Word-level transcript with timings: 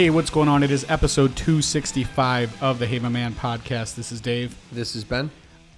Hey, 0.00 0.08
what's 0.08 0.30
going 0.30 0.48
on? 0.48 0.62
It 0.62 0.70
is 0.70 0.86
episode 0.88 1.36
265 1.36 2.62
of 2.62 2.78
the 2.78 2.86
Hey 2.86 2.98
My 2.98 3.10
Man 3.10 3.34
podcast. 3.34 3.96
This 3.96 4.10
is 4.10 4.18
Dave. 4.18 4.56
This 4.72 4.96
is 4.96 5.04
Ben. 5.04 5.30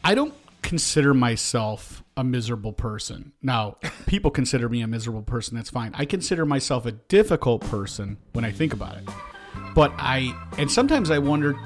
I 0.04 0.14
don't 0.14 0.32
consider 0.62 1.12
myself 1.12 2.04
a 2.16 2.22
miserable 2.22 2.72
person. 2.72 3.32
Now, 3.42 3.78
people 4.06 4.30
consider 4.30 4.68
me 4.68 4.80
a 4.80 4.86
miserable 4.86 5.22
person. 5.22 5.56
That's 5.56 5.70
fine. 5.70 5.90
I 5.96 6.04
consider 6.04 6.46
myself 6.46 6.86
a 6.86 6.92
difficult 6.92 7.62
person 7.62 8.16
when 8.32 8.44
I 8.44 8.52
think 8.52 8.72
about 8.72 8.96
it. 8.96 9.08
But 9.74 9.92
I, 9.98 10.32
and 10.56 10.70
sometimes 10.70 11.10
I 11.10 11.18
wonder, 11.18 11.56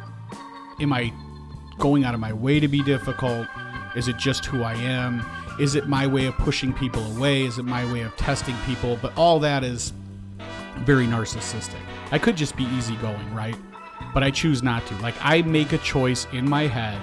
am 0.81 0.95
I 0.95 1.13
going 1.79 2.05
out 2.05 2.15
of 2.15 2.21
my 2.21 2.33
way 2.33 2.59
to 2.59 2.69
be 2.69 2.83
difficult? 2.83 3.47
Is 3.97 4.09
it 4.09 4.17
just 4.17 4.47
who 4.47 4.63
I 4.63 4.77
am? 4.77 5.27
Is 5.61 5.75
it 5.75 5.91
my 5.91 6.07
way 6.07 6.25
of 6.25 6.35
pushing 6.39 6.73
people 6.73 7.05
away? 7.19 7.45
Is 7.45 7.59
it 7.59 7.65
my 7.65 7.85
way 7.93 8.01
of 8.01 8.17
testing 8.17 8.57
people? 8.65 8.99
But 9.03 9.15
all 9.15 9.41
that 9.41 9.63
is 9.63 9.93
very 10.87 11.05
narcissistic. 11.05 11.83
I 12.13 12.19
could 12.19 12.37
just 12.37 12.57
be 12.57 12.65
easygoing, 12.65 13.35
right? 13.35 13.57
But 14.15 14.23
I 14.23 14.31
choose 14.31 14.63
not 14.63 14.87
to. 14.87 14.95
Like, 14.97 15.15
I 15.21 15.43
make 15.43 15.73
a 15.73 15.79
choice 15.79 16.27
in 16.33 16.49
my 16.49 16.67
head 16.67 17.01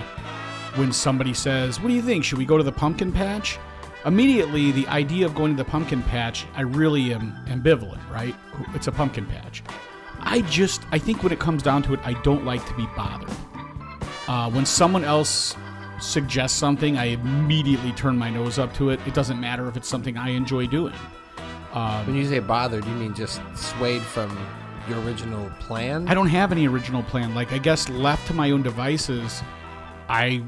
when 0.77 0.91
somebody 0.91 1.33
says, 1.33 1.79
What 1.79 1.89
do 1.89 1.93
you 1.93 2.01
think? 2.01 2.23
Should 2.23 2.37
we 2.37 2.45
go 2.45 2.57
to 2.57 2.63
the 2.63 2.71
pumpkin 2.71 3.11
patch? 3.11 3.59
Immediately, 4.05 4.71
the 4.71 4.87
idea 4.87 5.25
of 5.25 5.33
going 5.35 5.55
to 5.55 5.63
the 5.63 5.69
pumpkin 5.69 6.01
patch, 6.03 6.45
I 6.55 6.61
really 6.61 7.13
am 7.13 7.33
ambivalent, 7.47 8.09
right? 8.11 8.35
It's 8.73 8.87
a 8.87 8.91
pumpkin 8.91 9.25
patch. 9.25 9.63
I 10.19 10.41
just, 10.41 10.81
I 10.91 10.99
think 10.99 11.23
when 11.23 11.31
it 11.31 11.39
comes 11.39 11.63
down 11.63 11.83
to 11.83 11.93
it, 11.93 11.99
I 12.03 12.13
don't 12.21 12.45
like 12.45 12.65
to 12.67 12.73
be 12.73 12.85
bothered. 12.97 13.29
Uh, 14.27 14.49
when 14.51 14.65
someone 14.65 15.03
else 15.03 15.55
suggests 15.99 16.57
something, 16.57 16.97
I 16.97 17.05
immediately 17.05 17.91
turn 17.93 18.17
my 18.17 18.29
nose 18.29 18.59
up 18.59 18.73
to 18.75 18.89
it. 18.89 18.99
It 19.05 19.13
doesn't 19.13 19.39
matter 19.39 19.67
if 19.67 19.77
it's 19.77 19.87
something 19.87 20.17
I 20.17 20.29
enjoy 20.29 20.67
doing. 20.67 20.93
When 21.73 22.15
you 22.15 22.25
say 22.25 22.39
bothered, 22.39 22.85
you 22.85 22.93
mean 22.93 23.13
just 23.13 23.41
swayed 23.55 24.01
from 24.01 24.37
your 24.89 24.99
original 25.01 25.49
plan? 25.59 26.07
I 26.07 26.13
don't 26.13 26.27
have 26.27 26.51
any 26.51 26.67
original 26.67 27.03
plan. 27.03 27.33
Like 27.35 27.51
I 27.51 27.57
guess 27.57 27.89
left 27.89 28.27
to 28.27 28.33
my 28.33 28.51
own 28.51 28.63
devices, 28.63 29.41
I 30.09 30.43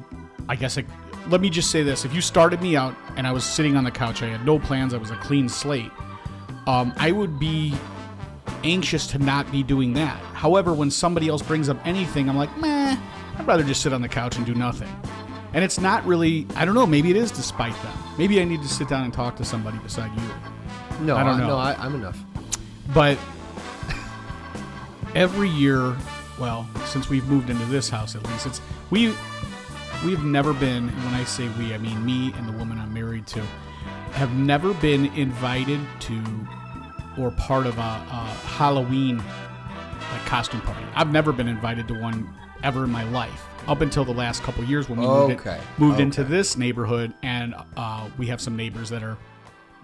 I 0.50 0.56
guess 0.56 0.78
I 0.78 0.86
let 1.28 1.42
me 1.42 1.50
just 1.50 1.72
say 1.72 1.84
this. 1.84 2.06
If 2.06 2.14
you 2.14 2.22
started 2.22 2.62
me 2.62 2.76
out 2.76 2.96
and 3.18 3.26
I 3.26 3.32
was 3.32 3.44
sitting 3.44 3.76
on 3.76 3.84
the 3.84 3.92
couch, 3.92 4.22
I 4.22 4.28
had 4.28 4.46
no 4.46 4.60
plans, 4.60 4.94
I 4.94 4.98
was 4.98 5.12
a 5.12 5.16
clean 5.18 5.50
slate, 5.50 5.92
um, 6.68 6.94
I 6.98 7.12
would 7.12 7.40
be 7.40 7.74
anxious 8.64 9.08
to 9.08 9.18
not 9.18 9.52
be 9.52 9.64
doing 9.64 9.94
that. 9.94 10.20
However, 10.34 10.74
when 10.74 10.92
somebody 10.92 11.28
else 11.28 11.42
brings 11.42 11.70
up 11.70 11.78
anything, 11.86 12.30
I'm 12.30 12.38
like, 12.38 12.56
meh, 12.58 12.98
I'd 13.38 13.48
rather 13.48 13.64
just 13.64 13.82
sit 13.82 13.94
on 13.94 14.02
the 14.02 14.10
couch 14.10 14.38
and 14.38 14.46
do 14.46 14.54
nothing. 14.54 14.90
And 15.54 15.64
it's 15.64 15.80
not 15.80 16.06
really 16.06 16.46
I 16.56 16.66
don't 16.66 16.76
know, 16.76 16.86
maybe 16.86 17.10
it 17.10 17.18
is 17.18 17.32
despite 17.32 17.76
them. 17.82 17.98
Maybe 18.18 18.40
I 18.42 18.44
need 18.44 18.62
to 18.62 18.68
sit 18.68 18.88
down 18.88 19.04
and 19.04 19.14
talk 19.14 19.36
to 19.38 19.46
somebody 19.46 19.78
beside 19.80 20.12
you. 20.20 21.06
no, 21.06 21.16
I 21.16 21.24
don't 21.24 21.40
know. 21.40 21.48
No, 21.48 21.58
I, 21.58 21.76
I'm 21.80 21.96
enough. 21.96 22.20
But 22.94 23.18
every 25.16 25.50
year, 25.50 25.96
well, 26.40 26.68
since 26.86 27.10
we've 27.10 27.26
moved 27.28 27.50
into 27.50 27.66
this 27.66 27.90
house, 27.90 28.16
at 28.16 28.24
least 28.28 28.46
it's 28.46 28.62
we 28.92 29.14
we've 30.04 30.24
never 30.24 30.54
been. 30.54 30.90
And 30.90 31.04
when 31.06 31.14
I 31.14 31.24
say 31.24 31.48
we, 31.58 31.74
I 31.74 31.78
mean 31.78 32.06
me 32.06 32.34
and 32.38 32.48
the 32.48 32.54
woman 32.54 32.78
I'm 32.78 32.94
married 32.94 33.26
to 33.28 33.42
have 34.12 34.34
never 34.36 34.74
been 34.76 35.06
invited 35.16 35.80
to 36.02 36.22
or 37.18 37.32
part 37.32 37.66
of 37.66 37.78
a, 37.78 37.82
a 37.82 38.38
Halloween 38.58 39.18
like 39.18 40.26
costume 40.26 40.62
party. 40.62 40.86
I've 40.96 41.12
never 41.12 41.32
been 41.32 41.48
invited 41.48 41.88
to 41.90 42.00
one 42.00 42.30
ever 42.64 42.84
in 42.86 42.92
my 42.92 43.04
life 43.10 43.46
up 43.68 43.82
until 43.82 44.06
the 44.06 44.14
last 44.14 44.44
couple 44.44 44.64
years 44.64 44.88
when 44.90 45.00
we 45.00 45.08
moved, 45.08 45.32
in- 45.32 45.40
Okay. 45.40 46.02
into 46.02 46.24
this 46.24 46.56
neighborhood 46.58 47.14
and 47.24 47.56
uh, 47.78 48.08
we 48.18 48.28
have 48.28 48.40
some 48.40 48.56
neighbors 48.56 48.90
that 48.90 49.02
are 49.04 49.18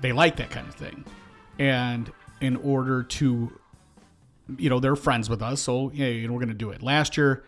they 0.01 0.11
like 0.13 0.35
that 0.37 0.49
kind 0.51 0.67
of 0.67 0.75
thing 0.75 1.03
and 1.59 2.11
in 2.41 2.55
order 2.57 3.01
to 3.03 3.51
you 4.57 4.69
know 4.69 4.79
they're 4.79 4.95
friends 4.95 5.29
with 5.29 5.41
us 5.41 5.61
so 5.61 5.91
yeah 5.93 6.07
you 6.07 6.27
know, 6.27 6.33
we're 6.33 6.39
gonna 6.39 6.53
do 6.53 6.69
it 6.71 6.81
last 6.81 7.17
year 7.17 7.43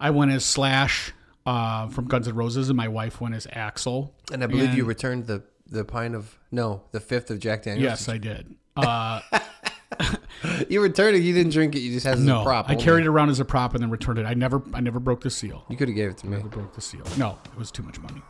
i 0.00 0.10
went 0.10 0.30
as 0.30 0.44
slash 0.44 1.12
uh, 1.46 1.88
from 1.88 2.06
guns 2.06 2.28
n' 2.28 2.34
roses 2.34 2.68
and 2.68 2.76
my 2.76 2.88
wife 2.88 3.20
went 3.22 3.34
as 3.34 3.46
Axl 3.46 4.10
And 4.32 4.44
I 4.44 4.46
believe 4.46 4.74
you 4.74 4.84
returned 4.84 5.26
the 5.26 5.42
the 5.66 5.84
pint 5.84 6.14
of 6.14 6.38
no, 6.50 6.82
the 6.92 7.00
fifth 7.00 7.30
of 7.30 7.38
Jack 7.40 7.62
Daniels. 7.64 7.82
yes 7.82 8.08
i 8.08 8.18
did 8.18 8.54
uh, 8.76 9.20
you 10.68 10.80
returned 10.80 11.16
it. 11.16 11.20
You 11.22 11.32
didn't 11.34 11.52
drink 11.52 11.74
it. 11.74 11.80
You 11.80 11.92
just 11.92 12.06
had 12.06 12.14
it 12.16 12.20
as 12.20 12.24
no 12.26 12.42
a 12.42 12.44
prop. 12.44 12.68
i 12.68 12.72
only. 12.72 12.84
carried 12.84 13.04
it 13.04 13.08
around 13.08 13.30
as 13.30 13.40
a 13.40 13.44
prop 13.44 13.74
and 13.74 13.82
then 13.82 13.90
returned 13.90 14.18
it 14.18 14.26
i 14.26 14.34
never 14.34 14.62
i 14.74 14.80
never 14.80 15.00
broke 15.00 15.22
the 15.22 15.30
seal 15.30 15.64
You 15.68 15.76
could 15.76 15.88
have 15.88 15.96
gave 15.96 16.10
it 16.10 16.18
to 16.18 16.26
me. 16.26 16.36
Never 16.36 16.48
broke 16.48 16.74
the 16.74 16.80
seal. 16.80 17.02
No, 17.16 17.38
it 17.44 17.58
was 17.58 17.70
too 17.70 17.82
much 17.82 17.98
money. 18.00 18.22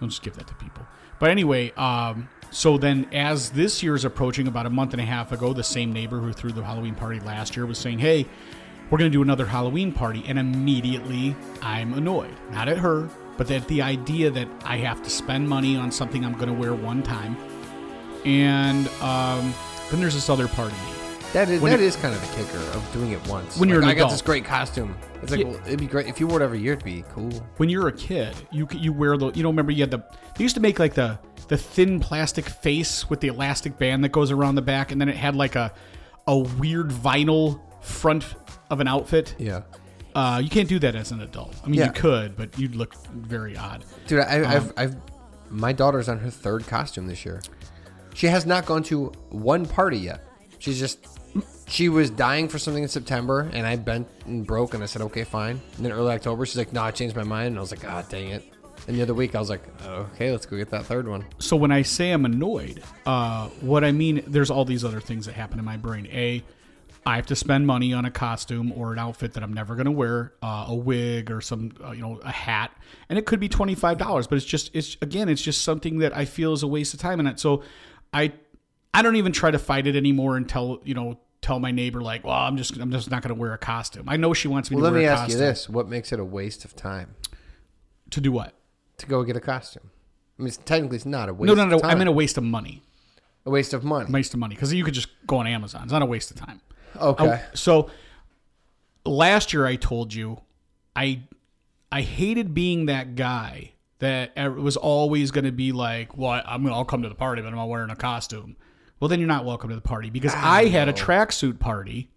Don't 0.00 0.08
just 0.10 0.22
give 0.22 0.34
that 0.36 0.46
to 0.48 0.54
people. 0.54 0.84
But 1.20 1.30
anyway, 1.30 1.70
um, 1.76 2.28
so 2.54 2.78
then 2.78 3.06
as 3.12 3.50
this 3.50 3.82
year 3.82 3.94
is 3.96 4.04
approaching, 4.04 4.46
about 4.46 4.64
a 4.66 4.70
month 4.70 4.92
and 4.92 5.02
a 5.02 5.04
half 5.04 5.32
ago, 5.32 5.52
the 5.52 5.64
same 5.64 5.92
neighbor 5.92 6.20
who 6.20 6.32
threw 6.32 6.52
the 6.52 6.62
Halloween 6.62 6.94
party 6.94 7.18
last 7.20 7.56
year 7.56 7.66
was 7.66 7.78
saying, 7.78 7.98
"Hey, 7.98 8.26
we're 8.90 8.98
going 8.98 9.10
to 9.10 9.16
do 9.16 9.22
another 9.22 9.44
Halloween 9.46 9.90
party," 9.92 10.22
and 10.28 10.38
immediately 10.38 11.34
I'm 11.62 11.92
annoyed, 11.94 12.34
not 12.52 12.68
at 12.68 12.78
her, 12.78 13.08
but 13.36 13.50
at 13.50 13.66
the 13.66 13.82
idea 13.82 14.30
that 14.30 14.46
I 14.64 14.76
have 14.76 15.02
to 15.02 15.10
spend 15.10 15.48
money 15.48 15.76
on 15.76 15.90
something 15.90 16.24
I'm 16.24 16.34
going 16.34 16.46
to 16.46 16.54
wear 16.54 16.74
one 16.74 17.02
time, 17.02 17.36
and 18.24 18.86
um, 19.02 19.52
then 19.90 20.00
there's 20.00 20.14
this 20.14 20.28
other 20.30 20.48
part 20.48 20.70
of 20.72 20.78
me. 20.78 20.90
That 21.32 21.48
is 21.50 21.60
When 21.60 21.72
that 21.72 21.80
you- 21.80 21.86
is 21.86 21.96
kind 21.96 22.14
of 22.14 22.20
the 22.20 22.36
kicker 22.36 22.58
of 22.76 22.92
doing 22.92 23.10
it 23.10 23.26
once. 23.26 23.56
When 23.56 23.68
you're 23.68 23.82
Like, 23.82 23.96
an 23.96 24.02
I 24.02 24.04
got 24.04 24.10
this 24.12 24.22
great 24.22 24.44
costume. 24.44 24.94
It's 25.20 25.32
like 25.32 25.40
Yeah. 25.40 25.46
well, 25.48 25.60
it'd 25.66 25.80
be 25.80 25.86
great 25.88 26.06
if 26.06 26.20
you 26.20 26.28
wore 26.28 26.40
it 26.40 26.44
every 26.44 26.60
year. 26.60 26.74
It'd 26.74 26.84
be 26.84 27.04
cool. 27.12 27.32
when 27.56 27.68
you're 27.68 27.88
a 27.88 27.92
kid, 27.92 28.36
you 28.52 28.68
you 28.72 28.92
wear 28.92 29.16
the 29.16 29.32
you 29.32 29.42
know 29.42 29.48
remember 29.48 29.72
you 29.72 29.80
had 29.80 29.90
the 29.90 29.98
they 30.36 30.44
used 30.44 30.54
to 30.54 30.60
make 30.60 30.78
like 30.78 30.94
the 30.94 31.18
the 31.48 31.56
thin 31.56 32.00
plastic 32.00 32.46
face 32.48 33.08
with 33.10 33.20
the 33.20 33.28
elastic 33.28 33.78
band 33.78 34.02
that 34.04 34.10
goes 34.12 34.30
around 34.30 34.54
the 34.54 34.62
back, 34.62 34.92
and 34.92 35.00
then 35.00 35.08
it 35.08 35.16
had 35.16 35.34
like 35.36 35.56
a 35.56 35.72
a 36.26 36.38
weird 36.38 36.88
vinyl 36.90 37.60
front 37.82 38.24
of 38.70 38.80
an 38.80 38.88
outfit. 38.88 39.34
Yeah, 39.38 39.62
Uh, 40.14 40.40
you 40.42 40.48
can't 40.48 40.68
do 40.68 40.78
that 40.78 40.94
as 40.94 41.10
an 41.10 41.20
adult. 41.20 41.54
I 41.64 41.66
mean, 41.66 41.80
Yeah. 41.80 41.86
you 41.86 41.92
could, 41.92 42.36
but 42.36 42.58
you'd 42.58 42.76
look 42.76 42.94
very 43.12 43.56
odd. 43.56 43.84
dude. 44.06 44.20
I, 44.20 44.40
Um, 44.40 44.46
I've 44.46 44.72
I've 44.76 44.96
my 45.50 45.72
daughter's 45.72 46.08
on 46.08 46.18
her 46.20 46.30
third 46.30 46.66
costume 46.66 47.06
this 47.06 47.24
year. 47.24 47.42
She 48.14 48.28
has 48.28 48.46
not 48.46 48.64
gone 48.64 48.82
to 48.84 49.12
one 49.30 49.66
party 49.66 49.98
yet. 49.98 50.24
She's 50.58 50.78
just 50.78 50.98
she 51.66 51.88
was 51.88 52.10
dying 52.10 52.48
for 52.48 52.58
something 52.58 52.82
in 52.82 52.88
September, 52.88 53.50
and 53.52 53.66
I 53.66 53.76
bent 53.76 54.06
and 54.26 54.46
broke, 54.46 54.72
and 54.74 54.82
I 54.82 54.86
said 54.86 55.02
okay, 55.02 55.24
fine. 55.24 55.60
And 55.76 55.84
then 55.84 55.92
early 55.92 56.12
October, 56.12 56.46
she's 56.46 56.56
like, 56.56 56.72
no, 56.72 56.82
I 56.82 56.90
changed 56.90 57.16
my 57.16 57.22
mind, 57.24 57.48
and 57.48 57.58
I 57.58 57.60
was 57.60 57.70
like, 57.72 57.84
ah, 57.86 58.02
dang 58.08 58.28
it. 58.30 58.44
And 58.86 58.96
the 58.96 59.02
other 59.02 59.14
week, 59.14 59.34
I 59.34 59.38
was 59.40 59.48
like, 59.48 59.62
okay, 59.86 60.30
let's 60.30 60.44
go 60.46 60.56
get 60.58 60.70
that 60.70 60.84
third 60.84 61.08
one. 61.08 61.24
So 61.38 61.56
when 61.56 61.72
I 61.72 61.82
say 61.82 62.10
I'm 62.10 62.24
annoyed, 62.26 62.82
uh, 63.06 63.48
what 63.60 63.82
I 63.82 63.92
mean 63.92 64.22
there's 64.26 64.50
all 64.50 64.64
these 64.64 64.84
other 64.84 65.00
things 65.00 65.24
that 65.26 65.32
happen 65.32 65.58
in 65.58 65.64
my 65.64 65.76
brain. 65.78 66.06
A, 66.12 66.42
I 67.06 67.16
have 67.16 67.26
to 67.26 67.36
spend 67.36 67.66
money 67.66 67.92
on 67.94 68.04
a 68.04 68.10
costume 68.10 68.72
or 68.72 68.92
an 68.92 68.98
outfit 68.98 69.34
that 69.34 69.42
I'm 69.42 69.52
never 69.52 69.74
going 69.74 69.86
to 69.86 69.90
wear, 69.90 70.34
uh, 70.42 70.66
a 70.68 70.74
wig 70.74 71.30
or 71.30 71.40
some, 71.40 71.72
uh, 71.82 71.92
you 71.92 72.02
know, 72.02 72.18
a 72.24 72.30
hat, 72.30 72.72
and 73.08 73.18
it 73.18 73.24
could 73.26 73.40
be 73.40 73.48
twenty 73.48 73.74
five 73.74 73.96
dollars. 73.98 74.26
But 74.26 74.36
it's 74.36 74.44
just, 74.46 74.70
it's 74.74 74.96
again, 75.02 75.28
it's 75.28 75.42
just 75.42 75.62
something 75.62 75.98
that 75.98 76.14
I 76.16 76.24
feel 76.24 76.52
is 76.52 76.62
a 76.62 76.66
waste 76.68 76.92
of 76.94 77.00
time 77.00 77.26
it. 77.26 77.40
So 77.40 77.62
I, 78.12 78.32
I 78.92 79.02
don't 79.02 79.16
even 79.16 79.32
try 79.32 79.50
to 79.50 79.58
fight 79.58 79.86
it 79.86 79.96
anymore 79.96 80.36
and 80.36 80.48
tell 80.48 80.80
you 80.84 80.94
know 80.94 81.18
tell 81.42 81.60
my 81.60 81.70
neighbor 81.70 82.00
like, 82.00 82.24
well, 82.24 82.36
I'm 82.36 82.56
just 82.56 82.76
I'm 82.78 82.90
just 82.90 83.10
not 83.10 83.22
going 83.22 83.34
to 83.34 83.40
wear 83.40 83.52
a 83.54 83.58
costume. 83.58 84.08
I 84.08 84.16
know 84.16 84.32
she 84.34 84.48
wants 84.48 84.70
me 84.70 84.76
Well, 84.76 84.82
to 84.82 84.84
let 84.84 84.92
wear 84.92 85.00
me 85.02 85.06
a 85.06 85.12
ask 85.12 85.22
costume. 85.24 85.40
you 85.40 85.46
this: 85.46 85.68
What 85.68 85.88
makes 85.88 86.12
it 86.12 86.20
a 86.20 86.24
waste 86.24 86.64
of 86.66 86.74
time 86.76 87.14
to 88.10 88.20
do 88.20 88.32
what? 88.32 88.54
To 88.98 89.06
go 89.06 89.22
get 89.22 89.36
a 89.36 89.40
costume? 89.40 89.90
I 90.38 90.42
mean, 90.42 90.48
it's, 90.48 90.56
technically, 90.56 90.96
it's 90.96 91.06
not 91.06 91.28
a 91.28 91.34
waste. 91.34 91.54
No, 91.54 91.64
no, 91.64 91.76
no. 91.76 91.80
I'm 91.84 92.00
in 92.00 92.08
a 92.08 92.12
waste 92.12 92.36
of 92.38 92.44
money. 92.44 92.82
a 93.46 93.50
waste 93.50 93.72
of 93.72 93.84
money. 93.84 94.06
A 94.08 94.12
waste 94.12 94.34
of 94.34 94.40
money 94.40 94.54
because 94.54 94.72
you 94.72 94.84
could 94.84 94.94
just 94.94 95.08
go 95.26 95.36
on 95.36 95.46
Amazon. 95.46 95.84
It's 95.84 95.92
not 95.92 96.02
a 96.02 96.06
waste 96.06 96.30
of 96.30 96.36
time. 96.38 96.60
Okay. 96.96 97.40
Oh, 97.42 97.50
so 97.54 97.90
last 99.04 99.52
year 99.52 99.66
I 99.66 99.76
told 99.76 100.14
you 100.14 100.40
I 100.96 101.22
I 101.90 102.02
hated 102.02 102.54
being 102.54 102.86
that 102.86 103.14
guy 103.14 103.72
that 103.98 104.32
ev- 104.36 104.56
was 104.56 104.76
always 104.76 105.30
going 105.30 105.44
to 105.44 105.52
be 105.52 105.72
like, 105.72 106.16
"Well, 106.16 106.42
I'm 106.44 106.62
gonna 106.62 106.74
I'll 106.74 106.84
come 106.84 107.02
to 107.02 107.08
the 107.08 107.14
party, 107.14 107.42
but 107.42 107.48
I'm 107.48 107.54
not 107.54 107.68
wearing 107.68 107.90
a 107.90 107.96
costume." 107.96 108.56
Well, 109.00 109.08
then 109.08 109.18
you're 109.18 109.28
not 109.28 109.44
welcome 109.44 109.70
to 109.70 109.76
the 109.76 109.82
party 109.82 110.10
because 110.10 110.32
ah, 110.34 110.52
I 110.54 110.66
had 110.66 110.88
a 110.88 110.92
tracksuit 110.92 111.58
party, 111.58 112.10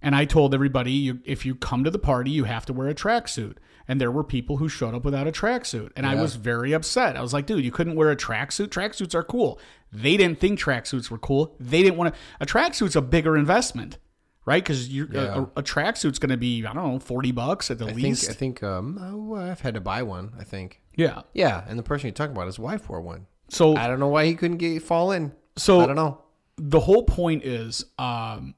and 0.00 0.14
I 0.14 0.24
told 0.24 0.54
everybody, 0.54 0.92
you, 0.92 1.20
if 1.24 1.44
you 1.44 1.54
come 1.54 1.84
to 1.84 1.90
the 1.90 1.98
party, 1.98 2.30
you 2.30 2.44
have 2.44 2.64
to 2.66 2.72
wear 2.72 2.88
a 2.88 2.94
tracksuit. 2.94 3.56
And 3.86 4.00
there 4.00 4.10
were 4.10 4.24
people 4.24 4.56
who 4.56 4.68
showed 4.68 4.94
up 4.94 5.04
without 5.04 5.26
a 5.26 5.32
tracksuit, 5.32 5.90
and 5.94 6.06
I 6.06 6.14
was 6.14 6.36
very 6.36 6.72
upset. 6.72 7.16
I 7.16 7.20
was 7.22 7.32
like, 7.34 7.44
"Dude, 7.46 7.64
you 7.64 7.70
couldn't 7.70 7.96
wear 7.96 8.10
a 8.10 8.16
tracksuit. 8.16 8.68
Tracksuits 8.68 9.14
are 9.14 9.22
cool." 9.22 9.58
They 9.92 10.16
didn't 10.16 10.40
think 10.40 10.58
tracksuits 10.58 11.10
were 11.10 11.18
cool. 11.18 11.54
They 11.60 11.82
didn't 11.82 11.96
want 11.98 12.14
to. 12.14 12.20
A 12.40 12.46
tracksuit's 12.46 12.96
a 12.96 13.02
bigger 13.02 13.36
investment, 13.36 13.98
right? 14.46 14.62
Because 14.62 14.88
Yeah. 14.88 15.04
a, 15.34 15.42
a 15.60 15.62
tracksuit's 15.62 16.18
going 16.18 16.30
to 16.30 16.36
be 16.38 16.64
I 16.64 16.72
don't 16.72 16.92
know 16.92 16.98
forty 16.98 17.30
bucks 17.30 17.70
at 17.70 17.78
the 17.78 17.86
I 17.86 17.92
least. 17.92 18.24
think 18.24 18.36
I 18.36 18.38
think 18.38 18.62
um, 18.62 18.94
my 18.94 19.12
wife 19.14 19.60
had 19.60 19.74
to 19.74 19.80
buy 19.80 20.02
one. 20.02 20.32
I 20.38 20.44
think. 20.44 20.80
yeah. 20.96 21.22
Yeah, 21.34 21.64
and 21.68 21.78
the 21.78 21.82
person 21.82 22.06
you're 22.08 22.14
talking 22.14 22.34
about, 22.34 22.46
his 22.46 22.58
wife 22.58 22.88
wore 22.88 23.00
one. 23.02 23.26
So 23.50 23.76
I 23.76 23.86
don't 23.86 24.00
know 24.00 24.08
why 24.08 24.24
he 24.24 24.34
couldn't 24.34 24.56
get 24.56 24.82
fall 24.82 25.12
in. 25.12 25.32
so 25.56 25.80
I 25.80 25.86
don't 25.86 25.96
know. 25.96 26.22
the 26.56 26.80
whole 26.80 27.02
point 27.02 27.44
is 27.44 27.84
um 27.98 28.54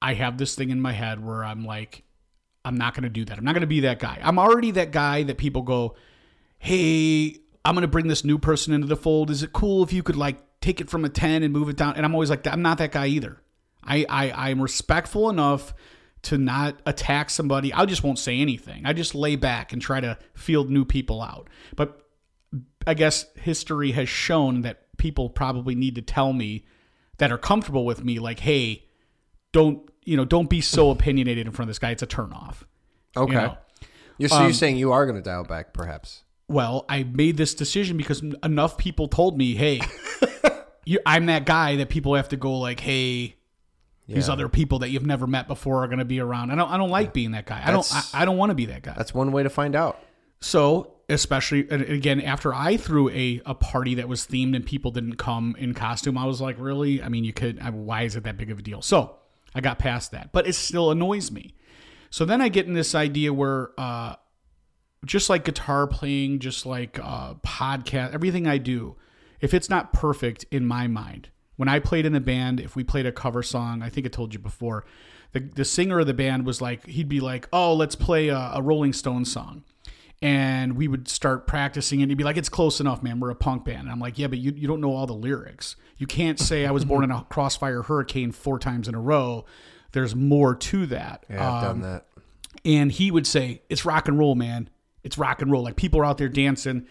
I 0.00 0.14
have 0.14 0.38
this 0.38 0.54
thing 0.54 0.70
in 0.70 0.80
my 0.80 0.92
head 0.92 1.24
where 1.24 1.44
I'm 1.44 1.64
like 1.64 2.02
I'm 2.66 2.76
not 2.76 2.94
going 2.94 3.04
to 3.04 3.08
do 3.08 3.24
that. 3.26 3.38
I'm 3.38 3.44
not 3.44 3.52
going 3.52 3.62
to 3.62 3.66
be 3.66 3.80
that 3.80 4.00
guy. 4.00 4.18
I'm 4.22 4.38
already 4.38 4.72
that 4.72 4.90
guy 4.90 5.22
that 5.22 5.38
people 5.38 5.62
go, 5.62 5.94
"Hey, 6.58 7.36
I'm 7.64 7.74
going 7.74 7.82
to 7.82 7.88
bring 7.88 8.08
this 8.08 8.24
new 8.24 8.38
person 8.38 8.74
into 8.74 8.86
the 8.86 8.96
fold. 8.96 9.30
Is 9.30 9.42
it 9.42 9.52
cool 9.52 9.82
if 9.82 9.92
you 9.92 10.02
could 10.02 10.16
like 10.16 10.38
take 10.60 10.80
it 10.80 10.90
from 10.90 11.04
a 11.04 11.08
10 11.08 11.42
and 11.42 11.52
move 11.52 11.68
it 11.68 11.76
down?" 11.76 11.94
And 11.96 12.04
I'm 12.04 12.14
always 12.14 12.28
like, 12.28 12.46
"I'm 12.46 12.62
not 12.62 12.78
that 12.78 12.92
guy 12.92 13.06
either." 13.06 13.40
I, 13.84 14.04
I 14.08 14.50
I'm 14.50 14.60
respectful 14.60 15.30
enough 15.30 15.72
to 16.22 16.38
not 16.38 16.80
attack 16.86 17.30
somebody. 17.30 17.72
I 17.72 17.86
just 17.86 18.02
won't 18.02 18.18
say 18.18 18.40
anything. 18.40 18.84
I 18.84 18.92
just 18.92 19.14
lay 19.14 19.36
back 19.36 19.72
and 19.72 19.80
try 19.80 20.00
to 20.00 20.18
field 20.34 20.68
new 20.68 20.84
people 20.84 21.22
out. 21.22 21.48
But 21.76 22.02
I 22.84 22.94
guess 22.94 23.26
history 23.36 23.92
has 23.92 24.08
shown 24.08 24.62
that 24.62 24.96
people 24.96 25.30
probably 25.30 25.76
need 25.76 25.94
to 25.94 26.02
tell 26.02 26.32
me 26.32 26.64
that 27.18 27.30
are 27.30 27.38
comfortable 27.38 27.84
with 27.84 28.04
me, 28.04 28.18
like, 28.18 28.40
hey, 28.40 28.85
don't 29.56 29.90
you 30.06 30.16
know, 30.16 30.24
don't 30.24 30.48
be 30.48 30.60
so 30.60 30.90
opinionated 30.90 31.46
in 31.46 31.52
front 31.52 31.68
of 31.68 31.70
this 31.70 31.78
guy. 31.78 31.90
It's 31.90 32.02
a 32.02 32.06
turnoff. 32.06 32.62
Okay. 33.16 33.32
You 33.32 33.38
know? 33.38 33.58
You're, 34.18 34.28
so 34.28 34.36
you're 34.36 34.46
um, 34.46 34.52
saying 34.52 34.76
you 34.76 34.92
are 34.92 35.04
going 35.04 35.16
to 35.16 35.22
dial 35.22 35.44
back, 35.44 35.74
perhaps? 35.74 36.22
Well, 36.48 36.84
I 36.88 37.02
made 37.02 37.36
this 37.36 37.54
decision 37.54 37.96
because 37.96 38.22
enough 38.42 38.78
people 38.78 39.08
told 39.08 39.36
me, 39.36 39.54
hey, 39.54 39.80
you, 40.86 41.00
I'm 41.04 41.26
that 41.26 41.44
guy 41.44 41.76
that 41.76 41.88
people 41.88 42.14
have 42.14 42.28
to 42.30 42.36
go 42.36 42.58
like, 42.58 42.80
hey, 42.80 43.34
these 44.06 44.28
Yeah. 44.28 44.32
other 44.32 44.48
people 44.48 44.78
that 44.78 44.90
you've 44.90 45.04
never 45.04 45.26
met 45.26 45.48
before 45.48 45.82
are 45.82 45.88
going 45.88 45.98
to 45.98 46.04
be 46.04 46.20
around. 46.20 46.52
I 46.52 46.54
don't, 46.54 46.70
I 46.70 46.76
don't 46.76 46.90
like 46.90 47.12
being 47.12 47.32
that 47.32 47.46
guy. 47.46 47.60
I 47.64 47.72
don't, 47.72 47.86
I, 47.92 48.22
I 48.22 48.24
don't 48.24 48.36
want 48.36 48.50
to 48.50 48.54
be 48.54 48.66
that 48.66 48.82
guy. 48.82 48.94
That's 48.96 49.12
one 49.12 49.32
way 49.32 49.42
to 49.42 49.50
find 49.50 49.74
out. 49.74 49.98
So, 50.40 50.92
especially 51.08 51.68
and 51.70 51.82
again, 51.82 52.20
after 52.20 52.54
I 52.54 52.76
threw 52.76 53.08
a, 53.10 53.40
a 53.44 53.54
party 53.54 53.96
that 53.96 54.08
was 54.08 54.26
themed 54.26 54.54
and 54.54 54.64
people 54.64 54.92
didn't 54.92 55.16
come 55.16 55.56
in 55.58 55.74
costume, 55.74 56.16
I 56.16 56.26
was 56.26 56.40
like, 56.40 56.56
really? 56.60 57.02
I 57.02 57.08
mean, 57.08 57.24
you 57.24 57.32
could. 57.32 57.58
I, 57.60 57.70
why 57.70 58.02
is 58.02 58.14
it 58.14 58.22
that 58.24 58.36
big 58.36 58.52
of 58.52 58.60
a 58.60 58.62
deal? 58.62 58.82
So 58.82 59.16
I 59.56 59.62
got 59.62 59.78
past 59.78 60.10
that, 60.10 60.32
but 60.32 60.46
it 60.46 60.52
still 60.52 60.90
annoys 60.90 61.30
me. 61.30 61.54
So 62.10 62.26
then 62.26 62.42
I 62.42 62.50
get 62.50 62.66
in 62.66 62.74
this 62.74 62.94
idea 62.94 63.32
where, 63.32 63.70
uh, 63.78 64.16
just 65.06 65.30
like 65.30 65.46
guitar 65.46 65.86
playing, 65.86 66.40
just 66.40 66.66
like 66.66 66.98
uh, 67.02 67.34
podcast, 67.36 68.12
everything 68.12 68.46
I 68.46 68.58
do, 68.58 68.96
if 69.40 69.54
it's 69.54 69.70
not 69.70 69.94
perfect 69.94 70.44
in 70.50 70.66
my 70.66 70.88
mind, 70.88 71.30
when 71.56 71.70
I 71.70 71.78
played 71.78 72.04
in 72.04 72.14
a 72.14 72.20
band, 72.20 72.60
if 72.60 72.76
we 72.76 72.84
played 72.84 73.06
a 73.06 73.12
cover 73.12 73.42
song, 73.42 73.82
I 73.82 73.88
think 73.88 74.04
I 74.06 74.10
told 74.10 74.34
you 74.34 74.38
before, 74.38 74.84
the, 75.32 75.40
the 75.40 75.64
singer 75.64 76.00
of 76.00 76.06
the 76.06 76.12
band 76.12 76.44
was 76.44 76.60
like, 76.60 76.84
he'd 76.86 77.08
be 77.08 77.20
like, 77.20 77.48
oh, 77.50 77.72
let's 77.72 77.94
play 77.94 78.28
a, 78.28 78.50
a 78.54 78.62
Rolling 78.62 78.92
Stones 78.92 79.32
song. 79.32 79.64
And 80.22 80.76
we 80.76 80.88
would 80.88 81.08
start 81.08 81.46
practicing, 81.46 82.00
and 82.00 82.10
he'd 82.10 82.14
be 82.16 82.24
like, 82.24 82.38
"It's 82.38 82.48
close 82.48 82.80
enough, 82.80 83.02
man. 83.02 83.20
We're 83.20 83.30
a 83.30 83.34
punk 83.34 83.64
band." 83.66 83.80
And 83.82 83.90
I'm 83.90 84.00
like, 84.00 84.18
"Yeah, 84.18 84.28
but 84.28 84.38
you, 84.38 84.52
you 84.56 84.66
don't 84.66 84.80
know 84.80 84.92
all 84.92 85.06
the 85.06 85.12
lyrics. 85.12 85.76
You 85.98 86.06
can't 86.06 86.40
say 86.40 86.64
I 86.64 86.70
was 86.70 86.84
born 86.86 87.04
in 87.04 87.10
a 87.10 87.24
crossfire 87.30 87.82
hurricane 87.82 88.32
four 88.32 88.58
times 88.58 88.88
in 88.88 88.94
a 88.94 89.00
row. 89.00 89.44
There's 89.92 90.14
more 90.16 90.54
to 90.54 90.86
that." 90.86 91.24
Yeah, 91.28 91.46
I've 91.52 91.64
Um, 91.64 91.80
done 91.82 91.92
that. 91.92 92.06
and 92.64 92.90
he 92.90 93.10
would 93.10 93.26
say, 93.26 93.60
"It's 93.68 93.84
rock 93.84 94.08
and 94.08 94.18
roll, 94.18 94.34
man. 94.34 94.70
It's 95.04 95.18
rock 95.18 95.42
and 95.42 95.52
roll. 95.52 95.62
Like 95.64 95.76
people 95.76 96.00
are 96.00 96.04
out 96.06 96.16
there 96.16 96.30
dancing. 96.30 96.86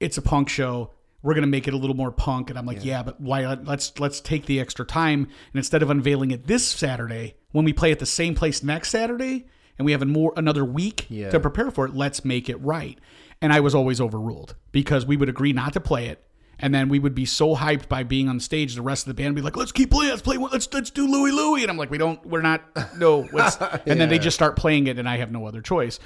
It's 0.00 0.18
a 0.18 0.22
punk 0.22 0.48
show. 0.48 0.90
We're 1.22 1.34
gonna 1.34 1.46
make 1.46 1.68
it 1.68 1.74
a 1.74 1.78
little 1.78 1.96
more 1.96 2.10
punk." 2.10 2.50
And 2.50 2.58
I'm 2.58 2.66
like, 2.66 2.84
"Yeah, 2.84 3.04
but 3.04 3.20
why? 3.20 3.54
Let's 3.54 3.98
let's 4.00 4.20
take 4.20 4.46
the 4.46 4.58
extra 4.58 4.84
time 4.84 5.20
and 5.22 5.54
instead 5.54 5.82
of 5.84 5.90
unveiling 5.90 6.32
it 6.32 6.48
this 6.48 6.66
Saturday, 6.66 7.36
when 7.52 7.64
we 7.64 7.72
play 7.72 7.92
at 7.92 8.00
the 8.00 8.04
same 8.06 8.34
place 8.34 8.64
next 8.64 8.90
Saturday, 8.90 9.46
and 9.78 9.86
we 9.86 9.92
have 9.92 10.06
more 10.06 10.32
another 10.36 10.64
week 10.64 11.06
Yeah. 11.08 11.30
to 11.30 11.40
prepare 11.40 11.70
for 11.70 11.86
it, 11.86 11.94
let's 11.94 12.24
make 12.24 12.48
it 12.48 12.56
right." 12.62 12.98
And 13.42 13.52
I 13.52 13.60
was 13.60 13.74
always 13.74 14.00
overruled 14.00 14.54
because 14.72 15.04
we 15.04 15.16
would 15.16 15.28
agree 15.28 15.52
not 15.52 15.72
to 15.74 15.80
play 15.80 16.06
it. 16.06 16.20
And 16.60 16.72
then 16.72 16.88
we 16.88 17.00
would 17.00 17.16
be 17.16 17.24
so 17.24 17.56
hyped 17.56 17.88
by 17.88 18.04
being 18.04 18.28
on 18.28 18.38
stage, 18.38 18.76
the 18.76 18.80
rest 18.82 19.06
of 19.08 19.08
the 19.16 19.20
band 19.20 19.34
would 19.34 19.40
be 19.40 19.44
like, 19.44 19.56
"Let's 19.56 19.72
keep 19.72 19.90
playing. 19.90 20.10
Let's 20.10 20.22
play. 20.22 20.36
Let's 20.38 20.72
let's 20.72 20.90
do 20.90 21.06
Louie 21.06 21.32
Louie." 21.32 21.62
And 21.62 21.70
I'm 21.70 21.76
like, 21.76 21.90
"We 21.90 21.98
don't. 21.98 22.24
We're 22.24 22.42
not. 22.42 22.62
No." 22.96 23.28
Let's, 23.32 23.56
and 23.86 24.00
then 24.00 24.08
they 24.08 24.20
just 24.20 24.36
start 24.36 24.54
playing 24.56 24.86
it, 24.86 24.96
and 24.98 25.08
I 25.08 25.16
have 25.16 25.32
no 25.32 25.46
other 25.46 25.60
choice, 25.60 25.98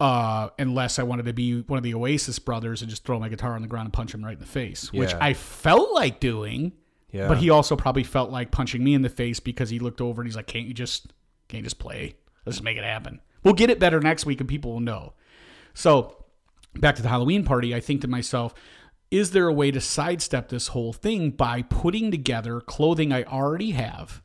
uh, 0.00 0.48
unless 0.58 0.98
I 0.98 1.04
wanted 1.04 1.26
to 1.26 1.32
be 1.32 1.60
one 1.62 1.76
of 1.78 1.84
the 1.84 1.94
Oasis 1.94 2.38
brothers 2.40 2.82
and 2.82 2.90
just 2.90 3.04
throw 3.04 3.18
my 3.20 3.28
guitar 3.28 3.54
on 3.54 3.62
the 3.62 3.68
ground 3.68 3.86
and 3.86 3.92
punch 3.92 4.12
him 4.12 4.24
right 4.24 4.34
in 4.34 4.40
the 4.40 4.44
face, 4.44 4.92
which 4.92 5.12
Yeah. 5.12 5.18
I 5.20 5.32
felt 5.34 5.94
like 5.94 6.18
doing. 6.20 6.72
Yeah. 7.12 7.28
But 7.28 7.38
he 7.38 7.48
also 7.50 7.76
probably 7.76 8.02
felt 8.04 8.30
like 8.30 8.50
punching 8.50 8.82
me 8.82 8.92
in 8.92 9.02
the 9.02 9.08
face 9.08 9.38
because 9.40 9.70
he 9.70 9.78
looked 9.78 10.00
over 10.00 10.20
and 10.20 10.28
he's 10.28 10.36
like, 10.36 10.48
"Can't 10.48 10.66
you 10.66 10.74
just 10.74 11.12
can't 11.48 11.60
you 11.60 11.64
just 11.64 11.78
play? 11.78 12.14
Let's 12.46 12.58
just 12.58 12.64
make 12.64 12.78
it 12.78 12.84
happen. 12.84 13.20
We'll 13.42 13.54
get 13.54 13.70
it 13.70 13.78
better 13.78 14.00
next 14.00 14.24
week, 14.24 14.40
and 14.40 14.48
people 14.48 14.72
will 14.72 14.80
know." 14.80 15.12
So 15.74 16.24
back 16.74 16.96
to 16.96 17.02
the 17.02 17.08
Halloween 17.08 17.44
party, 17.44 17.74
I 17.74 17.80
think 17.80 18.00
to 18.02 18.08
myself, 18.08 18.54
is 19.10 19.30
there 19.30 19.48
a 19.48 19.52
way 19.52 19.70
to 19.70 19.80
sidestep 19.80 20.48
this 20.48 20.68
whole 20.68 20.92
thing 20.92 21.30
by 21.30 21.62
putting 21.62 22.10
together 22.10 22.60
clothing 22.60 23.12
I 23.12 23.24
already 23.24 23.72
have? 23.72 24.22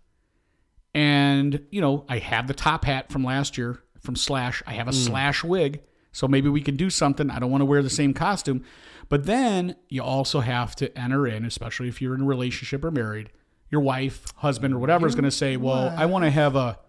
And, 0.94 1.66
you 1.72 1.82
know, 1.82 2.06
I 2.10 2.18
have 2.18 2.48
the 2.48 2.54
top 2.54 2.86
hat 2.86 3.12
from 3.12 3.24
last 3.24 3.58
year 3.58 3.82
from 4.00 4.16
Slash. 4.16 4.62
I 4.66 4.74
have 4.74 4.88
a 4.88 4.92
hmm. 4.92 4.98
Slash 4.98 5.44
wig. 5.44 5.82
So 6.12 6.28
maybe 6.28 6.50
we 6.50 6.62
can 6.62 6.76
do 6.76 6.90
something. 6.90 7.30
I 7.30 7.40
don't 7.40 7.52
want 7.52 7.62
to 7.62 7.66
wear 7.66 7.82
the 7.82 7.90
same 7.90 8.14
costume. 8.14 8.66
But 9.08 9.26
then 9.26 9.76
you 9.88 10.04
also 10.04 10.42
have 10.42 10.76
to 10.78 10.98
enter 10.98 11.26
in, 11.28 11.46
especially 11.46 11.88
if 11.88 12.02
you're 12.02 12.16
in 12.16 12.22
a 12.22 12.26
relationship 12.26 12.84
or 12.84 12.92
married, 12.92 13.30
your 13.70 13.82
wife, 13.82 14.26
husband, 14.38 14.74
or 14.74 14.80
whatever 14.80 15.08
is 15.08 15.16
going 15.16 15.26
to 15.26 15.32
say, 15.32 15.56
well, 15.56 15.94
I 15.96 16.06
want 16.06 16.26
to 16.26 16.32
have 16.32 16.56
a, 16.56 16.80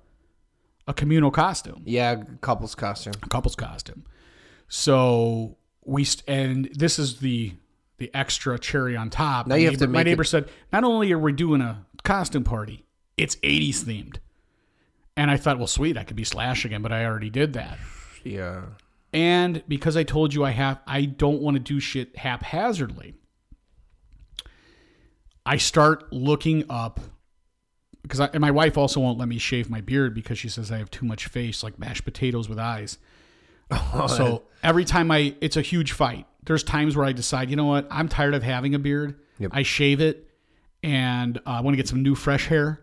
a 0.88 0.94
communal 0.94 1.30
costume 1.30 1.82
Yeah, 1.84 2.22
couples 2.40 2.74
costume. 2.74 3.14
a 3.22 3.28
couple's 3.28 3.54
costume. 3.56 4.04
So 4.68 5.56
we 5.84 6.04
st- 6.04 6.24
and 6.28 6.68
this 6.74 6.98
is 6.98 7.18
the 7.20 7.54
the 7.98 8.10
extra 8.14 8.58
cherry 8.58 8.96
on 8.96 9.10
top. 9.10 9.46
Now 9.46 9.54
my 9.54 9.58
you 9.58 9.66
have 9.66 9.74
neighbor, 9.74 9.86
to 9.86 9.92
my 9.92 10.02
neighbor 10.02 10.22
it- 10.22 10.26
said, 10.26 10.48
not 10.72 10.82
only 10.82 11.12
are 11.12 11.18
we 11.18 11.32
doing 11.32 11.60
a 11.60 11.86
costume 12.02 12.42
party, 12.42 12.84
it's 13.16 13.36
80s 13.36 13.84
themed. 13.84 14.16
And 15.16 15.30
I 15.30 15.36
thought, 15.36 15.58
well, 15.58 15.66
sweet, 15.68 15.96
I 15.96 16.02
could 16.04 16.16
be 16.16 16.24
Slash 16.24 16.64
again, 16.64 16.82
but 16.82 16.90
I 16.90 17.04
already 17.04 17.30
did 17.30 17.52
that. 17.52 17.78
Yeah. 18.24 18.62
And 19.12 19.62
because 19.68 19.96
I 19.96 20.02
told 20.04 20.32
you 20.34 20.42
I 20.42 20.50
have, 20.50 20.80
I 20.86 21.04
don't 21.04 21.42
want 21.42 21.56
to 21.56 21.60
do 21.62 21.78
shit 21.78 22.16
haphazardly. 22.16 23.14
I 25.44 25.58
start 25.58 26.12
looking 26.12 26.64
up 26.70 26.98
because 28.02 28.20
I, 28.20 28.26
and 28.32 28.40
my 28.40 28.50
wife 28.50 28.76
also 28.76 29.00
won't 29.00 29.18
let 29.18 29.28
me 29.28 29.38
shave 29.38 29.70
my 29.70 29.80
beard 29.80 30.14
because 30.14 30.38
she 30.38 30.48
says 30.48 30.70
I 30.72 30.78
have 30.78 30.90
too 30.90 31.06
much 31.06 31.26
face, 31.26 31.62
like 31.62 31.78
mashed 31.78 32.04
potatoes 32.04 32.48
with 32.48 32.58
eyes. 32.58 32.98
so 34.08 34.42
every 34.62 34.84
time 34.84 35.10
I, 35.10 35.34
it's 35.40 35.56
a 35.56 35.62
huge 35.62 35.92
fight. 35.92 36.26
There's 36.44 36.64
times 36.64 36.96
where 36.96 37.06
I 37.06 37.12
decide, 37.12 37.50
you 37.50 37.56
know 37.56 37.66
what, 37.66 37.86
I'm 37.90 38.08
tired 38.08 38.34
of 38.34 38.42
having 38.42 38.74
a 38.74 38.78
beard. 38.78 39.18
Yep. 39.38 39.52
I 39.54 39.62
shave 39.62 40.00
it, 40.00 40.28
and 40.82 41.38
uh, 41.38 41.40
I 41.46 41.60
want 41.60 41.74
to 41.74 41.76
get 41.76 41.88
some 41.88 42.02
new 42.02 42.14
fresh 42.14 42.46
hair. 42.48 42.80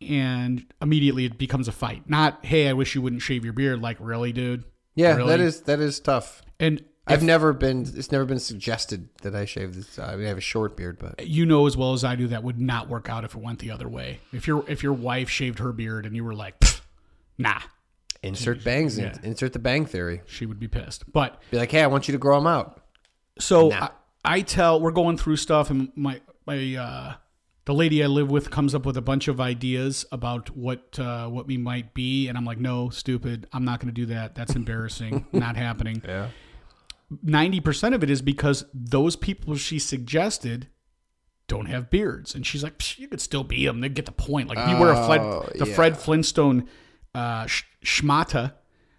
And 0.00 0.64
immediately 0.82 1.24
it 1.24 1.38
becomes 1.38 1.68
a 1.68 1.72
fight. 1.72 2.08
Not, 2.08 2.44
hey, 2.44 2.68
I 2.68 2.74
wish 2.74 2.94
you 2.94 3.02
wouldn't 3.02 3.22
shave 3.22 3.44
your 3.44 3.54
beard. 3.54 3.80
Like, 3.80 3.96
really, 3.98 4.30
dude? 4.32 4.64
Yeah, 4.94 5.16
Really? 5.16 5.28
that 5.30 5.40
is 5.40 5.60
that 5.62 5.80
is 5.80 6.00
tough. 6.00 6.42
And 6.60 6.84
I've 7.06 7.22
never 7.22 7.52
been. 7.52 7.82
It's 7.94 8.10
never 8.10 8.24
been 8.24 8.40
suggested 8.40 9.08
that 9.22 9.34
I 9.34 9.44
shave 9.44 9.74
this. 9.76 9.98
I, 9.98 10.16
mean, 10.16 10.24
I 10.26 10.28
have 10.28 10.38
a 10.38 10.40
short 10.40 10.76
beard, 10.76 10.98
but 10.98 11.26
you 11.26 11.46
know 11.46 11.66
as 11.66 11.76
well 11.76 11.92
as 11.92 12.02
I 12.02 12.16
do 12.16 12.26
that 12.28 12.42
would 12.42 12.60
not 12.60 12.88
work 12.88 13.08
out 13.08 13.24
if 13.24 13.34
it 13.34 13.40
went 13.40 13.60
the 13.60 13.70
other 13.70 13.88
way. 13.88 14.20
If 14.32 14.46
your 14.46 14.64
if 14.68 14.82
your 14.82 14.92
wife 14.92 15.28
shaved 15.30 15.60
her 15.60 15.72
beard 15.72 16.04
and 16.04 16.16
you 16.16 16.24
were 16.24 16.34
like, 16.34 16.56
nah, 17.38 17.60
insert 18.22 18.64
bangs. 18.64 18.98
Yeah. 18.98 19.16
Insert 19.22 19.52
the 19.52 19.58
bang 19.60 19.86
theory. 19.86 20.22
she 20.26 20.46
would 20.46 20.58
be 20.58 20.68
pissed. 20.68 21.10
But 21.12 21.40
Be 21.50 21.58
like, 21.58 21.70
hey, 21.70 21.82
I 21.82 21.86
want 21.86 22.08
you 22.08 22.12
to 22.12 22.18
grow 22.18 22.36
them 22.38 22.46
out. 22.46 22.80
so 23.38 23.68
Nah. 23.68 23.88
I, 24.24 24.34
I 24.36 24.40
tell 24.40 24.80
we're 24.80 24.90
going 24.90 25.16
through 25.16 25.36
stuff 25.36 25.70
and 25.70 25.92
my 25.94 26.20
my 26.44 26.74
uh 26.74 27.14
the 27.66 27.74
lady 27.74 28.02
I 28.02 28.06
live 28.06 28.30
with 28.30 28.50
comes 28.50 28.74
up 28.76 28.86
with 28.86 28.96
a 28.96 29.02
bunch 29.02 29.26
of 29.26 29.40
ideas 29.40 30.06
about 30.12 30.56
what 30.56 30.98
uh, 31.00 31.26
what 31.26 31.48
we 31.48 31.56
might 31.56 31.94
be, 31.94 32.28
and 32.28 32.38
I'm 32.38 32.44
like, 32.44 32.58
no, 32.60 32.90
stupid. 32.90 33.48
I'm 33.52 33.64
not 33.64 33.80
going 33.80 33.92
to 33.92 34.00
do 34.00 34.06
that. 34.06 34.36
That's 34.36 34.54
embarrassing. 34.54 35.26
not 35.32 35.56
happening. 35.56 36.00
Yeah. 36.06 36.28
Ninety 37.22 37.60
percent 37.60 37.94
of 37.94 38.02
it 38.02 38.10
is 38.10 38.22
because 38.22 38.64
those 38.74 39.16
people 39.16 39.56
she 39.56 39.78
suggested 39.78 40.68
don't 41.48 41.66
have 41.66 41.90
beards, 41.90 42.34
and 42.34 42.44
she's 42.46 42.62
like, 42.64 42.78
Psh, 42.78 42.98
you 42.98 43.08
could 43.08 43.20
still 43.20 43.44
be 43.44 43.64
them. 43.66 43.80
They 43.80 43.88
get 43.88 44.06
the 44.06 44.12
point. 44.12 44.48
Like 44.48 44.58
if 44.58 44.68
you 44.68 44.76
wear 44.78 44.92
a 44.92 45.06
Fred, 45.06 45.20
Oh, 45.20 45.48
the 45.54 45.66
yeah. 45.68 45.74
Fred 45.74 45.96
Flintstone 45.96 46.68
uh, 47.14 47.46
sh- 47.46 47.62
schmata, 47.84 48.54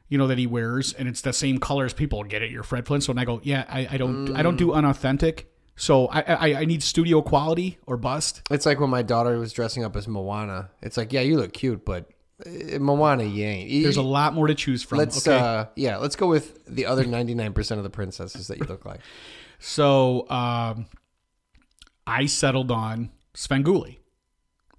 you 0.07 0.17
know 0.17 0.27
that 0.27 0.37
he 0.37 0.47
wears, 0.47 0.93
and 0.93 1.09
it's 1.09 1.19
the 1.21 1.33
same 1.33 1.57
color 1.59 1.83
as 1.85 1.93
people 1.93 2.23
get 2.23 2.41
it. 2.41 2.49
You're 2.49 2.63
Fred 2.63 2.85
Flintstone. 2.87 3.17
I 3.17 3.25
go, 3.25 3.41
yeah, 3.43 3.65
I, 3.67 3.87
I 3.91 3.97
don't, 3.97 4.33
I 4.35 4.41
don't 4.43 4.55
do 4.55 4.67
Mm. 4.67 4.75
unauthentic. 4.77 5.51
So 5.75 6.07
I, 6.07 6.21
I, 6.21 6.53
I 6.61 6.65
need 6.65 6.81
studio 6.81 7.21
quality 7.21 7.77
or 7.85 7.97
bust. 7.97 8.41
It's 8.49 8.65
like 8.65 8.79
when 8.79 8.89
my 8.89 9.03
daughter 9.03 9.37
was 9.37 9.51
dressing 9.53 9.83
up 9.83 9.95
as 9.95 10.07
Moana. 10.07 10.69
It's 10.81 10.95
like, 10.97 11.11
yeah, 11.13 11.21
you 11.21 11.37
look 11.37 11.53
cute, 11.53 11.85
but 11.85 12.09
Moana, 12.45 13.23
you 13.23 13.45
ain't. 13.45 13.83
There's 13.83 13.97
a 13.97 14.01
lot 14.01 14.33
more 14.33 14.47
to 14.47 14.55
choose 14.55 14.83
from. 14.83 14.99
Let's 14.99 15.27
okay. 15.27 15.37
uh 15.37 15.65
yeah, 15.75 15.97
let's 15.97 16.15
go 16.15 16.27
with 16.27 16.65
the 16.67 16.85
other 16.85 17.03
99% 17.03 17.77
of 17.77 17.83
the 17.83 17.89
princesses 17.89 18.47
that 18.47 18.59
you 18.59 18.65
look 18.65 18.85
like. 18.85 18.99
So 19.59 20.29
um, 20.29 20.85
I 22.05 22.27
settled 22.27 22.69
on 22.69 23.09
Svengoolie. 23.33 23.97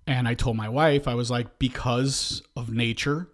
And 0.07 0.27
I 0.27 0.35
told 0.35 0.57
my 0.57 0.69
wife, 0.69 1.07
I 1.07 1.15
was 1.15 1.31
like, 1.31 1.59
because 1.59 2.43
of 2.57 2.73
nature 2.73 3.29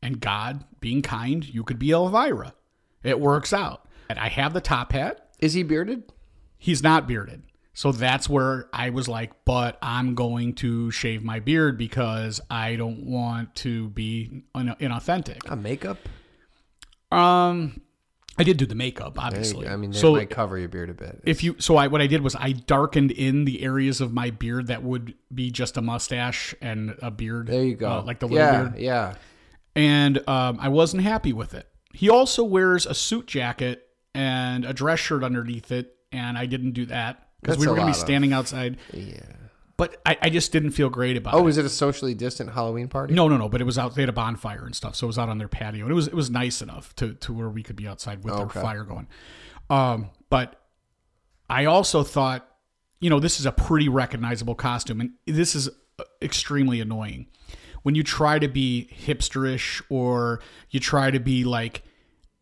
and 0.00 0.20
God 0.20 0.64
being 0.78 1.02
kind, 1.02 1.44
you 1.44 1.64
could 1.64 1.78
be 1.78 1.90
Elvira. 1.90 2.54
It 3.02 3.18
works 3.18 3.52
out. 3.52 3.88
And 4.08 4.18
I 4.18 4.28
have 4.28 4.52
the 4.52 4.60
top 4.60 4.92
hat. 4.92 5.30
Is 5.40 5.54
he 5.54 5.64
bearded? 5.64 6.12
He's 6.56 6.82
not 6.82 7.08
bearded. 7.08 7.42
So 7.74 7.90
that's 7.90 8.28
where 8.28 8.68
I 8.72 8.90
was 8.90 9.08
like, 9.08 9.44
but 9.44 9.78
I'm 9.82 10.14
going 10.14 10.54
to 10.54 10.92
shave 10.92 11.24
my 11.24 11.40
beard 11.40 11.76
because 11.76 12.40
I 12.48 12.76
don't 12.76 13.04
want 13.04 13.56
to 13.56 13.88
be 13.90 14.44
un- 14.54 14.76
inauthentic. 14.80 15.40
A 15.50 15.56
makeup? 15.56 15.98
Um, 17.10 17.82
I 18.38 18.44
did 18.44 18.58
do 18.58 18.66
the 18.66 18.76
makeup, 18.76 19.20
obviously. 19.20 19.66
I 19.66 19.74
mean, 19.74 19.90
they 19.90 19.98
so 19.98 20.12
might 20.12 20.30
cover 20.30 20.56
your 20.56 20.68
beard 20.68 20.88
a 20.88 20.94
bit. 20.94 21.20
if 21.24 21.42
you 21.42 21.56
so 21.58 21.76
I 21.76 21.88
what 21.88 22.00
I 22.00 22.06
did 22.06 22.22
was 22.22 22.36
I 22.36 22.52
darkened 22.52 23.10
in 23.10 23.44
the 23.44 23.62
areas 23.62 24.00
of 24.00 24.12
my 24.12 24.30
beard 24.30 24.68
that 24.68 24.84
would 24.84 25.14
be 25.32 25.50
just 25.50 25.76
a 25.76 25.82
mustache 25.82 26.54
and 26.60 26.96
a 27.02 27.10
beard. 27.10 27.48
there 27.48 27.64
you 27.64 27.74
go. 27.74 27.90
uh, 27.90 28.02
like 28.02 28.20
the 28.20 28.28
little 28.28 28.46
yeah, 28.46 28.62
beard. 28.62 28.78
yeah. 28.78 29.14
And 29.74 30.28
um, 30.28 30.58
I 30.60 30.68
wasn't 30.68 31.02
happy 31.02 31.32
with 31.32 31.54
it. 31.54 31.68
He 31.92 32.08
also 32.08 32.44
wears 32.44 32.86
a 32.86 32.94
suit 32.94 33.26
jacket 33.26 33.88
and 34.14 34.64
a 34.64 34.72
dress 34.72 35.00
shirt 35.00 35.24
underneath 35.24 35.72
it, 35.72 35.96
and 36.12 36.38
I 36.38 36.46
didn't 36.46 36.72
do 36.72 36.86
that 36.86 37.23
because 37.44 37.58
we 37.58 37.66
were 37.66 37.74
going 37.76 37.86
to 37.86 37.92
be 37.92 37.96
lot 37.96 37.96
of- 38.00 38.06
standing 38.06 38.32
outside. 38.32 38.76
Yeah. 38.92 39.20
But 39.76 40.00
I, 40.06 40.16
I 40.22 40.30
just 40.30 40.52
didn't 40.52 40.70
feel 40.70 40.88
great 40.88 41.16
about 41.16 41.34
it. 41.34 41.36
Oh, 41.36 41.40
it. 41.40 41.44
was 41.44 41.58
it 41.58 41.64
a 41.64 41.68
socially 41.68 42.14
distant 42.14 42.50
Halloween 42.52 42.86
party? 42.86 43.12
No, 43.12 43.26
no, 43.26 43.36
no. 43.36 43.48
But 43.48 43.60
it 43.60 43.64
was 43.64 43.76
out. 43.76 43.96
They 43.96 44.02
had 44.02 44.08
a 44.08 44.12
bonfire 44.12 44.64
and 44.64 44.74
stuff, 44.74 44.94
so 44.94 45.06
it 45.06 45.08
was 45.08 45.18
out 45.18 45.28
on 45.28 45.38
their 45.38 45.48
patio, 45.48 45.82
and 45.84 45.90
it 45.90 45.94
was 45.94 46.06
it 46.06 46.14
was 46.14 46.30
nice 46.30 46.62
enough 46.62 46.94
to 46.96 47.14
to 47.14 47.32
where 47.32 47.48
we 47.48 47.62
could 47.64 47.74
be 47.74 47.88
outside 47.88 48.22
with 48.22 48.34
Okay. 48.34 48.52
their 48.54 48.62
fire 48.62 48.84
going. 48.84 49.08
Um, 49.70 50.10
but 50.30 50.60
I 51.50 51.64
also 51.64 52.04
thought, 52.04 52.48
you 53.00 53.10
know, 53.10 53.18
this 53.18 53.40
is 53.40 53.46
a 53.46 53.52
pretty 53.52 53.88
recognizable 53.88 54.54
costume, 54.54 55.00
and 55.00 55.10
this 55.26 55.56
is 55.56 55.68
extremely 56.22 56.80
annoying 56.80 57.26
when 57.82 57.96
you 57.96 58.04
try 58.04 58.38
to 58.38 58.46
be 58.48 58.88
hipsterish 59.06 59.82
or 59.88 60.40
you 60.70 60.78
try 60.78 61.10
to 61.10 61.18
be 61.18 61.42
like. 61.42 61.82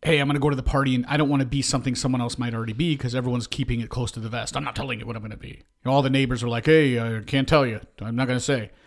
Hey, 0.03 0.19
I'm 0.19 0.27
going 0.27 0.35
to 0.35 0.41
go 0.41 0.49
to 0.49 0.55
the 0.55 0.63
party 0.63 0.95
and 0.95 1.05
I 1.07 1.17
don't 1.17 1.29
want 1.29 1.41
to 1.41 1.45
be 1.45 1.61
something 1.61 1.95
someone 1.95 2.21
else 2.21 2.37
might 2.37 2.53
already 2.53 2.73
be 2.73 2.95
because 2.95 3.15
everyone's 3.15 3.47
keeping 3.47 3.79
it 3.79 3.89
close 3.89 4.11
to 4.13 4.19
the 4.19 4.29
vest. 4.29 4.57
I'm 4.57 4.63
not 4.63 4.75
telling 4.75 4.99
you 4.99 5.05
what 5.05 5.15
I'm 5.15 5.21
going 5.21 5.31
to 5.31 5.37
be. 5.37 5.47
You 5.47 5.63
know, 5.85 5.91
all 5.91 6.01
the 6.01 6.09
neighbors 6.09 6.43
are 6.43 6.49
like, 6.49 6.65
"Hey, 6.65 6.99
I 6.99 7.21
can't 7.21 7.47
tell 7.47 7.65
you. 7.65 7.79
I'm 7.99 8.15
not 8.15 8.27
going 8.27 8.39
to 8.39 8.43
say." 8.43 8.71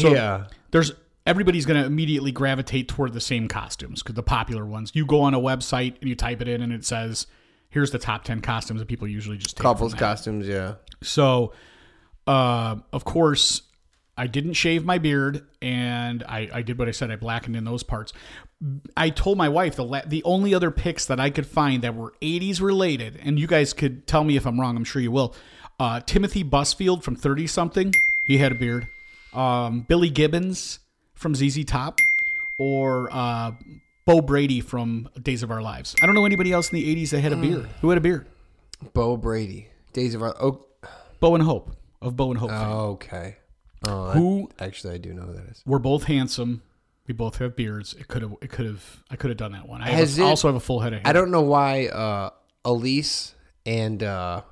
So 0.00 0.14
yeah. 0.14 0.46
there's 0.70 0.92
everybody's 1.26 1.66
going 1.66 1.80
to 1.80 1.84
immediately 1.84 2.30
gravitate 2.30 2.86
toward 2.86 3.12
the 3.14 3.20
same 3.20 3.48
costumes 3.48 4.00
because 4.00 4.14
the 4.14 4.22
popular 4.22 4.64
ones. 4.64 4.92
You 4.94 5.04
go 5.04 5.22
on 5.22 5.34
a 5.34 5.40
website 5.40 5.96
and 6.00 6.08
you 6.08 6.14
type 6.14 6.40
it 6.40 6.46
in 6.46 6.62
and 6.62 6.72
it 6.72 6.84
says, 6.84 7.26
"Here's 7.68 7.90
the 7.90 7.98
top 7.98 8.22
ten 8.22 8.40
costumes," 8.40 8.78
that 8.78 8.86
people 8.86 9.08
usually 9.08 9.36
just 9.36 9.56
take 9.56 9.62
Couples 9.62 9.92
costumes, 9.92 10.46
yeah. 10.46 10.74
So, 11.02 11.52
uh, 12.28 12.76
of 12.92 13.04
course, 13.04 13.62
I 14.16 14.26
didn't 14.26 14.54
shave 14.54 14.84
my 14.84 14.98
beard 14.98 15.46
and 15.60 16.22
I, 16.24 16.48
I 16.52 16.62
did 16.62 16.78
what 16.78 16.88
I 16.88 16.92
said. 16.92 17.10
I 17.10 17.16
blackened 17.16 17.56
in 17.56 17.64
those 17.64 17.82
parts. 17.82 18.12
I 18.96 19.10
told 19.10 19.36
my 19.36 19.48
wife 19.48 19.76
the 19.76 19.84
la- 19.84 20.02
the 20.06 20.22
only 20.24 20.54
other 20.54 20.70
picks 20.70 21.04
that 21.06 21.20
I 21.20 21.28
could 21.30 21.46
find 21.46 21.82
that 21.82 21.94
were 21.94 22.14
80s 22.22 22.60
related, 22.60 23.20
and 23.22 23.38
you 23.38 23.46
guys 23.46 23.72
could 23.72 24.06
tell 24.06 24.24
me 24.24 24.36
if 24.36 24.46
I'm 24.46 24.58
wrong. 24.60 24.76
I'm 24.76 24.84
sure 24.84 25.02
you 25.02 25.10
will. 25.10 25.34
Uh, 25.78 26.00
Timothy 26.00 26.42
Busfield 26.42 27.02
from 27.02 27.16
30 27.16 27.46
something, 27.46 27.92
he 28.24 28.38
had 28.38 28.52
a 28.52 28.54
beard. 28.54 28.88
Um, 29.34 29.80
Billy 29.80 30.08
Gibbons 30.08 30.78
from 31.14 31.34
ZZ 31.34 31.64
Top, 31.66 32.00
or 32.56 33.10
uh, 33.12 33.52
Bo 34.06 34.22
Brady 34.22 34.62
from 34.62 35.10
Days 35.22 35.42
of 35.42 35.50
Our 35.50 35.60
Lives. 35.60 35.94
I 36.00 36.06
don't 36.06 36.14
know 36.14 36.24
anybody 36.24 36.50
else 36.52 36.70
in 36.72 36.76
the 36.78 36.96
80s 36.96 37.10
that 37.10 37.20
had 37.20 37.32
a 37.34 37.36
beard. 37.36 37.68
Who 37.82 37.90
had 37.90 37.98
a 37.98 38.00
beard? 38.00 38.26
Bo 38.94 39.18
Brady. 39.18 39.68
Days 39.92 40.14
of 40.14 40.22
our. 40.22 40.34
Oh, 40.40 40.64
Bo 41.20 41.34
and 41.34 41.44
Hope 41.44 41.70
of 42.00 42.16
Bo 42.16 42.30
and 42.30 42.38
Hope. 42.38 42.50
fame. 42.50 42.68
okay. 42.68 43.36
Oh, 43.86 44.10
Who 44.12 44.50
actually, 44.58 44.94
I 44.94 44.98
do 44.98 45.12
know 45.12 45.22
who 45.22 45.34
that 45.34 45.44
is. 45.50 45.62
We're 45.66 45.78
both 45.78 46.04
handsome. 46.04 46.62
We 47.06 47.14
both 47.14 47.38
have 47.38 47.54
beards. 47.56 47.94
It 47.94 48.08
could 48.08 48.22
have. 48.22 48.34
It 48.42 48.50
could 48.50 48.66
have. 48.66 49.02
I 49.10 49.16
could 49.16 49.30
have 49.30 49.36
done 49.36 49.52
that 49.52 49.68
one. 49.68 49.80
I 49.82 49.88
have 49.90 50.18
a, 50.18 50.22
it- 50.22 50.24
also 50.24 50.48
have 50.48 50.56
a 50.56 50.60
full 50.60 50.80
head 50.80 50.92
of 50.92 50.98
hair. 51.00 51.08
I 51.08 51.12
don't 51.12 51.30
know 51.30 51.42
why 51.42 51.86
uh, 51.86 52.30
Elyse 52.64 53.34
and 53.64 54.02
uh, 54.02 54.42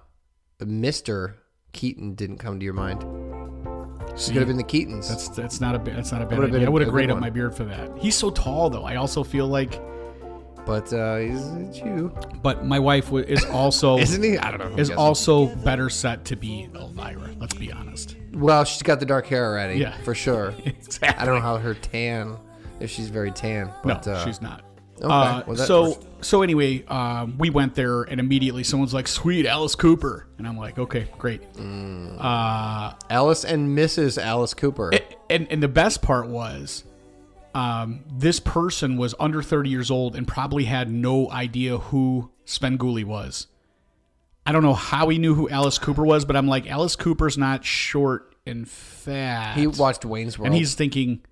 Mister 0.61 1.37
Keaton 1.73 2.15
didn't 2.15 2.39
come 2.39 2.61
to 2.61 2.65
your 2.65 2.75
mind. 2.75 3.03
It 3.03 4.27
could 4.27 4.37
have 4.37 4.47
been 4.47 4.57
the 4.57 4.63
Keatons. 4.65 5.09
That's 5.09 5.29
that's 5.31 5.61
not 5.61 5.75
a 5.75 5.79
that's 5.79 6.13
not 6.13 6.23
a 6.23 6.27
bad 6.27 6.39
idea. 6.45 6.67
I 6.67 6.69
would 6.69 6.83
have 6.83 6.89
good 6.89 6.93
graded 6.93 7.11
up 7.13 7.19
my 7.21 7.31
beard 7.31 7.55
for 7.57 7.65
that. 7.65 7.91
He's 7.99 8.15
so 8.15 8.31
tall 8.31 8.71
though. 8.71 8.85
I 8.85 8.97
also 8.97 9.25
feel 9.25 9.47
like. 9.49 9.81
But 10.67 10.93
uh, 10.93 11.17
he's 11.19 11.47
it's 11.69 11.79
you, 11.79 12.13
But 12.43 12.65
my 12.65 12.79
wife 12.79 13.13
is 13.13 13.45
also 13.47 13.99
isn't 14.07 14.23
he? 14.23 14.39
I 14.39 14.51
don't 14.51 14.71
know. 14.73 14.77
is 14.79 14.91
also 14.91 15.47
better 15.57 15.89
set 15.91 16.25
to 16.27 16.37
be 16.37 16.69
Elvira. 16.75 17.31
Let's 17.39 17.55
be 17.55 17.71
honest. 17.73 18.17
well, 18.33 18.65
she's 18.65 18.83
got 18.83 19.01
the 19.01 19.07
dark 19.07 19.27
hair 19.27 19.47
already. 19.47 19.79
Yeah. 19.81 19.97
for 20.03 20.15
sure. 20.15 20.55
Exactly. 20.65 21.21
I 21.23 21.25
don't 21.25 21.37
know 21.37 21.41
how 21.41 21.57
her 21.59 21.75
tan, 21.75 22.37
if 22.81 22.91
she's 22.91 23.09
very 23.09 23.31
tan. 23.31 23.67
No, 23.67 23.75
But, 23.85 24.07
uh, 24.09 24.25
she's 24.25 24.41
not. 24.41 24.63
okay. 25.01 25.07
Uh, 25.07 25.43
Well, 25.47 25.57
so 25.57 25.83
works. 25.91 26.07
so 26.23 26.43
anyway, 26.43 26.85
um, 26.87 27.37
we 27.39 27.51
went 27.51 27.75
there 27.75 28.03
and 28.03 28.21
immediately 28.21 28.63
someone's 28.65 28.95
like, 28.95 29.09
"Sweet 29.09 29.45
Alice 29.47 29.75
Cooper," 29.75 30.29
and 30.39 30.47
I'm 30.47 30.57
like, 30.57 30.79
"Okay, 30.79 31.09
great." 31.19 31.53
Mm. 31.55 32.17
Uh, 32.19 32.95
Alice 33.11 33.45
and 33.45 33.77
Mrs. 33.77 34.23
Alice 34.23 34.55
Cooper. 34.55 34.93
and 35.29 35.47
and 35.51 35.63
the 35.63 35.69
best 35.69 36.01
part 36.01 36.29
was 36.29 36.85
um, 37.55 38.05
this 38.13 38.41
person 38.41 38.97
was 38.97 39.15
under 39.21 39.43
30 39.43 39.71
years 39.71 39.91
old 39.91 40.17
and 40.17 40.27
probably 40.27 40.65
had 40.65 40.91
no 40.91 41.31
idea 41.31 41.79
who 41.79 42.31
Svengoolie 42.47 43.05
was. 43.05 43.47
I 44.47 44.53
don't 44.53 44.63
know 44.63 44.75
how 44.75 45.09
he 45.09 45.19
knew 45.19 45.35
who 45.35 45.49
Alice 45.49 45.79
Cooper 45.79 46.05
was, 46.05 46.25
but 46.25 46.37
I'm 46.37 46.47
like, 46.47 46.69
Alice 46.69 46.97
Cooper's 46.97 47.39
not 47.39 47.65
short 47.65 48.35
and 48.47 48.69
fat. 48.69 49.57
he 49.57 49.67
watched 49.67 50.05
Wayne's 50.05 50.39
World. 50.39 50.49
and 50.49 50.55
he's 50.55 50.75
thinking, 50.75 51.23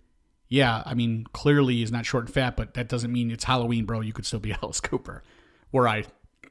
yeah, 0.48 0.82
I 0.86 0.94
mean, 0.94 1.26
clearly 1.32 1.74
he's 1.76 1.92
not 1.92 2.06
short 2.06 2.24
and 2.26 2.32
fat, 2.34 2.56
but 2.56 2.74
that 2.74 2.88
doesn't 2.88 3.12
mean 3.12 3.30
it's 3.30 3.44
Halloween, 3.44 3.84
bro. 3.84 4.00
You 4.00 4.12
could 4.14 4.24
still 4.24 4.40
be 4.40 4.52
Alice 4.62 4.80
Cooper. 4.80 5.22
Where 5.72 5.88
I, 5.88 6.04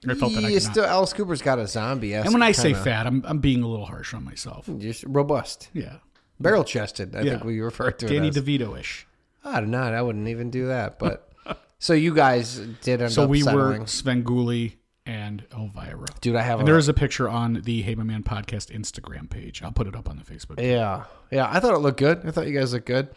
I 0.07 0.13
felt 0.13 0.33
that 0.33 0.41
Yeah, 0.43 0.49
could 0.49 0.63
not. 0.63 0.71
still 0.71 0.85
Alice 0.85 1.13
Cooper's 1.13 1.41
got 1.41 1.57
a 1.59 1.67
zombie. 1.67 2.13
And 2.13 2.31
when 2.33 2.43
I 2.43 2.51
say 2.51 2.73
fat, 2.73 3.07
I'm, 3.07 3.23
I'm 3.25 3.39
being 3.39 3.63
a 3.63 3.67
little 3.67 3.85
harsh 3.85 4.13
on 4.13 4.23
myself. 4.23 4.69
just 4.77 5.03
robust, 5.07 5.69
Yeah. 5.73 5.97
barrel 6.39 6.63
chested. 6.63 7.15
I 7.15 7.21
Yeah. 7.21 7.31
think 7.31 7.43
we 7.45 7.59
refer 7.59 7.89
to 7.91 8.07
Danny 8.07 8.27
it 8.27 8.37
as. 8.37 8.43
DeVito 8.43 8.77
ish. 8.79 9.07
I 9.43 9.59
don't 9.59 9.71
know. 9.71 9.79
I 9.81 10.01
wouldn't 10.01 10.27
even 10.27 10.49
do 10.51 10.67
that. 10.67 10.99
But 10.99 11.31
so 11.79 11.93
you 11.93 12.13
guys 12.13 12.57
did 12.81 13.01
end 13.01 13.11
So 13.11 13.23
up 13.23 13.29
we 13.29 13.41
settling. 13.41 13.79
were 13.81 13.85
Svengoolie 13.85 14.73
and 15.05 15.43
Elvira. 15.51 16.05
Dude, 16.21 16.35
I 16.35 16.41
have 16.43 16.59
And 16.59 16.67
a, 16.67 16.71
there 16.71 16.77
is 16.77 16.87
a 16.87 16.93
picture 16.93 17.27
on 17.27 17.61
the 17.65 17.81
Hey 17.81 17.95
My 17.95 18.03
Man 18.03 18.23
podcast 18.23 18.71
Instagram 18.71 19.29
page. 19.29 19.63
I'll 19.63 19.71
put 19.71 19.87
it 19.87 19.95
up 19.95 20.09
on 20.09 20.17
the 20.17 20.23
Facebook. 20.23 20.61
Yeah, 20.61 21.05
yeah. 21.31 21.49
I 21.51 21.59
thought 21.59 21.73
it 21.73 21.79
looked 21.79 21.99
good. 21.99 22.21
I 22.25 22.31
thought 22.31 22.47
you 22.47 22.57
guys 22.57 22.73
looked 22.73 22.85
good. 22.85 23.09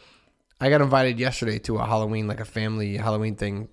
I 0.60 0.70
got 0.70 0.80
invited 0.80 1.18
yesterday 1.18 1.58
to 1.60 1.76
a 1.76 1.84
Halloween, 1.84 2.26
like 2.26 2.40
a 2.40 2.44
family 2.44 2.96
Halloween 2.96 3.34
thing, 3.36 3.68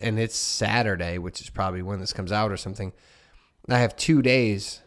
and 0.00 0.18
it's 0.20 0.36
Saturday, 0.36 1.18
which 1.18 1.40
is 1.40 1.50
probably 1.50 1.82
when 1.82 1.98
this 2.00 2.12
comes 2.12 2.30
out 2.30 2.52
or 2.52 2.56
something. 2.56 2.92
I 3.68 3.78
have 3.78 3.96
two 3.96 4.22
days, 4.22 4.80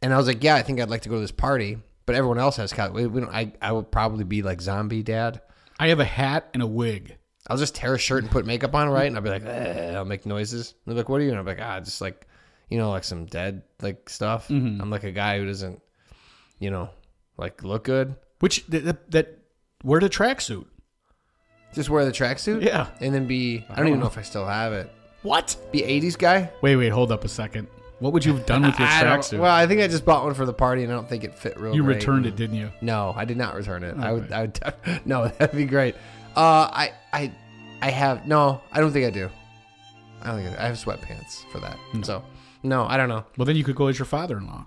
and 0.00 0.14
I 0.14 0.16
was 0.16 0.26
like, 0.26 0.42
yeah, 0.42 0.54
I 0.54 0.62
think 0.62 0.80
I'd 0.80 0.88
like 0.90 1.02
to 1.02 1.08
go 1.08 1.16
to 1.16 1.20
this 1.20 1.30
party, 1.32 1.78
but 2.06 2.14
everyone 2.16 2.38
else 2.38 2.56
has. 2.56 2.72
we 2.72 3.02
don't. 3.02 3.28
I 3.28 3.52
I 3.60 3.72
would 3.72 3.90
probably 3.90 4.24
be 4.24 4.42
like 4.42 4.60
zombie 4.62 5.02
dad. 5.02 5.42
I 5.82 5.88
have 5.88 5.98
a 5.98 6.04
hat 6.04 6.48
and 6.54 6.62
a 6.62 6.66
wig. 6.66 7.16
I'll 7.48 7.56
just 7.56 7.74
tear 7.74 7.94
a 7.94 7.98
shirt 7.98 8.22
and 8.22 8.30
put 8.30 8.46
makeup 8.46 8.72
on, 8.72 8.88
right? 8.88 9.08
And 9.08 9.16
I'll 9.16 9.22
be 9.22 9.30
like, 9.30 9.44
eh, 9.44 9.92
I'll 9.96 10.04
make 10.04 10.24
noises. 10.24 10.74
And 10.86 10.92
they're 10.92 11.02
like, 11.02 11.08
what 11.08 11.20
are 11.20 11.24
you? 11.24 11.30
And 11.30 11.38
I'm 11.40 11.44
like, 11.44 11.58
ah, 11.60 11.80
just 11.80 12.00
like, 12.00 12.28
you 12.68 12.78
know, 12.78 12.90
like 12.90 13.02
some 13.02 13.26
dead 13.26 13.64
like 13.80 14.08
stuff. 14.08 14.48
I'm 14.80 14.90
like 14.90 15.02
a 15.02 15.10
guy 15.10 15.38
who 15.38 15.46
doesn't, 15.46 15.82
you 16.60 16.70
know, 16.70 16.90
like 17.36 17.64
look 17.64 17.82
good. 17.82 18.14
Which 18.38 18.64
that, 18.66 18.84
that, 18.84 19.10
that 19.10 19.38
wear 19.82 19.98
the 19.98 20.08
tracksuit. 20.08 20.66
Just 21.74 21.90
wear 21.90 22.04
the 22.04 22.12
tracksuit. 22.12 22.62
Yeah. 22.62 22.86
And 23.00 23.12
then 23.12 23.26
be, 23.26 23.66
I 23.68 23.74
don't 23.74 23.88
even 23.88 23.98
know 23.98 24.06
if 24.06 24.18
I 24.18 24.22
still 24.22 24.46
have 24.46 24.72
it. 24.72 24.88
What? 25.22 25.56
Be 25.72 25.82
80s 25.82 26.16
guy. 26.16 26.48
Wait, 26.60 26.76
wait, 26.76 26.90
hold 26.90 27.10
up 27.10 27.24
a 27.24 27.28
second. 27.28 27.66
What 28.02 28.12
would 28.14 28.24
you 28.24 28.34
have 28.34 28.46
done 28.46 28.62
with 28.62 28.76
your 28.80 28.88
I 28.88 29.04
don't- 29.04 29.20
tracksuit? 29.20 29.38
Well, 29.38 29.54
I 29.54 29.66
think 29.68 29.80
I 29.80 29.86
just 29.86 30.04
bought 30.04 30.24
one 30.24 30.34
for 30.34 30.44
the 30.44 30.52
party 30.52 30.82
and 30.82 30.92
I 30.92 30.96
don't 30.96 31.08
think 31.08 31.22
it 31.22 31.38
fit 31.38 31.56
real 31.56 31.66
well. 31.70 31.74
you 31.76 31.84
great. 31.84 31.94
returned 31.96 32.26
it, 32.26 32.34
didn't 32.34 32.56
you? 32.56 32.70
No, 32.80 33.14
I 33.16 33.24
did 33.24 33.36
not 33.36 33.54
return 33.54 33.84
it. 33.84 33.96
I 33.96 34.10
would, 34.12 34.32
I 34.32 34.40
would, 34.42 34.58
no, 35.04 35.28
that'd 35.28 35.56
be 35.56 35.64
great. 35.66 35.94
Uh, 36.36 36.68
I, 36.72 36.92
I, 37.12 37.32
I 37.80 37.90
have, 37.90 38.26
no, 38.26 38.60
I 38.72 38.80
don't 38.80 38.90
think 38.92 39.06
I 39.06 39.10
do. 39.10 39.30
I 40.20 40.26
don't 40.32 40.42
think 40.42 40.58
I, 40.58 40.64
I 40.64 40.66
have 40.66 40.76
sweatpants 40.76 41.44
for 41.52 41.60
that. 41.60 41.76
So, 42.02 42.24
no, 42.64 42.86
I 42.86 42.96
don't 42.96 43.08
know. 43.08 43.24
Well, 43.38 43.46
then 43.46 43.54
you 43.54 43.62
could 43.62 43.76
go 43.76 43.86
as 43.86 43.98
your 44.00 44.06
father-in-law. 44.06 44.66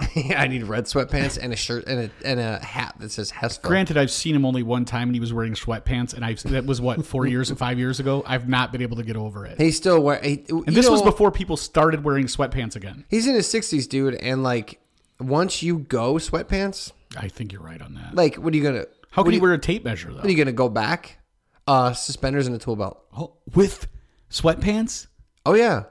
I 0.36 0.46
need 0.46 0.62
red 0.64 0.84
sweatpants 0.84 1.38
and 1.40 1.52
a 1.52 1.56
shirt 1.56 1.86
and 1.86 2.00
a, 2.00 2.26
and 2.26 2.38
a 2.40 2.58
hat 2.58 2.94
that 3.00 3.10
says 3.10 3.32
Hesco. 3.32 3.62
Granted, 3.62 3.96
I've 3.96 4.10
seen 4.10 4.34
him 4.34 4.44
only 4.44 4.62
one 4.62 4.84
time, 4.84 5.08
and 5.08 5.14
he 5.14 5.20
was 5.20 5.32
wearing 5.32 5.54
sweatpants, 5.54 6.14
and 6.14 6.24
I 6.24 6.34
that 6.34 6.66
was 6.66 6.80
what 6.80 7.04
four 7.04 7.26
years, 7.26 7.50
five 7.52 7.78
years 7.78 8.00
ago. 8.00 8.22
I've 8.26 8.48
not 8.48 8.70
been 8.72 8.82
able 8.82 8.96
to 8.98 9.02
get 9.02 9.16
over 9.16 9.46
it. 9.46 9.60
He 9.60 9.70
still 9.70 10.00
wear. 10.00 10.20
He, 10.22 10.44
And 10.48 10.66
this 10.68 10.88
was 10.88 11.02
before 11.02 11.30
people 11.32 11.56
started 11.56 12.04
wearing 12.04 12.26
sweatpants 12.26 12.76
again. 12.76 13.04
he's 13.08 13.26
in 13.26 13.34
his 13.34 13.46
60s, 13.48 13.88
dude. 13.88 14.14
And 14.14 14.42
like, 14.42 14.80
once 15.20 15.62
you 15.62 15.78
go 15.80 16.14
sweatpants, 16.14 16.92
I 17.16 17.28
think 17.28 17.52
you're 17.52 17.62
right 17.62 17.80
on 17.82 17.94
that. 17.94 18.14
like, 18.14 18.36
what 18.36 18.52
are 18.52 18.56
you 18.56 18.62
gonna? 18.62 18.84
How 19.10 19.22
can 19.22 19.32
are 19.32 19.34
you 19.34 19.40
wear 19.40 19.52
a 19.54 19.58
tape 19.58 19.84
measure 19.84 20.12
though? 20.12 20.20
Are 20.20 20.28
you 20.28 20.36
gonna 20.36 20.52
go 20.52 20.68
back? 20.68 21.18
Uh, 21.66 21.92
suspenders 21.92 22.46
and 22.46 22.54
a 22.54 22.58
tool 22.58 22.76
belt. 22.76 23.02
Oh, 23.16 23.34
with 23.54 23.88
sweatpants? 24.30 25.06
Oh 25.44 25.54
yeah, 25.54 25.84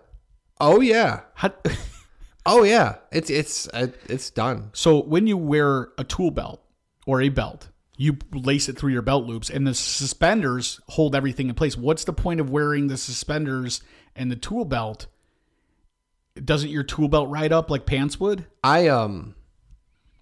oh 0.60 0.82
yeah, 0.82 1.22
How, 1.34 1.52
oh 2.48 2.64
yeah. 2.64 2.96
It's 3.12 3.30
it's 3.30 3.68
uh, 3.70 3.88
it's 4.08 4.30
done. 4.30 4.70
so 4.74 5.02
when 5.02 5.28
you 5.28 5.38
wear 5.38 5.90
a 5.98 6.04
tool 6.04 6.32
belt 6.32 6.64
or 7.06 7.22
a 7.22 7.30
belt, 7.30 7.70
you 7.96 8.18
lace 8.32 8.70
it 8.70 8.78
through 8.78 8.92
your 8.94 9.02
belt 9.02 9.26
loops, 9.26 9.50
and 9.50 9.66
the 9.66 9.74
suspenders 9.74 10.80
hold 10.88 11.16
everything 11.16 11.50
in 11.50 11.56
place. 11.56 11.78
What's 11.78 12.04
the 12.04 12.14
point 12.14 12.40
of 12.40 12.50
wearing 12.50 12.88
the 12.88 12.98
suspenders 12.98 13.82
and 14.16 14.32
the 14.32 14.36
tool 14.36 14.66
belt? 14.66 15.08
Doesn't 16.44 16.70
your 16.70 16.84
tool 16.84 17.08
belt 17.08 17.30
ride 17.30 17.52
up 17.52 17.70
like 17.70 17.86
pants 17.86 18.20
would? 18.20 18.46
I 18.64 18.88
um, 18.88 19.36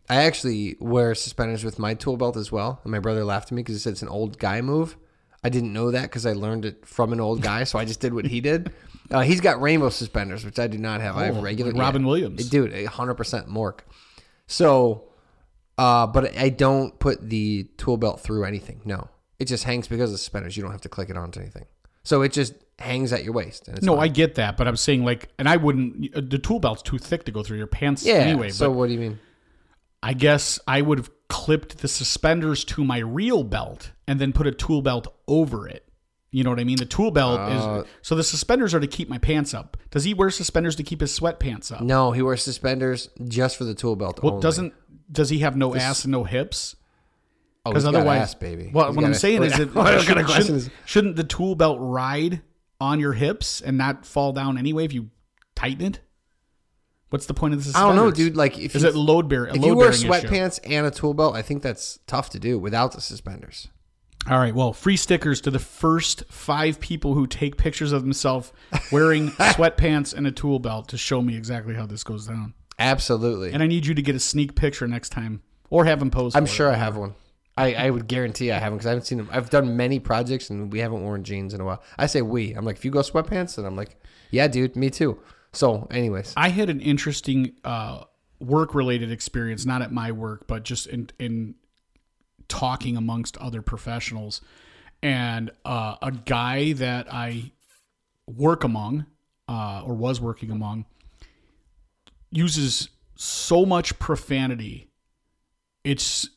I 0.10 0.24
actually 0.24 0.78
wear 0.80 1.16
suspenders 1.16 1.64
with 1.64 1.80
my 1.80 1.94
tool 1.94 2.18
belt 2.18 2.38
as 2.38 2.52
well. 2.52 2.80
And 2.84 2.92
my 2.92 3.00
brother 3.00 3.24
laughed 3.24 3.48
at 3.48 3.52
me 3.54 3.64
because 3.64 3.76
he 3.76 3.80
said 3.80 3.94
it's 3.94 4.02
an 4.02 4.08
old 4.08 4.38
guy 4.38 4.62
move. 4.62 4.98
I 5.44 5.50
didn't 5.50 5.74
know 5.74 5.92
that 5.92 6.04
because 6.04 6.26
I 6.26 6.34
learned 6.34 6.66
it 6.66 6.86
from 6.88 7.14
an 7.14 7.20
old 7.20 7.42
guy, 7.42 7.66
so 7.66 7.78
I 7.78 7.86
just 7.86 8.00
did 8.00 8.14
what 8.14 8.26
he 8.26 8.42
did. 8.42 8.74
Uh, 9.12 9.22
he's 9.22 9.40
got 9.42 9.62
rainbow 9.62 9.90
suspenders, 9.90 10.44
which 10.44 10.58
I 10.60 10.68
do 10.68 10.78
not 10.78 11.02
have. 11.02 11.16
I 11.16 11.26
have 11.26 11.38
Oh, 11.38 11.42
regular. 11.42 11.72
like 11.72 11.80
Robin 11.82 12.06
Williams. 12.06 12.50
dude, 12.50 12.74
hundred 12.88 13.16
percent 13.16 13.48
Mork. 13.48 13.80
So, 14.48 15.06
uh, 15.78 16.08
but 16.08 16.36
I 16.38 16.50
don't 16.50 16.98
put 17.00 17.30
the 17.30 17.66
tool 17.78 17.98
belt 17.98 18.20
through 18.22 18.46
anything. 18.46 18.82
No, 18.86 19.10
it 19.40 19.46
just 19.46 19.64
hangs 19.64 19.88
because 19.88 20.12
of 20.12 20.20
suspenders. 20.20 20.56
You 20.58 20.64
don't 20.64 20.72
have 20.72 20.82
to 20.82 20.90
click 20.90 21.10
it 21.10 21.18
onto 21.18 21.40
anything. 21.40 21.66
So 22.04 22.22
it 22.22 22.32
just 22.32 22.54
hangs 22.80 23.12
at 23.14 23.24
your 23.24 23.34
waist. 23.34 23.68
And 23.68 23.78
it's 23.78 23.86
No, 23.86 23.96
fine. 23.96 24.04
I 24.04 24.08
get 24.10 24.36
that, 24.36 24.58
but 24.58 24.68
I'm 24.68 24.76
saying 24.76 25.04
like, 25.06 25.30
and 25.40 25.48
I 25.50 25.58
wouldn't. 25.58 26.16
uh, 26.16 26.22
The 26.24 26.38
tool 26.38 26.60
belt's 26.60 26.82
too 26.82 26.98
thick 27.00 27.26
to 27.26 27.32
go 27.32 27.42
through 27.44 27.58
your 27.58 27.68
pants 27.68 28.06
yeah. 28.06 28.16
anyway. 28.16 28.50
so 28.52 28.70
but 28.70 28.78
what 28.78 28.88
do 28.88 28.94
you 28.94 29.00
mean? 29.00 29.20
I 30.04 30.14
guess 30.14 30.60
I 30.68 30.82
would 30.82 31.00
have 31.00 31.10
clipped 31.30 31.80
the 31.80 31.88
suspenders 31.88 32.64
to 32.66 32.84
my 32.84 33.00
real 33.00 33.44
belt 33.44 33.92
and 34.08 34.20
then 34.22 34.34
put 34.34 34.46
a 34.46 34.52
tool 34.52 34.84
belt 34.84 35.08
over 35.28 35.68
it. 35.68 35.85
You 36.36 36.44
know 36.44 36.50
what 36.50 36.60
I 36.60 36.66
mean? 36.66 36.76
The 36.76 36.86
tool 36.86 37.12
belt 37.12 37.40
Uh, 37.40 37.84
is 37.84 37.88
so 38.02 38.14
the 38.14 38.24
suspenders 38.24 38.74
are 38.74 38.82
to 38.82 38.88
keep 38.88 39.08
my 39.08 39.18
pants 39.18 39.54
up. 39.54 39.78
Does 39.90 40.04
he 40.04 40.14
wear 40.14 40.30
suspenders 40.30 40.76
to 40.76 40.84
keep 40.84 41.00
his 41.00 41.18
sweatpants 41.18 41.72
up? 41.72 41.80
No, 41.80 42.12
he 42.12 42.22
wears 42.22 42.44
suspenders 42.44 43.08
just 43.26 43.56
for 43.56 43.64
the 43.64 43.74
tool 43.74 43.96
belt. 43.96 44.22
Well, 44.22 44.34
only. 44.34 44.42
doesn't 44.42 44.74
does 45.10 45.30
he 45.30 45.40
have 45.40 45.56
no 45.56 45.74
ass 45.76 46.04
and 46.04 46.12
no 46.12 46.26
hips? 46.26 46.76
Oh, 47.66 47.72
Because 47.72 47.86
got 47.86 47.96
otherwise, 47.96 48.22
ass, 48.22 48.36
baby. 48.36 48.70
Well, 48.74 48.88
He's 48.88 48.96
what 48.98 49.06
I'm 49.06 49.12
a- 49.12 49.16
saying 49.16 49.44
is 49.44 49.54
that 49.58 49.74
what 49.76 50.02
shouldn't, 50.02 50.30
shouldn't, 50.30 50.50
is- 50.58 50.70
shouldn't 50.84 51.16
the 51.16 51.24
tool 51.24 51.56
belt 51.56 51.78
ride 51.80 52.42
on 52.82 53.00
your 53.00 53.14
hips 53.14 53.62
and 53.62 53.78
not 53.78 54.06
fall 54.06 54.34
down 54.34 54.58
anyway 54.58 54.84
if 54.84 54.92
you 54.92 55.10
tighten 55.56 55.86
it? 55.86 56.02
What's 57.12 57.28
the 57.28 57.34
point 57.34 57.54
of 57.54 57.64
this? 57.64 57.74
I 57.76 57.88
don't 57.88 57.96
know, 57.96 58.12
dude. 58.12 58.36
Like, 58.36 58.60
if 58.60 58.76
Is 58.76 58.84
you, 58.84 58.90
it 58.90 58.96
load 58.96 59.30
bearing? 59.30 59.56
if 59.56 59.64
you 59.64 59.74
wear 59.76 59.92
sweatpants 59.92 60.60
and 60.66 60.86
a 60.86 60.92
tool 60.92 61.14
belt, 61.14 61.34
I 61.34 61.42
think 61.44 61.62
that's 61.64 61.98
tough 62.08 62.30
to 62.32 62.40
do 62.40 62.60
without 62.60 62.92
the 62.92 63.00
suspenders. 63.00 63.70
All 64.28 64.40
right. 64.40 64.56
Well, 64.56 64.74
free 64.74 64.98
stickers 64.98 65.40
to 65.42 65.52
the 65.52 65.60
first 65.60 66.24
five 66.30 66.80
people 66.80 67.14
who 67.14 67.28
take 67.28 67.58
pictures 67.58 67.92
of 67.92 68.02
themselves 68.02 68.52
wearing 68.92 69.30
sweatpants 69.32 70.16
and 70.16 70.26
a 70.26 70.32
tool 70.32 70.58
belt 70.58 70.88
to 70.90 70.98
show 70.98 71.22
me 71.22 71.38
exactly 71.38 71.76
how 71.76 71.86
this 71.86 72.04
goes 72.04 72.26
down. 72.26 72.56
Absolutely. 72.80 73.52
And 73.54 73.62
I 73.62 73.68
need 73.68 73.86
you 73.86 73.94
to 73.94 74.02
get 74.02 74.16
a 74.16 74.20
sneak 74.20 74.56
picture 74.56 74.88
next 74.88 75.10
time, 75.10 75.44
or 75.70 75.86
have 75.86 76.00
them 76.00 76.10
post. 76.10 76.36
I'm 76.36 76.46
for 76.46 76.52
it. 76.52 76.56
sure 76.56 76.72
I 76.72 76.76
have 76.76 76.98
one. 76.98 77.14
I, 77.58 77.74
I 77.74 77.90
would 77.90 78.08
guarantee 78.08 78.52
I 78.52 78.60
haven't 78.60 78.80
because 78.80 78.88
I 78.88 78.90
haven't 78.90 79.06
seen 79.06 79.20
them. 79.20 79.30
I've 79.32 79.50
done 79.50 79.78
many 79.78 80.00
projects 80.00 80.50
and 80.50 80.74
we 80.74 80.80
haven't 80.80 81.04
worn 81.04 81.24
jeans 81.24 81.54
in 81.54 81.62
a 81.62 81.66
while. 81.66 81.82
I 81.98 82.08
say 82.08 82.22
we. 82.22 82.52
I'm 82.54 82.66
like, 82.66 82.78
if 82.78 82.84
you 82.84 82.92
go 82.92 83.00
sweatpants, 83.00 83.58
and 83.58 83.66
I'm 83.66 83.76
like, 83.78 83.96
yeah, 84.32 84.48
dude, 84.48 84.76
me 84.76 84.90
too. 84.90 85.20
So, 85.54 85.88
anyways, 85.90 86.34
I 86.36 86.50
had 86.50 86.70
an 86.70 86.82
interesting 86.82 87.54
uh, 87.64 88.04
work-related 88.42 89.10
experience, 89.10 89.66
not 89.66 89.82
at 89.82 89.92
my 89.94 90.12
work, 90.12 90.48
but 90.48 90.64
just 90.64 90.88
in 90.88 91.10
in 91.18 91.56
talking 92.48 92.98
amongst 92.98 93.38
other 93.38 93.62
professionals, 93.62 94.42
and 95.02 95.52
uh, 95.64 95.96
a 96.02 96.12
guy 96.12 96.74
that 96.74 97.12
I 97.12 97.52
work 98.28 98.64
among 98.64 99.06
uh, 99.48 99.84
or 99.86 99.94
was 99.94 100.20
working 100.20 100.52
among 100.52 100.86
uses 102.32 102.90
so 103.16 103.66
much 103.66 103.98
profanity. 104.00 104.90
It's 105.84 106.30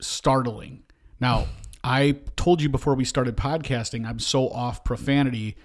startling. 0.00 0.82
Now, 1.20 1.46
I 1.84 2.16
told 2.36 2.60
you 2.60 2.68
before 2.68 2.94
we 2.94 3.04
started 3.04 3.36
podcasting, 3.36 4.06
I'm 4.06 4.18
so 4.18 4.48
off 4.48 4.82
profanity, 4.82 5.56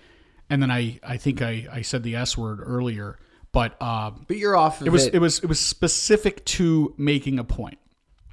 and 0.50 0.62
then 0.62 0.70
I 0.70 1.00
I 1.04 1.18
think 1.18 1.42
I 1.42 1.68
I 1.72 1.82
said 1.82 2.04
the 2.04 2.16
s 2.16 2.38
word 2.38 2.60
earlier, 2.62 3.18
but 3.52 3.76
uh, 3.82 4.12
but 4.28 4.38
you're 4.38 4.56
off. 4.56 4.82
Of 4.82 4.88
it 4.88 4.90
was 4.92 5.08
it 5.08 5.20
was 5.20 5.40
it 5.40 5.48
was 5.48 5.60
specific 5.60 6.46
to 6.46 6.94
making 6.98 7.40
a 7.40 7.44
point. 7.44 7.80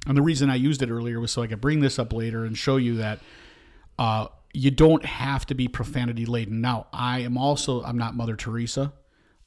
And 0.09 0.17
the 0.17 0.23
reason 0.23 0.49
I 0.49 0.55
used 0.55 0.81
it 0.81 0.89
earlier 0.89 1.19
was 1.19 1.31
so 1.31 1.43
I 1.43 1.47
could 1.47 1.61
bring 1.61 1.81
this 1.81 1.99
up 1.99 2.11
later 2.11 2.43
and 2.43 2.57
show 2.57 2.77
you 2.77 2.95
that 2.97 3.19
uh, 3.99 4.25
you 4.53 4.71
don't 4.71 5.05
have 5.05 5.45
to 5.45 5.53
be 5.53 5.67
profanity 5.67 6.25
laden. 6.25 6.61
Now, 6.61 6.87
I 6.91 7.19
am 7.19 7.37
also 7.37 7.83
I'm 7.83 7.99
not 7.99 8.15
Mother 8.15 8.35
Teresa. 8.35 8.91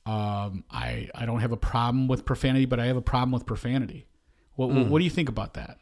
Um, 0.06 0.62
I 0.70 1.10
I 1.16 1.26
don't 1.26 1.40
have 1.40 1.50
a 1.50 1.56
problem 1.56 2.06
with 2.06 2.24
profanity, 2.24 2.66
but 2.66 2.78
I 2.78 2.86
have 2.86 2.96
a 2.96 3.02
problem 3.02 3.32
with 3.32 3.44
profanity. 3.44 4.06
What 4.54 4.70
what 4.70 4.98
do 5.00 5.04
you 5.04 5.10
think 5.10 5.28
about 5.28 5.54
that? 5.54 5.78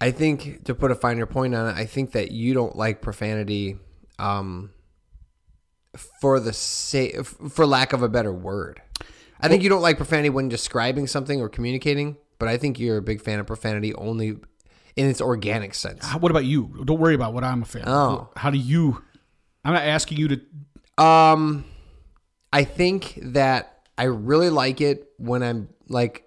I 0.00 0.12
think 0.12 0.64
to 0.64 0.74
put 0.74 0.90
a 0.90 0.94
finer 0.94 1.26
point 1.26 1.54
on 1.54 1.68
it, 1.68 1.78
I 1.78 1.84
think 1.84 2.12
that 2.12 2.30
you 2.30 2.54
don't 2.54 2.74
like 2.74 3.02
profanity 3.02 3.76
um, 4.18 4.70
for 6.20 6.40
the 6.40 6.54
sake, 6.54 7.22
for 7.24 7.66
lack 7.66 7.92
of 7.92 8.02
a 8.02 8.08
better 8.08 8.32
word. 8.32 8.80
I 9.40 9.48
think 9.48 9.62
you 9.62 9.68
don't 9.68 9.82
like 9.82 9.98
profanity 9.98 10.30
when 10.30 10.48
describing 10.48 11.06
something 11.06 11.38
or 11.38 11.50
communicating, 11.50 12.16
but 12.38 12.48
I 12.48 12.56
think 12.56 12.78
you're 12.78 12.96
a 12.96 13.02
big 13.02 13.20
fan 13.20 13.40
of 13.40 13.46
profanity 13.46 13.94
only 13.94 14.36
in 14.96 15.08
its 15.08 15.20
organic 15.20 15.74
sense. 15.74 16.04
How, 16.04 16.18
what 16.18 16.30
about 16.30 16.44
you? 16.44 16.82
Don't 16.84 17.00
worry 17.00 17.14
about 17.14 17.34
what 17.34 17.44
I'm 17.44 17.62
a 17.62 17.64
fan. 17.64 17.84
Oh. 17.86 17.92
of. 17.92 18.28
How 18.36 18.50
do 18.50 18.58
you? 18.58 19.02
I'm 19.64 19.72
not 19.74 19.84
asking 19.84 20.18
you 20.18 20.28
to. 20.28 21.02
Um, 21.04 21.64
I 22.52 22.64
think 22.64 23.18
that 23.22 23.88
I 23.98 24.04
really 24.04 24.50
like 24.50 24.80
it 24.80 25.08
when 25.18 25.42
I'm 25.42 25.68
like, 25.88 26.24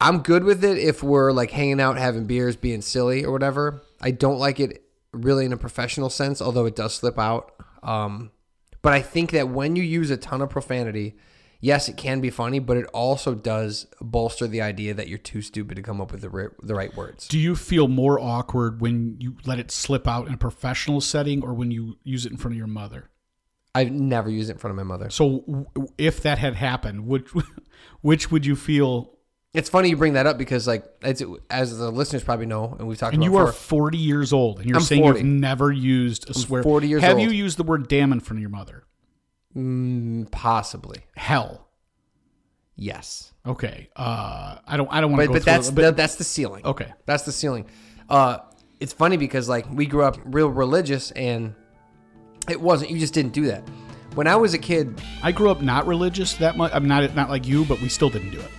I'm 0.00 0.20
good 0.20 0.44
with 0.44 0.64
it 0.64 0.78
if 0.78 1.02
we're 1.02 1.32
like 1.32 1.50
hanging 1.50 1.80
out, 1.80 1.98
having 1.98 2.26
beers, 2.26 2.56
being 2.56 2.82
silly 2.82 3.24
or 3.24 3.32
whatever. 3.32 3.82
I 4.00 4.10
don't 4.10 4.38
like 4.38 4.60
it 4.60 4.84
really 5.12 5.44
in 5.44 5.52
a 5.52 5.56
professional 5.56 6.10
sense, 6.10 6.42
although 6.42 6.66
it 6.66 6.76
does 6.76 6.94
slip 6.94 7.18
out. 7.18 7.52
Um, 7.82 8.30
but 8.82 8.92
I 8.92 9.00
think 9.00 9.30
that 9.30 9.48
when 9.48 9.76
you 9.76 9.82
use 9.82 10.10
a 10.10 10.16
ton 10.16 10.42
of 10.42 10.50
profanity, 10.50 11.16
yes, 11.64 11.88
it 11.88 11.96
can 11.96 12.20
be 12.20 12.28
funny, 12.28 12.58
but 12.58 12.76
it 12.76 12.84
also 12.92 13.34
does 13.34 13.86
bolster 14.00 14.46
the 14.46 14.60
idea 14.60 14.92
that 14.92 15.08
you're 15.08 15.16
too 15.18 15.40
stupid 15.40 15.76
to 15.76 15.82
come 15.82 15.98
up 16.00 16.12
with 16.12 16.20
the, 16.20 16.28
ri- 16.28 16.48
the 16.62 16.74
right 16.74 16.94
words. 16.94 17.26
Do 17.26 17.38
you 17.38 17.56
feel 17.56 17.88
more 17.88 18.20
awkward 18.20 18.80
when 18.82 19.16
you 19.18 19.36
let 19.46 19.58
it 19.58 19.70
slip 19.70 20.06
out 20.06 20.28
in 20.28 20.34
a 20.34 20.36
professional 20.36 21.00
setting, 21.00 21.42
or 21.42 21.54
when 21.54 21.70
you 21.70 21.96
use 22.04 22.26
it 22.26 22.32
in 22.32 22.38
front 22.38 22.52
of 22.54 22.58
your 22.58 22.66
mother? 22.66 23.08
I've 23.74 23.90
never 23.90 24.28
used 24.30 24.50
it 24.50 24.52
in 24.52 24.58
front 24.58 24.72
of 24.72 24.76
my 24.76 24.82
mother. 24.84 25.08
So, 25.10 25.40
w- 25.48 25.66
if 25.98 26.22
that 26.22 26.38
had 26.38 26.54
happened, 26.54 27.06
which 27.06 27.28
which 28.02 28.30
would 28.30 28.44
you 28.46 28.54
feel? 28.56 29.10
It's 29.54 29.70
funny 29.70 29.88
you 29.88 29.96
bring 29.96 30.14
that 30.14 30.26
up 30.26 30.36
because, 30.36 30.66
like, 30.66 30.84
it's, 31.02 31.22
as 31.48 31.78
the 31.78 31.90
listeners 31.90 32.24
probably 32.24 32.46
know, 32.46 32.74
and 32.78 32.88
we've 32.88 32.98
talked 32.98 33.14
And 33.14 33.22
about 33.22 33.32
you 33.32 33.38
are 33.38 33.52
40 33.52 33.96
years 33.98 34.32
old, 34.32 34.58
and 34.58 34.68
you're 34.68 34.78
I'm 34.78 34.82
saying 34.84 35.02
40. 35.02 35.20
you've 35.20 35.28
never 35.28 35.70
used 35.72 36.28
a 36.28 36.34
swear. 36.34 36.62
40 36.64 36.88
years 36.88 37.02
have 37.02 37.18
old. 37.18 37.22
you 37.22 37.30
used 37.30 37.56
the 37.56 37.62
word 37.62 37.88
"damn" 37.88 38.12
in 38.12 38.20
front 38.20 38.38
of 38.38 38.40
your 38.42 38.50
mother? 38.50 38.84
Mm, 39.56 40.30
possibly 40.30 40.98
Hell. 41.16 41.68
yes, 42.76 43.32
Okay. 43.46 43.88
Uh, 43.94 44.56
I 44.66 44.76
don't. 44.78 44.88
I 44.90 45.00
don't 45.02 45.12
want 45.12 45.22
to 45.24 45.28
but 45.28 45.34
but 45.34 45.44
that's 45.44 45.68
it, 45.68 45.74
the, 45.74 45.92
that's 45.92 46.16
the 46.16 46.24
ceiling. 46.24 46.64
okay. 46.64 46.92
That's 47.04 47.24
the 47.24 47.32
ceiling. 47.32 47.66
Uh, 48.08 48.38
it's 48.80 48.92
funny 48.94 49.18
because 49.18 49.48
like 49.50 49.66
we 49.70 49.84
grew 49.84 50.02
up 50.02 50.16
real 50.24 50.48
religious, 50.48 51.10
and 51.10 51.54
it 52.48 52.58
wasn't. 52.60 52.90
You 52.90 52.98
just 52.98 53.12
didn't 53.12 53.32
do 53.34 53.44
that. 53.46 53.62
When 54.14 54.26
I 54.26 54.36
was 54.36 54.54
a 54.54 54.58
kid, 54.58 54.98
I 55.22 55.30
grew 55.30 55.50
up 55.50 55.60
not 55.60 55.86
religious 55.86 56.32
that 56.34 56.56
much. 56.56 56.72
I'm 56.74 56.88
not 56.88 57.14
not 57.14 57.28
like 57.28 57.46
you, 57.46 57.66
but 57.66 57.80
we 57.82 57.88
still 57.90 58.08
didn't 58.08 58.30
do 58.30 58.40
it. 58.40 58.50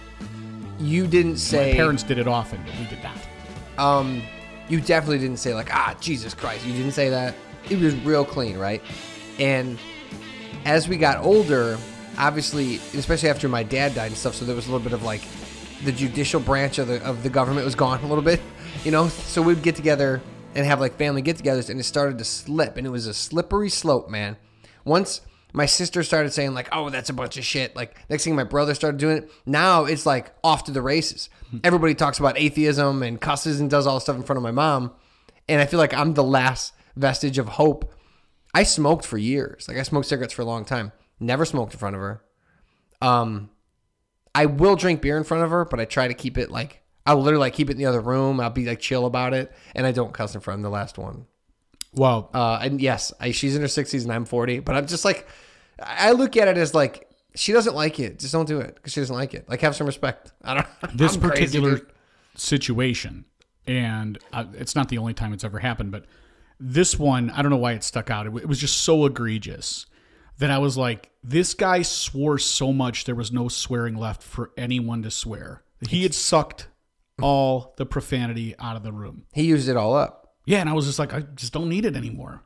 you 0.79 1.07
didn't 1.07 1.37
say. 1.37 1.71
My 1.71 1.77
parents 1.77 2.03
did 2.03 2.19
it 2.19 2.27
often, 2.27 2.61
but 2.63 2.77
we 2.77 2.85
did 2.85 2.99
not. 3.03 3.17
um, 3.83 4.21
you 4.69 4.81
definitely 4.81 5.17
didn't 5.19 5.37
say 5.39 5.55
like 5.55 5.73
ah 5.73 5.95
Jesus 5.99 6.35
Christ. 6.35 6.63
You 6.65 6.73
didn't 6.73 6.91
say 6.91 7.09
that. 7.09 7.33
It 7.71 7.79
was 7.79 7.95
real 8.05 8.23
clean, 8.23 8.57
right? 8.59 8.83
And 9.39 9.79
as 10.65 10.89
we 10.89 10.97
got 10.97 11.23
older, 11.23 11.77
obviously, 12.17 12.75
especially 12.97 13.29
after 13.29 13.47
my 13.47 13.63
dad 13.63 13.95
died 13.95 14.07
and 14.07 14.17
stuff, 14.17 14.35
so 14.35 14.45
there 14.45 14.55
was 14.55 14.67
a 14.67 14.71
little 14.71 14.83
bit 14.83 14.93
of 14.93 15.03
like 15.03 15.21
the 15.83 15.91
judicial 15.91 16.39
branch 16.39 16.79
of 16.79 16.87
the 16.87 17.03
of 17.03 17.23
the 17.23 17.29
government 17.29 17.65
was 17.65 17.75
gone 17.75 18.03
a 18.03 18.07
little 18.07 18.23
bit, 18.23 18.41
you 18.83 18.91
know. 18.91 19.07
So 19.07 19.41
we'd 19.41 19.61
get 19.61 19.75
together 19.75 20.21
and 20.55 20.65
have 20.65 20.79
like 20.79 20.97
family 20.97 21.21
get-togethers, 21.21 21.69
and 21.69 21.79
it 21.79 21.83
started 21.83 22.17
to 22.17 22.25
slip, 22.25 22.77
and 22.77 22.87
it 22.87 22.89
was 22.89 23.07
a 23.07 23.13
slippery 23.13 23.69
slope, 23.69 24.09
man. 24.09 24.37
Once 24.83 25.21
my 25.53 25.65
sister 25.65 26.03
started 26.03 26.33
saying 26.33 26.53
like, 26.53 26.69
"Oh, 26.71 26.89
that's 26.89 27.09
a 27.09 27.13
bunch 27.13 27.37
of 27.37 27.45
shit," 27.45 27.75
like 27.75 27.95
next 28.09 28.23
thing 28.23 28.35
my 28.35 28.43
brother 28.43 28.73
started 28.73 28.99
doing 28.99 29.17
it. 29.17 29.31
Now 29.45 29.85
it's 29.85 30.05
like 30.05 30.33
off 30.43 30.63
to 30.65 30.71
the 30.71 30.81
races. 30.81 31.29
Everybody 31.63 31.93
talks 31.93 32.19
about 32.19 32.37
atheism 32.37 33.03
and 33.03 33.21
cusses 33.21 33.59
and 33.59 33.69
does 33.69 33.87
all 33.87 33.99
stuff 33.99 34.15
in 34.15 34.23
front 34.23 34.37
of 34.37 34.43
my 34.43 34.51
mom, 34.51 34.91
and 35.47 35.61
I 35.61 35.65
feel 35.67 35.79
like 35.79 35.93
I'm 35.93 36.15
the 36.15 36.23
last 36.23 36.73
vestige 36.95 37.37
of 37.37 37.49
hope. 37.49 37.93
I 38.55 38.63
smoked 38.63 39.05
for 39.05 39.17
years. 39.17 39.67
Like 39.67 39.77
I 39.77 39.83
smoked 39.83 40.07
cigarettes 40.07 40.33
for 40.33 40.41
a 40.41 40.45
long 40.45 40.65
time. 40.65 40.91
Never 41.19 41.45
smoked 41.45 41.73
in 41.73 41.79
front 41.79 41.95
of 41.95 42.01
her. 42.01 42.23
Um, 43.01 43.49
I 44.33 44.45
will 44.47 44.75
drink 44.75 45.01
beer 45.01 45.17
in 45.17 45.23
front 45.23 45.43
of 45.43 45.51
her, 45.51 45.65
but 45.65 45.79
I 45.79 45.85
try 45.85 46.07
to 46.07 46.13
keep 46.13 46.37
it 46.37 46.49
like 46.49 46.81
I'll 47.05 47.17
literally 47.21 47.41
like 47.41 47.53
keep 47.53 47.69
it 47.69 47.73
in 47.73 47.77
the 47.77 47.85
other 47.85 48.01
room. 48.01 48.39
I'll 48.39 48.49
be 48.49 48.65
like 48.65 48.79
chill 48.79 49.05
about 49.05 49.33
it, 49.33 49.51
and 49.75 49.85
I 49.85 49.91
don't 49.91 50.13
cuss 50.13 50.33
in 50.33 50.41
front 50.41 50.59
of 50.59 50.63
the 50.63 50.69
last 50.69 50.97
one. 50.97 51.25
Well, 51.93 52.29
Uh, 52.33 52.59
and 52.61 52.81
yes, 52.81 53.13
I, 53.19 53.31
she's 53.31 53.55
in 53.55 53.61
her 53.61 53.67
sixties 53.67 54.03
and 54.03 54.11
I'm 54.13 54.25
forty, 54.25 54.59
but 54.59 54.75
I'm 54.75 54.87
just 54.87 55.05
like, 55.05 55.27
I 55.79 56.11
look 56.11 56.35
at 56.37 56.47
it 56.47 56.57
as 56.57 56.73
like 56.73 57.09
she 57.35 57.51
doesn't 57.53 57.75
like 57.75 57.99
it. 57.99 58.19
Just 58.19 58.31
don't 58.33 58.47
do 58.47 58.59
it 58.59 58.75
because 58.75 58.93
she 58.93 59.01
doesn't 59.01 59.15
like 59.15 59.33
it. 59.33 59.47
Like 59.49 59.61
have 59.61 59.75
some 59.75 59.85
respect. 59.87 60.31
I 60.43 60.53
don't. 60.55 60.67
this 60.97 61.15
I'm 61.15 61.21
particular 61.21 61.77
dude. 61.77 61.87
situation, 62.35 63.25
and 63.67 64.17
uh, 64.33 64.45
it's 64.53 64.75
not 64.75 64.89
the 64.89 64.97
only 64.97 65.13
time 65.13 65.31
it's 65.33 65.43
ever 65.43 65.59
happened, 65.59 65.91
but 65.91 66.05
this 66.59 66.97
one, 66.97 67.29
I 67.29 67.41
don't 67.41 67.51
know 67.51 67.57
why 67.57 67.73
it 67.73 67.83
stuck 67.83 68.09
out. 68.09 68.27
It, 68.27 68.35
it 68.35 68.47
was 68.47 68.59
just 68.59 68.77
so 68.77 69.05
egregious 69.05 69.85
that 70.37 70.51
I 70.51 70.57
was 70.57 70.77
like, 70.77 71.11
this 71.23 71.53
guy 71.53 71.81
swore 71.81 72.37
so 72.37 72.73
much 72.73 73.05
there 73.05 73.15
was 73.15 73.31
no 73.31 73.47
swearing 73.47 73.95
left 73.95 74.21
for 74.21 74.51
anyone 74.57 75.01
to 75.03 75.11
swear. 75.11 75.63
He 75.87 76.03
had 76.03 76.13
sucked 76.13 76.67
all 77.21 77.73
the 77.77 77.85
profanity 77.85 78.55
out 78.59 78.75
of 78.75 78.83
the 78.83 78.91
room. 78.91 79.25
he 79.33 79.43
used 79.43 79.69
it 79.69 79.77
all 79.77 79.95
up. 79.95 80.33
Yeah, 80.45 80.59
and 80.59 80.69
I 80.69 80.73
was 80.73 80.85
just 80.85 80.99
like, 80.99 81.13
I 81.13 81.21
just 81.21 81.53
don't 81.53 81.69
need 81.69 81.85
it 81.85 81.95
anymore. 81.95 82.43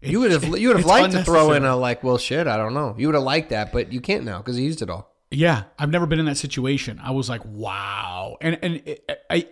You 0.00 0.20
would 0.20 0.30
have 0.32 0.44
you 0.58 0.68
would 0.68 0.76
have 0.78 0.86
liked 0.86 1.12
to 1.12 1.24
throw 1.24 1.52
in 1.52 1.64
a 1.64 1.76
like, 1.76 2.02
well, 2.02 2.18
shit, 2.18 2.46
I 2.46 2.56
don't 2.56 2.74
know. 2.74 2.94
You 2.98 3.08
would 3.08 3.14
have 3.14 3.24
liked 3.24 3.50
that, 3.50 3.72
but 3.72 3.92
you 3.92 4.00
can't 4.00 4.24
now 4.24 4.38
because 4.38 4.56
he 4.56 4.64
used 4.64 4.82
it 4.82 4.90
all. 4.90 5.14
Yeah, 5.30 5.64
I've 5.78 5.90
never 5.90 6.06
been 6.06 6.18
in 6.18 6.26
that 6.26 6.36
situation. 6.36 7.00
I 7.02 7.12
was 7.12 7.28
like, 7.28 7.44
wow, 7.44 8.36
and 8.40 8.58
and 8.62 8.82
it, 8.84 9.08
I, 9.30 9.48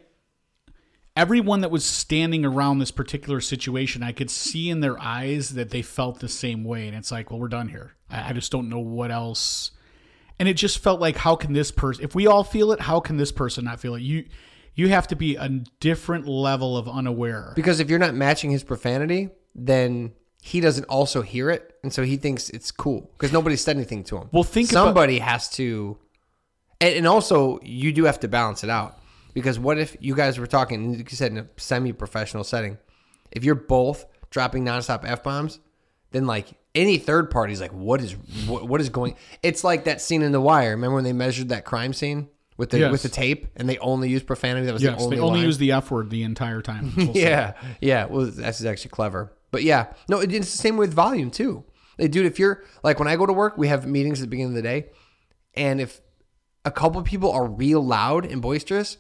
everyone 1.17 1.61
that 1.61 1.71
was 1.71 1.85
standing 1.85 2.45
around 2.45 2.79
this 2.79 2.91
particular 2.91 3.41
situation, 3.41 4.03
I 4.03 4.13
could 4.13 4.31
see 4.31 4.71
in 4.71 4.81
their 4.81 5.01
eyes 5.01 5.51
that 5.51 5.71
they 5.71 5.83
felt 5.83 6.21
the 6.21 6.29
same 6.29 6.65
way, 6.65 6.87
and 6.87 6.97
it's 6.97 7.11
like, 7.13 7.31
well, 7.31 7.41
we're 7.41 7.49
done 7.49 7.69
here. 7.69 7.97
I, 8.11 8.31
I 8.31 8.33
just 8.33 8.53
don't 8.53 8.69
know 8.69 8.79
what 8.81 9.11
else. 9.11 9.73
And 10.39 10.49
it 10.49 10.55
just 10.55 10.79
felt 10.79 11.01
like, 11.01 11.17
how 11.17 11.37
can 11.37 11.53
this 11.53 11.71
person? 11.71 12.05
If 12.05 12.15
we 12.15 12.27
all 12.27 12.45
feel 12.45 12.73
it, 12.73 12.81
how 12.81 13.01
can 13.01 13.17
this 13.17 13.33
person 13.33 13.65
not 13.65 13.81
feel 13.81 13.95
it? 13.95 14.03
You, 14.03 14.25
you 14.75 14.89
have 14.89 15.07
to 15.09 15.17
be 15.17 15.37
a 15.37 15.49
different 15.81 16.27
level 16.27 16.77
of 16.77 16.89
unaware. 16.89 17.53
Because 17.55 17.81
if 17.81 17.91
you're 17.91 17.99
not 17.99 18.15
matching 18.15 18.51
his 18.51 18.65
profanity, 18.65 19.29
then 19.55 20.13
he 20.43 20.61
doesn't 20.61 20.85
also 20.85 21.21
hear 21.21 21.51
it, 21.51 21.75
and 21.83 21.93
so 21.93 22.03
he 22.03 22.17
thinks 22.17 22.49
it's 22.51 22.71
cool 22.71 23.11
because 23.13 23.33
nobody 23.33 23.57
said 23.57 23.77
anything 23.77 24.03
to 24.05 24.17
him. 24.17 24.29
Well, 24.33 24.43
think 24.45 24.71
about- 24.71 24.87
somebody 24.87 25.19
has 25.19 25.51
to, 25.51 25.99
and, 26.81 26.95
and 26.95 27.07
also 27.07 27.59
you 27.63 27.93
do 27.93 28.05
have 28.05 28.21
to 28.21 28.29
balance 28.29 28.65
it 28.65 28.71
out 28.71 29.00
because 29.35 29.59
what 29.59 29.79
if 29.79 29.97
you 30.01 30.15
guys 30.15 30.39
were 30.39 30.47
talking, 30.47 30.97
like 30.97 31.11
you 31.11 31.17
said, 31.17 31.33
in 31.33 31.39
a 31.39 31.47
semi-professional 31.57 32.45
setting, 32.45 32.79
if 33.31 33.45
you're 33.45 33.55
both 33.55 34.07
dropping 34.31 34.65
nonstop 34.65 35.05
f 35.05 35.23
bombs, 35.23 35.61
then 36.13 36.27
like 36.27 36.49
any 36.75 36.99
third 36.99 37.31
party's 37.31 37.61
like, 37.61 37.73
what 37.73 38.01
is 38.01 38.13
what, 38.47 38.69
what 38.69 38.81
is 38.81 38.89
going? 38.89 39.17
It's 39.43 39.65
like 39.65 39.85
that 39.85 40.01
scene 40.01 40.23
in 40.23 40.33
The 40.33 40.41
Wire. 40.41 40.71
Remember 40.71 40.95
when 40.97 41.05
they 41.05 41.13
measured 41.13 41.49
that 41.51 41.65
crime 41.65 41.93
scene 41.93 42.29
with 42.57 42.71
the 42.71 42.79
Yes. 42.81 42.93
with 42.93 43.03
the 43.03 43.09
tape 43.09 43.47
and 43.57 43.69
they 43.69 43.79
only 43.79 44.09
used 44.09 44.27
profanity? 44.27 44.67
That 44.67 44.73
was 44.73 44.83
Yes, 44.83 44.99
the 44.99 45.05
only 45.05 45.17
they 45.17 45.23
only 45.23 45.39
line? 45.39 45.47
use 45.47 45.59
the 45.59 45.73
F 45.73 45.91
word 45.91 46.11
the 46.11 46.23
entire 46.23 46.61
time. 46.63 46.93
Yeah, 47.15 47.55
yeah. 47.81 48.07
Well, 48.07 48.27
that's 48.27 48.65
actually 48.65 48.91
clever. 48.91 49.33
But 49.51 49.63
yeah, 49.65 49.93
no, 50.09 50.21
it- 50.21 50.33
it's 50.33 50.51
the 50.53 50.59
same 50.59 50.77
with 50.77 50.93
volume 50.95 51.31
too. 51.31 51.65
Like, 51.99 52.13
dude, 52.13 52.27
if 52.27 52.39
you're 52.39 52.63
like 52.85 52.99
when 52.99 53.09
I 53.09 53.17
go 53.17 53.27
to 53.27 53.33
work, 53.33 53.59
we 53.59 53.69
have 53.69 53.87
meetings 53.87 54.21
at 54.21 54.23
the 54.23 54.29
beginning 54.29 54.53
of 54.53 54.57
the 54.57 54.63
day, 54.63 54.87
and 55.55 55.81
if 55.81 56.01
a 56.65 56.71
couple 56.71 57.03
people 57.03 57.31
are 57.33 57.47
real 57.47 57.85
loud 57.85 58.25
and 58.25 58.41
boisterous, 58.41 58.97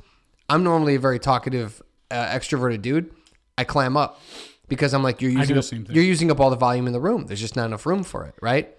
I'm 0.51 0.65
normally 0.65 0.97
a 0.97 0.99
very 0.99 1.21
talkative, 1.21 1.81
uh, 2.11 2.27
extroverted 2.27 2.83
dude. 2.83 3.11
I 3.57 3.65
clam 3.65 3.97
up 3.97 4.21
because 4.69 4.93
I'm 4.93 5.03
like, 5.03 5.23
you're 5.23 5.31
using 5.31 5.57
up, 5.57 5.65
you're 5.95 6.05
using 6.05 6.31
up 6.31 6.41
all 6.41 6.51
the 6.51 6.57
volume 6.57 6.89
in 6.89 6.93
the 6.93 7.01
room. 7.01 7.27
There's 7.27 7.41
just 7.41 7.55
not 7.55 7.67
enough 7.67 7.87
room 7.87 8.03
for 8.03 8.25
it, 8.25 8.35
right? 8.43 8.75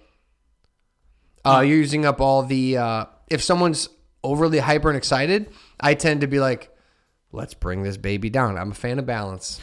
Uh, 1.46 1.64
you're 1.66 1.78
using 1.78 2.06
up 2.06 2.20
all 2.20 2.44
the. 2.44 2.78
Uh, 2.78 3.06
if 3.30 3.42
someone's 3.42 3.88
overly 4.24 4.60
hyper 4.60 4.90
and 4.90 4.98
excited, 4.98 5.50
I 5.80 5.94
tend 5.94 6.22
to 6.22 6.28
be 6.28 6.40
like, 6.40 6.76
let's 7.32 7.54
bring 7.54 7.84
this 7.84 7.96
baby 7.96 8.30
down. 8.30 8.58
I'm 8.58 8.72
a 8.72 8.76
fan 8.76 9.00
of 9.00 9.06
balance. 9.06 9.60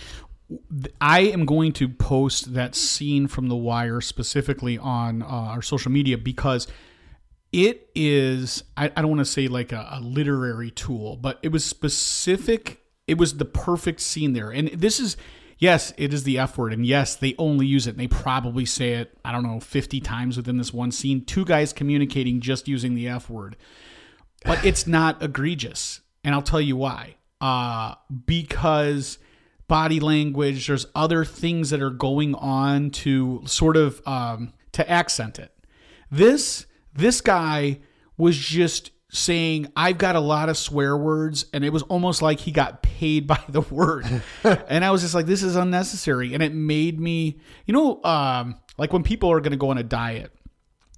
I 1.01 1.21
am 1.21 1.45
going 1.45 1.73
to 1.75 1.91
post 1.91 2.55
that 2.55 2.75
scene 2.75 3.29
from 3.29 3.49
The 3.49 3.57
Wire 3.57 4.01
specifically 4.01 4.79
on 4.79 5.23
uh, 5.23 5.27
our 5.27 5.63
social 5.63 5.93
media 5.93 6.17
because 6.17 6.67
it 7.53 7.91
is, 7.95 8.63
I, 8.77 8.87
I 8.95 9.03
don't 9.03 9.09
want 9.09 9.21
to 9.21 9.25
say 9.25 9.49
like 9.49 9.73
a, 9.73 9.89
a 9.93 10.01
literary 10.01 10.71
tool, 10.71 11.17
but 11.17 11.39
it 11.43 11.51
was 11.51 11.65
specific. 11.65 12.83
It 13.07 13.19
was 13.19 13.39
the 13.39 13.45
perfect 13.45 14.01
scene 14.01 14.35
there. 14.35 14.51
And 14.51 14.69
this 14.69 15.01
is, 15.01 15.17
yes, 15.59 15.95
it 15.97 16.13
is 16.13 16.25
the 16.25 16.39
F 16.39 16.59
word. 16.59 16.73
And 16.73 16.85
yes, 16.85 17.17
they 17.17 17.35
only 17.39 17.67
use 17.67 17.87
it. 17.87 17.91
And 17.91 18.01
they 18.01 18.09
probably 18.09 18.67
say 18.67 18.95
it, 18.95 19.17
I 19.25 19.33
don't 19.33 19.45
know, 19.45 19.61
50 19.61 20.01
times 20.01 20.37
within 20.37 20.59
this 20.59 20.75
one 20.75 20.93
scene. 20.93 21.25
Two 21.25 21.45
guys 21.45 21.73
communicating 21.73 22.41
just 22.41 22.69
using 22.69 22.95
the 22.95 23.09
F 23.09 23.31
word. 23.31 23.57
But 24.45 24.65
it's 24.65 24.87
not 24.87 25.23
egregious. 25.23 26.01
And 26.23 26.35
I'll 26.35 26.43
tell 26.43 26.61
you 26.61 26.77
why. 26.77 27.17
Uh, 27.41 27.95
because 28.27 29.19
body 29.69 30.01
language, 30.01 30.67
there's 30.67 30.87
other 30.95 31.25
things 31.25 31.71
that 31.71 31.81
are 31.81 31.91
going 31.91 32.35
on 32.35 32.91
to 32.91 33.43
sort 33.47 33.77
of 33.77 34.07
um, 34.07 34.53
to 34.73 34.89
accent 34.91 35.39
it. 35.39 35.53
This 36.11 36.67
this 36.99 37.21
guy 37.21 37.81
was 38.17 38.37
just 38.37 38.91
saying 39.11 39.73
I've 39.75 39.97
got 39.97 40.17
a 40.17 40.21
lot 40.21 40.49
of 40.51 40.57
swear 40.59 40.97
words 40.97 41.47
and 41.55 41.65
it 41.65 41.73
was 41.73 41.83
almost 41.85 42.21
like 42.21 42.41
he 42.41 42.53
got 42.53 42.83
paid 42.83 43.27
by 43.33 43.41
the 43.49 43.63
word. 43.63 44.05
and 44.45 44.85
I 44.85 44.91
was 44.91 45.01
just 45.03 45.15
like 45.15 45.27
this 45.27 45.43
is 45.43 45.57
unnecessary 45.57 46.35
and 46.35 46.43
it 46.43 46.53
made 46.53 47.01
me 47.01 47.39
you 47.65 47.73
know 47.73 48.03
um 48.05 48.57
like 48.77 48.93
when 48.93 49.03
people 49.03 49.31
are 49.33 49.41
going 49.41 49.53
to 49.53 49.57
go 49.57 49.71
on 49.71 49.79
a 49.79 49.83
diet 49.83 50.31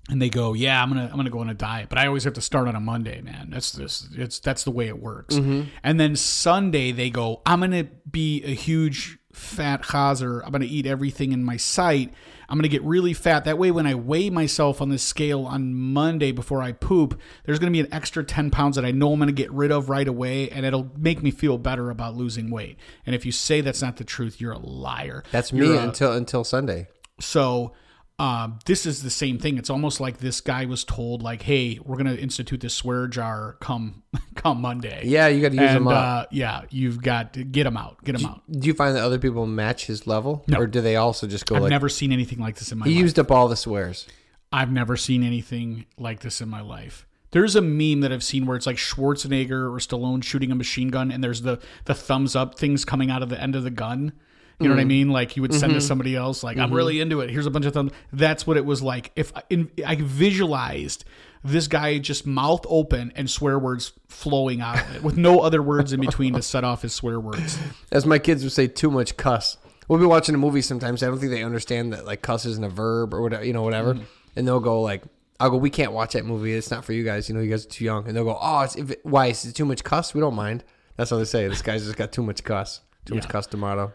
and 0.09 0.21
they 0.21 0.29
go, 0.29 0.55
"Yeah, 0.55 0.83
I'm 0.83 0.89
gonna 0.89 1.09
I'm 1.09 1.17
gonna 1.17 1.31
go 1.31 1.39
on 1.39 1.49
a 1.51 1.55
diet," 1.55 1.89
but 1.89 1.97
I 1.99 2.09
always 2.09 2.25
have 2.25 2.33
to 2.33 2.41
start 2.41 2.67
on 2.67 2.75
a 2.75 2.81
Monday, 2.81 3.21
man. 3.21 3.49
That's 3.51 3.71
this 3.71 4.09
it's 4.17 4.41
that's 4.41 4.65
the 4.65 4.73
way 4.73 4.89
it 4.89 4.99
works. 5.01 5.37
And 5.37 6.01
then 6.01 6.17
Sunday 6.17 6.91
they 6.91 7.11
go, 7.11 7.43
"I'm 7.47 7.61
gonna 7.61 7.85
be 8.11 8.43
a 8.43 8.53
huge 8.53 9.19
fat 9.33 9.83
chazer. 9.83 10.43
I'm 10.45 10.51
gonna 10.51 10.65
eat 10.65 10.85
everything 10.87 11.31
in 11.33 11.45
my 11.45 11.57
sight. 11.57 12.13
I'm 12.51 12.59
gonna 12.59 12.69
get 12.69 12.83
really 12.83 13.13
fat. 13.15 13.45
That 13.45 13.59
way, 13.59 13.71
when 13.71 13.87
I 13.87 13.95
weigh 13.95 14.29
myself 14.29 14.83
on 14.83 14.89
the 14.89 14.99
scale 14.99 15.45
on 15.47 15.73
Monday 15.75 16.33
before 16.33 16.63
I 16.63 16.73
poop, 16.73 17.19
there's 17.45 17.59
gonna 17.61 17.71
be 17.71 17.81
an 17.81 17.89
extra 17.93 18.25
10 18.25 18.51
pounds 18.51 18.75
that 18.77 18.85
I 18.85 18.91
know 18.91 19.13
I'm 19.13 19.21
gonna 19.21 19.31
get 19.33 19.53
rid 19.53 19.71
of 19.71 19.89
right 19.89 20.09
away, 20.09 20.51
and 20.51 20.67
it'll 20.67 20.91
make 20.99 21.23
me 21.23 21.31
feel 21.31 21.57
better 21.59 21.91
about 21.91 22.17
losing 22.17 22.51
weight. 22.51 22.77
And 23.07 23.15
if 23.15 23.25
you 23.25 23.31
say 23.33 23.61
that's 23.61 23.81
not 23.81 23.97
the 23.99 24.05
truth, 24.05 24.41
you're 24.41 24.53
a 24.53 24.59
liar. 24.59 25.23
That's 25.31 25.53
You're 25.53 25.69
me 25.69 25.77
a- 25.77 25.83
until 25.83 26.13
until 26.13 26.43
Sunday. 26.45 26.89
so 27.21 27.73
um, 28.21 28.59
this 28.67 28.85
is 28.85 29.03
the 29.03 29.09
same 29.09 29.39
thing. 29.39 29.57
It's 29.57 29.71
almost 29.71 29.99
like 29.99 30.19
this 30.19 30.43
guy 30.43 30.67
was 30.67 30.85
told, 30.85 31.23
like, 31.23 31.41
"Hey, 31.41 31.79
we're 31.83 31.97
gonna 31.97 32.15
institute 32.15 32.61
this 32.61 32.75
swear 32.75 33.07
jar 33.07 33.57
come 33.61 34.03
come 34.35 34.61
Monday." 34.61 35.01
Yeah, 35.05 35.29
you 35.29 35.41
got 35.41 35.53
to 35.53 35.57
use 35.57 35.71
and 35.71 35.87
them 35.87 35.89
up. 35.89 35.95
uh, 35.95 36.27
yeah, 36.31 36.63
you've 36.69 37.03
got 37.03 37.33
to 37.33 37.45
get 37.45 37.65
them 37.65 37.79
out. 37.79 38.05
Get 38.05 38.19
them 38.19 38.27
out. 38.27 38.43
Do 38.51 38.67
you 38.69 38.75
find 38.75 38.95
that 38.95 39.03
other 39.03 39.19
people 39.19 39.47
match 39.47 39.87
his 39.87 40.07
level, 40.07 40.45
or 40.55 40.67
do 40.67 40.83
they 40.83 40.97
also 40.97 41.27
just 41.27 41.47
go 41.47 41.57
I've 41.57 41.63
like 41.63 41.71
never 41.71 41.89
seen 41.89 42.13
anything 42.13 42.41
like 42.41 42.57
this 42.57 42.71
in 42.71 42.79
my 42.79 42.85
life? 42.85 42.91
he 42.91 42.97
life. 42.97 43.03
used 43.05 43.19
up 43.19 43.31
all 43.31 43.49
the 43.49 43.57
swears? 43.57 44.07
I've 44.53 44.71
never 44.71 44.99
seen 44.99 45.23
anything 45.23 45.87
like 45.97 46.21
this 46.21 46.43
in 46.43 46.49
my 46.51 46.61
life. 46.61 47.07
There's 47.31 47.57
a 47.57 47.63
meme 47.63 48.01
that 48.01 48.13
I've 48.13 48.25
seen 48.25 48.45
where 48.45 48.57
it's 48.57 48.67
like 48.67 48.77
Schwarzenegger 48.77 49.73
or 49.73 49.79
Stallone 49.79 50.23
shooting 50.23 50.51
a 50.51 50.55
machine 50.55 50.89
gun, 50.89 51.11
and 51.11 51.25
there's 51.25 51.41
the 51.41 51.59
the 51.87 51.95
thumbs 51.95 52.37
up 52.37 52.59
things 52.59 52.85
coming 52.85 53.11
out 53.11 53.23
of 53.23 53.31
the 53.31 53.41
end 53.41 53.57
of 53.57 53.63
the 53.63 53.71
gun. 53.71 54.13
You 54.61 54.69
know 54.69 54.75
what 54.75 54.81
I 54.81 54.83
mm-hmm. 54.83 54.89
mean? 54.89 55.09
Like 55.11 55.37
you 55.37 55.43
would 55.43 55.55
send 55.55 55.73
to 55.73 55.79
mm-hmm. 55.79 55.87
somebody 55.87 56.15
else, 56.15 56.43
like 56.43 56.59
I'm 56.59 56.67
mm-hmm. 56.67 56.77
really 56.77 57.01
into 57.01 57.21
it. 57.21 57.31
Here's 57.31 57.47
a 57.47 57.51
bunch 57.51 57.65
of 57.65 57.73
thumbs. 57.73 57.93
That's 58.13 58.47
what 58.47 58.57
it 58.57 58.65
was 58.65 58.83
like. 58.83 59.11
If 59.17 59.35
I, 59.35 59.43
in, 59.49 59.71
I 59.87 59.95
visualized 59.97 61.05
this 61.43 61.67
guy 61.67 61.99
just 61.99 62.27
mouth 62.27 62.67
open 62.69 63.13
and 63.17 63.31
swear 63.31 63.59
words 63.59 63.93
flowing 64.09 64.61
out 64.61 64.81
of 64.81 64.97
it, 64.97 65.03
with 65.03 65.17
no 65.17 65.41
other 65.41 65.63
words 65.63 65.93
in 65.93 66.01
between 66.01 66.35
to 66.35 66.43
set 66.43 66.65
off 66.65 66.83
his 66.83 66.93
swear 66.93 67.19
words. 67.19 67.59
As 67.91 68.05
my 68.05 68.19
kids 68.19 68.43
would 68.43 68.53
say, 68.53 68.67
too 68.67 68.91
much 68.91 69.17
cuss. 69.17 69.57
We'll 69.89 69.99
be 69.99 70.07
watching 70.07 70.35
a 70.35 70.39
movie 70.39 70.63
sometimes. 70.63 71.03
I 71.03 71.07
don't 71.07 71.19
think 71.19 71.33
they 71.33 71.43
understand 71.43 71.93
that 71.95 72.05
like 72.05 72.23
cuss 72.23 72.45
isn't 72.45 72.65
a 72.65 72.69
verb 72.69 73.15
or 73.15 73.23
whatever, 73.23 73.45
you 73.45 73.53
know, 73.53 73.63
whatever. 73.63 73.95
Mm-hmm. 73.95 74.05
And 74.37 74.47
they'll 74.47 74.61
go 74.61 74.83
like, 74.83 75.03
"I'll 75.41 75.51
go. 75.51 75.57
We 75.57 75.71
can't 75.71 75.93
watch 75.93 76.13
that 76.13 76.25
movie. 76.25 76.53
It's 76.53 76.71
not 76.71 76.85
for 76.85 76.93
you 76.93 77.03
guys. 77.03 77.29
You 77.29 77.35
know, 77.35 77.41
you 77.41 77.51
guys 77.51 77.67
are 77.67 77.71
too 77.71 77.85
young." 77.85 78.07
And 78.07 78.17
they'll 78.17 78.25
go, 78.25 78.39
"Oh, 78.41 78.61
it's 78.61 78.77
if 78.77 78.93
it, 78.93 79.01
why 79.03 79.27
is 79.29 79.45
it 79.45 79.55
too 79.55 79.65
much 79.65 79.83
cuss? 79.83 80.15
We 80.15 80.21
don't 80.21 80.37
mind." 80.37 80.63
That's 80.97 81.11
what 81.11 81.19
they 81.19 81.25
say. 81.25 81.49
This 81.49 81.63
guy's 81.63 81.85
just 81.85 81.97
got 81.97 82.13
too 82.13 82.23
much 82.23 82.45
cuss. 82.45 82.83
Too 83.07 83.15
much 83.15 83.25
Yeah. 83.25 83.31
cuss 83.31 83.47
tomato. 83.47 83.93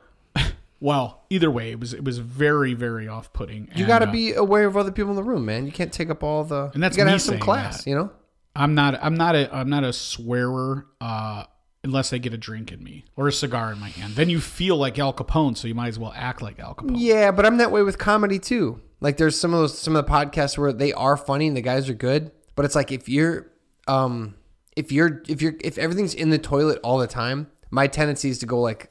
Well, 0.79 1.25
either 1.29 1.49
way, 1.49 1.71
it 1.71 1.79
was 1.79 1.93
it 1.93 2.03
was 2.03 2.19
very 2.19 2.73
very 2.73 3.07
off 3.07 3.31
putting. 3.33 3.69
You 3.75 3.87
got 3.87 3.99
to 3.99 4.07
be 4.07 4.33
aware 4.33 4.65
of 4.65 4.75
other 4.75 4.91
people 4.91 5.11
in 5.11 5.15
the 5.15 5.23
room, 5.23 5.45
man. 5.45 5.65
You 5.65 5.71
can't 5.71 5.91
take 5.91 6.09
up 6.09 6.23
all 6.23 6.43
the. 6.43 6.71
And 6.73 6.83
that's 6.83 6.95
you 6.95 7.01
gotta 7.01 7.11
have 7.11 7.21
some 7.21 7.39
class, 7.39 7.83
that. 7.83 7.89
you 7.89 7.95
know. 7.95 8.11
I'm 8.55 8.73
not 8.73 8.97
I'm 9.03 9.15
not 9.15 9.35
a 9.35 9.53
I'm 9.53 9.69
not 9.69 9.83
a 9.83 9.91
swearer 9.91 10.87
uh, 11.01 11.43
unless 11.83 12.13
I 12.13 12.17
get 12.17 12.33
a 12.33 12.37
drink 12.37 12.71
in 12.71 12.83
me 12.83 13.05
or 13.15 13.27
a 13.27 13.31
cigar 13.31 13.71
in 13.71 13.79
my 13.79 13.89
hand. 13.89 14.15
Then 14.15 14.29
you 14.29 14.39
feel 14.39 14.77
like 14.77 14.97
Al 14.97 15.13
Capone, 15.13 15.57
so 15.57 15.67
you 15.67 15.75
might 15.75 15.89
as 15.89 15.99
well 15.99 16.13
act 16.15 16.41
like 16.41 16.59
Al 16.59 16.73
Capone. 16.73 16.95
Yeah, 16.97 17.31
but 17.31 17.45
I'm 17.45 17.57
that 17.57 17.71
way 17.71 17.83
with 17.83 17.97
comedy 17.97 18.39
too. 18.39 18.81
Like 19.01 19.17
there's 19.17 19.39
some 19.39 19.53
of 19.53 19.59
those 19.59 19.77
some 19.77 19.95
of 19.95 20.05
the 20.05 20.11
podcasts 20.11 20.57
where 20.57 20.71
they 20.71 20.93
are 20.93 21.17
funny 21.17 21.47
and 21.47 21.57
the 21.57 21.61
guys 21.61 21.89
are 21.89 21.93
good, 21.93 22.31
but 22.55 22.65
it's 22.65 22.75
like 22.75 22.91
if 22.91 23.09
you're 23.09 23.51
um 23.87 24.35
if 24.75 24.91
you're 24.91 25.21
if 25.27 25.41
you're 25.41 25.55
if 25.61 25.77
everything's 25.77 26.13
in 26.13 26.29
the 26.29 26.39
toilet 26.39 26.79
all 26.81 26.97
the 26.97 27.07
time, 27.07 27.47
my 27.69 27.87
tendency 27.87 28.29
is 28.29 28.39
to 28.39 28.45
go 28.45 28.61
like 28.61 28.89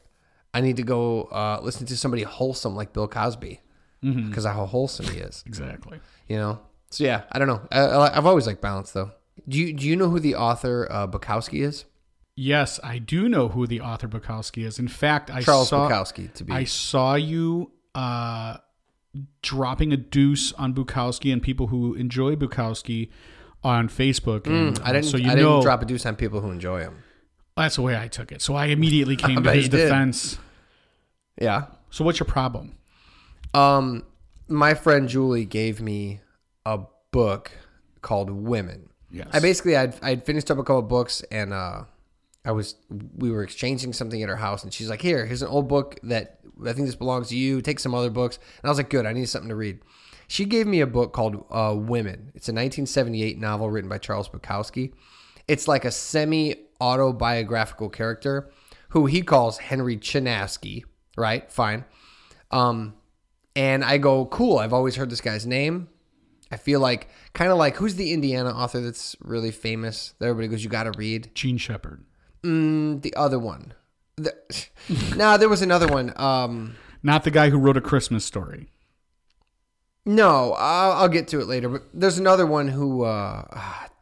I 0.54 0.60
need 0.62 0.76
to 0.76 0.82
go 0.82 1.24
uh, 1.24 1.60
listen 1.62 1.84
to 1.86 1.96
somebody 1.96 2.22
wholesome 2.22 2.74
like 2.74 2.92
Bill 2.94 3.08
Cosby 3.08 3.60
because 4.00 4.44
of 4.46 4.54
how 4.54 4.66
wholesome 4.66 5.06
he 5.08 5.18
is, 5.18 5.42
Exactly. 5.46 5.98
you 6.28 6.36
know. 6.36 6.60
So 6.90 7.04
yeah, 7.04 7.22
I 7.32 7.38
don't 7.38 7.48
know. 7.48 7.60
I, 7.72 7.80
I, 7.80 8.16
I've 8.18 8.26
always 8.26 8.46
liked 8.46 8.60
balance 8.62 8.92
though. 8.92 9.10
Do 9.48 9.58
you 9.58 9.72
do 9.72 9.86
you 9.86 9.96
know 9.96 10.08
who 10.10 10.20
the 10.20 10.34
author 10.36 10.86
uh, 10.90 11.06
Bukowski 11.06 11.62
is? 11.64 11.84
Yes, 12.36 12.78
I 12.84 12.98
do 12.98 13.28
know 13.28 13.48
who 13.48 13.66
the 13.66 13.80
author 13.80 14.06
Bukowski 14.08 14.64
is. 14.66 14.78
In 14.78 14.88
fact, 14.88 15.30
I 15.30 15.40
Charles 15.42 15.68
saw 15.70 15.88
Bukowski 15.88 16.32
to 16.34 16.44
be. 16.44 16.52
I 16.52 16.64
saw 16.64 17.14
you 17.14 17.70
uh, 17.94 18.58
dropping 19.42 19.92
a 19.92 19.96
deuce 19.96 20.52
on 20.52 20.74
Bukowski 20.74 21.32
and 21.32 21.42
people 21.42 21.68
who 21.68 21.94
enjoy 21.94 22.36
Bukowski 22.36 23.10
on 23.62 23.88
Facebook. 23.88 24.46
And, 24.46 24.76
Mm, 24.76 24.82
I 24.84 24.92
didn't. 24.92 25.06
So 25.06 25.16
you 25.16 25.30
I 25.30 25.34
know 25.34 25.52
didn't 25.54 25.62
drop 25.62 25.82
a 25.82 25.84
deuce 25.86 26.04
on 26.06 26.16
people 26.16 26.40
who 26.40 26.50
enjoy 26.50 26.80
him. 26.80 27.02
that's 27.56 27.76
the 27.76 27.82
way 27.82 27.96
I 27.96 28.08
took 28.08 28.32
it. 28.32 28.42
So 28.42 28.54
I 28.54 28.66
immediately 28.66 29.16
came 29.26 29.42
to 29.42 29.52
his 29.52 29.68
defense. 29.68 30.38
Yeah. 31.40 31.66
So 31.90 32.04
what's 32.04 32.18
your 32.18 32.26
problem? 32.26 32.76
Um, 33.52 34.04
my 34.48 34.74
friend 34.74 35.08
Julie 35.08 35.44
gave 35.44 35.80
me 35.80 36.20
a 36.66 36.80
book 37.10 37.52
called 38.02 38.30
Women. 38.30 38.90
Yes. 39.10 39.28
I 39.32 39.40
basically 39.40 39.76
I'd 39.76 39.94
I'd 40.02 40.24
finished 40.24 40.50
up 40.50 40.58
a 40.58 40.64
couple 40.64 40.82
books 40.82 41.22
and 41.30 41.52
uh, 41.52 41.84
I 42.44 42.52
was 42.52 42.74
we 43.16 43.30
were 43.30 43.42
exchanging 43.42 43.92
something 43.92 44.22
at 44.22 44.28
her 44.28 44.36
house 44.36 44.64
and 44.64 44.72
she's 44.72 44.90
like, 44.90 45.02
here, 45.02 45.24
here's 45.24 45.42
an 45.42 45.48
old 45.48 45.68
book 45.68 45.98
that 46.02 46.40
I 46.60 46.72
think 46.72 46.86
this 46.86 46.96
belongs 46.96 47.28
to 47.28 47.36
you. 47.36 47.62
Take 47.62 47.80
some 47.80 47.94
other 47.94 48.10
books. 48.10 48.38
And 48.62 48.68
I 48.68 48.68
was 48.68 48.78
like, 48.78 48.90
good. 48.90 49.06
I 49.06 49.12
need 49.12 49.28
something 49.28 49.48
to 49.48 49.56
read. 49.56 49.80
She 50.26 50.44
gave 50.44 50.66
me 50.66 50.80
a 50.80 50.86
book 50.86 51.12
called 51.12 51.44
uh, 51.50 51.74
Women. 51.76 52.32
It's 52.34 52.48
a 52.48 52.52
1978 52.52 53.38
novel 53.38 53.70
written 53.70 53.90
by 53.90 53.98
Charles 53.98 54.28
Bukowski. 54.28 54.92
It's 55.46 55.68
like 55.68 55.84
a 55.84 55.90
semi 55.90 56.56
autobiographical 56.80 57.88
character 57.90 58.50
who 58.90 59.06
he 59.06 59.22
calls 59.22 59.58
Henry 59.58 59.96
Chinaski, 59.96 60.84
right? 61.16 61.50
Fine. 61.50 61.84
Um, 62.50 62.94
and 63.56 63.84
I 63.84 63.98
go, 63.98 64.26
cool. 64.26 64.58
I've 64.58 64.72
always 64.72 64.96
heard 64.96 65.10
this 65.10 65.20
guy's 65.20 65.46
name. 65.46 65.88
I 66.50 66.56
feel 66.56 66.78
like 66.80 67.08
kind 67.32 67.50
of 67.50 67.58
like 67.58 67.76
who's 67.76 67.96
the 67.96 68.12
Indiana 68.12 68.50
author 68.50 68.80
that's 68.80 69.16
really 69.20 69.50
famous 69.50 70.14
that 70.18 70.26
everybody 70.26 70.48
goes, 70.48 70.62
you 70.62 70.70
got 70.70 70.84
to 70.84 70.92
read 70.96 71.30
Jean 71.34 71.56
Shepherd. 71.58 72.04
Mm, 72.42 73.02
the 73.02 73.14
other 73.16 73.38
one. 73.38 73.74
The, 74.16 74.34
no, 75.16 75.36
there 75.36 75.48
was 75.48 75.62
another 75.62 75.88
one. 75.88 76.12
Um, 76.16 76.76
Not 77.02 77.24
the 77.24 77.30
guy 77.30 77.50
who 77.50 77.58
wrote 77.58 77.76
a 77.76 77.80
Christmas 77.80 78.24
story. 78.24 78.68
no, 80.04 80.52
I'll, 80.52 80.92
I'll 80.92 81.08
get 81.08 81.28
to 81.28 81.40
it 81.40 81.46
later. 81.48 81.68
But 81.68 81.82
there's 81.92 82.18
another 82.18 82.46
one 82.46 82.68
who. 82.68 83.02
Uh, 83.02 83.44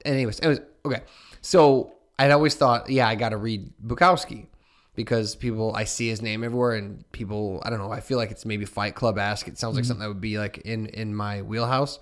anyways, 0.05 0.40
anyways, 0.40 0.61
okay. 0.85 1.03
So 1.40 1.94
I'd 2.18 2.31
always 2.33 2.55
thought, 2.55 2.90
yeah, 2.90 3.09
I 3.09 3.14
got 3.14 3.31
to 3.31 3.37
read 3.37 3.72
Bukowski 3.85 4.46
because 4.94 5.35
people 5.35 5.74
I 5.74 5.85
see 5.85 6.09
his 6.09 6.22
name 6.22 6.44
everywhere, 6.44 6.72
and 6.72 7.11
people 7.12 7.62
I 7.64 7.70
don't 7.70 7.78
know. 7.78 7.90
I 7.90 8.00
feel 8.00 8.18
like 8.18 8.31
it's 8.31 8.44
maybe 8.44 8.64
Fight 8.64 8.94
Club 8.94 9.18
esque. 9.18 9.48
It 9.48 9.59
sounds 9.59 9.76
like 9.76 9.85
something 9.85 10.02
that 10.02 10.09
would 10.09 10.20
be 10.20 10.38
like 10.38 10.59
in 10.59 10.87
in 10.87 11.14
my 11.14 11.42
wheelhouse, 11.42 11.98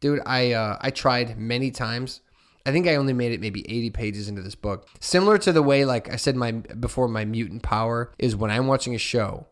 dude. 0.00 0.20
I 0.26 0.52
uh, 0.52 0.78
I 0.80 0.90
tried 0.90 1.38
many 1.38 1.70
times. 1.70 2.20
I 2.66 2.72
think 2.72 2.86
I 2.86 2.96
only 2.96 3.14
made 3.14 3.32
it 3.32 3.40
maybe 3.40 3.68
80 3.70 3.90
pages 3.90 4.28
into 4.28 4.42
this 4.42 4.54
book. 4.54 4.86
Similar 5.00 5.38
to 5.38 5.52
the 5.52 5.62
way, 5.62 5.86
like 5.86 6.12
I 6.12 6.16
said, 6.16 6.36
my 6.36 6.52
before 6.52 7.08
my 7.08 7.24
mutant 7.24 7.62
power 7.62 8.12
is 8.18 8.36
when 8.36 8.50
I'm 8.50 8.66
watching 8.66 8.94
a 8.94 8.98
show, 8.98 9.46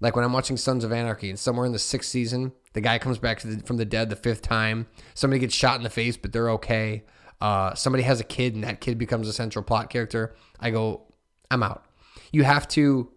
like 0.00 0.14
when 0.14 0.24
I'm 0.24 0.32
watching 0.32 0.56
Sons 0.56 0.84
of 0.84 0.92
Anarchy, 0.92 1.28
and 1.28 1.38
somewhere 1.38 1.66
in 1.66 1.72
the 1.72 1.78
sixth 1.78 2.10
season, 2.10 2.52
the 2.72 2.80
guy 2.80 2.98
comes 2.98 3.18
back 3.18 3.40
to 3.40 3.48
the, 3.48 3.66
from 3.66 3.76
the 3.76 3.84
dead 3.84 4.10
the 4.10 4.16
fifth 4.16 4.42
time. 4.42 4.86
Somebody 5.14 5.40
gets 5.40 5.54
shot 5.54 5.76
in 5.76 5.82
the 5.82 5.90
face, 5.90 6.16
but 6.16 6.32
they're 6.32 6.50
okay. 6.50 7.04
Uh, 7.40 7.74
somebody 7.74 8.04
has 8.04 8.20
a 8.20 8.24
kid, 8.24 8.54
and 8.54 8.62
that 8.62 8.80
kid 8.80 8.98
becomes 8.98 9.28
a 9.28 9.32
central 9.32 9.64
plot 9.64 9.90
character. 9.90 10.34
I 10.60 10.70
go, 10.70 11.02
I'm 11.50 11.62
out. 11.62 11.84
You 12.32 12.44
have 12.44 12.66
to, 12.68 13.10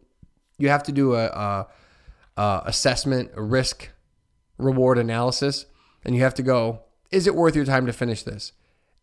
you 0.57 0.69
have 0.69 0.83
to 0.83 0.91
do 0.91 1.15
a, 1.15 1.25
a, 1.25 1.67
a 2.37 2.61
assessment, 2.65 3.31
a 3.35 3.41
risk 3.41 3.89
reward 4.57 4.97
analysis, 4.97 5.65
and 6.03 6.15
you 6.15 6.21
have 6.21 6.35
to 6.35 6.43
go, 6.43 6.81
is 7.11 7.27
it 7.27 7.35
worth 7.35 7.55
your 7.55 7.65
time 7.65 7.85
to 7.85 7.93
finish 7.93 8.23
this? 8.23 8.51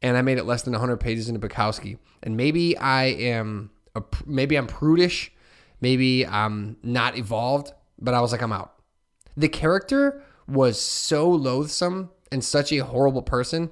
And 0.03 0.17
I 0.17 0.23
made 0.23 0.39
it 0.39 0.45
less 0.45 0.63
than 0.63 0.73
100 0.73 0.99
pages 0.99 1.29
into 1.29 1.47
Bukowski. 1.47 1.99
And 2.23 2.37
maybe 2.37 2.77
I 2.77 3.05
am, 3.05 3.71
a, 3.95 4.03
maybe 4.27 4.57
I'm 4.57 4.67
prudish, 4.67 5.33
maybe 5.81 6.27
I'm 6.27 6.77
not 6.83 7.17
evolved, 7.17 7.73
but 7.99 8.15
I 8.15 8.21
was 8.21 8.33
like, 8.33 8.43
I'm 8.43 8.53
out. 8.53 8.75
The 9.37 9.49
character 9.49 10.23
was 10.47 10.81
so 10.81 11.31
loathsome 11.31 12.11
and 12.31 12.45
such 12.45 12.73
a 12.73 12.79
horrible 12.79 13.23
person, 13.23 13.71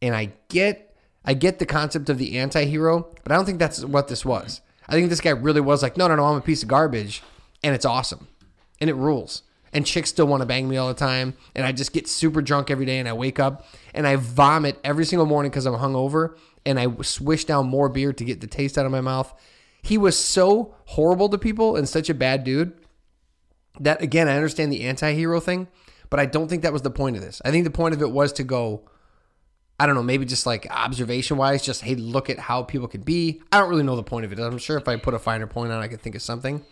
and 0.00 0.14
I 0.14 0.32
get, 0.48 0.96
I 1.24 1.34
get 1.34 1.58
the 1.58 1.66
concept 1.66 2.08
of 2.08 2.18
the 2.18 2.38
anti-hero, 2.38 3.12
but 3.22 3.32
I 3.32 3.36
don't 3.36 3.44
think 3.44 3.58
that's 3.58 3.84
what 3.84 4.08
this 4.08 4.24
was. 4.24 4.60
I 4.88 4.92
think 4.92 5.08
this 5.10 5.20
guy 5.20 5.30
really 5.30 5.60
was 5.60 5.82
like, 5.82 5.96
no, 5.96 6.08
no, 6.08 6.16
no, 6.16 6.24
I'm 6.24 6.36
a 6.36 6.40
piece 6.40 6.62
of 6.62 6.68
garbage, 6.68 7.22
and 7.62 7.74
it's 7.74 7.84
awesome, 7.84 8.28
and 8.80 8.90
it 8.90 8.94
rules. 8.94 9.42
And 9.72 9.86
chicks 9.86 10.10
still 10.10 10.26
want 10.26 10.42
to 10.42 10.46
bang 10.46 10.68
me 10.68 10.76
all 10.76 10.88
the 10.88 10.94
time. 10.94 11.34
And 11.54 11.64
i 11.64 11.72
just 11.72 11.94
get 11.94 12.06
super 12.06 12.42
drunk 12.42 12.70
every 12.70 12.84
day 12.84 12.98
and 12.98 13.08
i 13.08 13.14
wake 13.14 13.40
up 13.40 13.66
and 13.94 14.06
i 14.06 14.16
vomit 14.16 14.78
every 14.84 15.06
single 15.06 15.24
morning 15.24 15.50
because 15.50 15.64
i'm 15.64 15.74
hungover. 15.74 16.36
And 16.66 16.78
i 16.78 16.86
swish 17.00 17.46
down 17.46 17.68
more 17.68 17.88
beer 17.88 18.12
to 18.12 18.24
get 18.24 18.42
the 18.42 18.46
taste 18.46 18.76
out 18.76 18.84
of 18.84 18.92
my 18.92 19.00
mouth. 19.00 19.32
He 19.80 19.96
was 19.96 20.18
so 20.18 20.74
horrible 20.84 21.28
to 21.30 21.38
people 21.38 21.76
and 21.76 21.88
such 21.88 22.10
a 22.10 22.14
bad 22.14 22.44
dude 22.44 22.74
that 23.80 24.02
again 24.02 24.28
i 24.28 24.34
understand 24.36 24.70
the 24.70 24.82
anti-hero 24.82 25.40
thing 25.40 25.66
but 26.10 26.20
i 26.20 26.26
don't 26.26 26.48
think 26.48 26.60
that 26.62 26.74
was 26.74 26.82
the 26.82 26.90
point 26.90 27.16
of 27.16 27.22
this. 27.22 27.40
I 27.42 27.50
think 27.50 27.64
the 27.64 27.70
point 27.70 27.94
of 27.94 28.02
it 28.02 28.10
was 28.10 28.34
to 28.34 28.44
go 28.44 28.82
I 29.82 29.86
don't 29.86 29.96
know, 29.96 30.02
maybe 30.04 30.24
just 30.24 30.46
like 30.46 30.68
observation 30.70 31.36
wise, 31.36 31.60
just 31.60 31.82
hey, 31.82 31.96
look 31.96 32.30
at 32.30 32.38
how 32.38 32.62
people 32.62 32.86
can 32.86 33.00
be. 33.00 33.42
I 33.50 33.58
don't 33.58 33.68
really 33.68 33.82
know 33.82 33.96
the 33.96 34.04
point 34.04 34.24
of 34.24 34.32
it. 34.32 34.38
I'm 34.38 34.58
sure 34.58 34.76
if 34.76 34.86
I 34.86 34.94
put 34.94 35.12
a 35.12 35.18
finer 35.18 35.48
point 35.48 35.72
on 35.72 35.82
it, 35.82 35.84
I 35.84 35.88
could 35.88 36.00
think 36.00 36.14
of 36.14 36.22
something. 36.22 36.64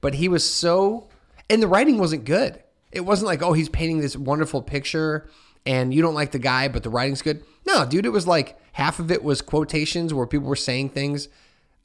But 0.00 0.14
he 0.14 0.26
was 0.26 0.42
so 0.42 1.06
and 1.48 1.62
the 1.62 1.68
writing 1.68 1.98
wasn't 1.98 2.24
good. 2.24 2.60
It 2.90 3.02
wasn't 3.02 3.28
like, 3.28 3.40
oh, 3.40 3.52
he's 3.52 3.68
painting 3.68 4.00
this 4.00 4.16
wonderful 4.16 4.62
picture 4.62 5.30
and 5.64 5.94
you 5.94 6.02
don't 6.02 6.14
like 6.14 6.32
the 6.32 6.40
guy, 6.40 6.66
but 6.66 6.82
the 6.82 6.90
writing's 6.90 7.22
good. 7.22 7.44
No, 7.64 7.86
dude, 7.86 8.04
it 8.04 8.10
was 8.10 8.26
like 8.26 8.58
half 8.72 8.98
of 8.98 9.12
it 9.12 9.22
was 9.22 9.42
quotations 9.42 10.12
where 10.12 10.26
people 10.26 10.48
were 10.48 10.56
saying 10.56 10.88
things. 10.88 11.28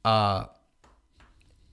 Uh, 0.03 0.45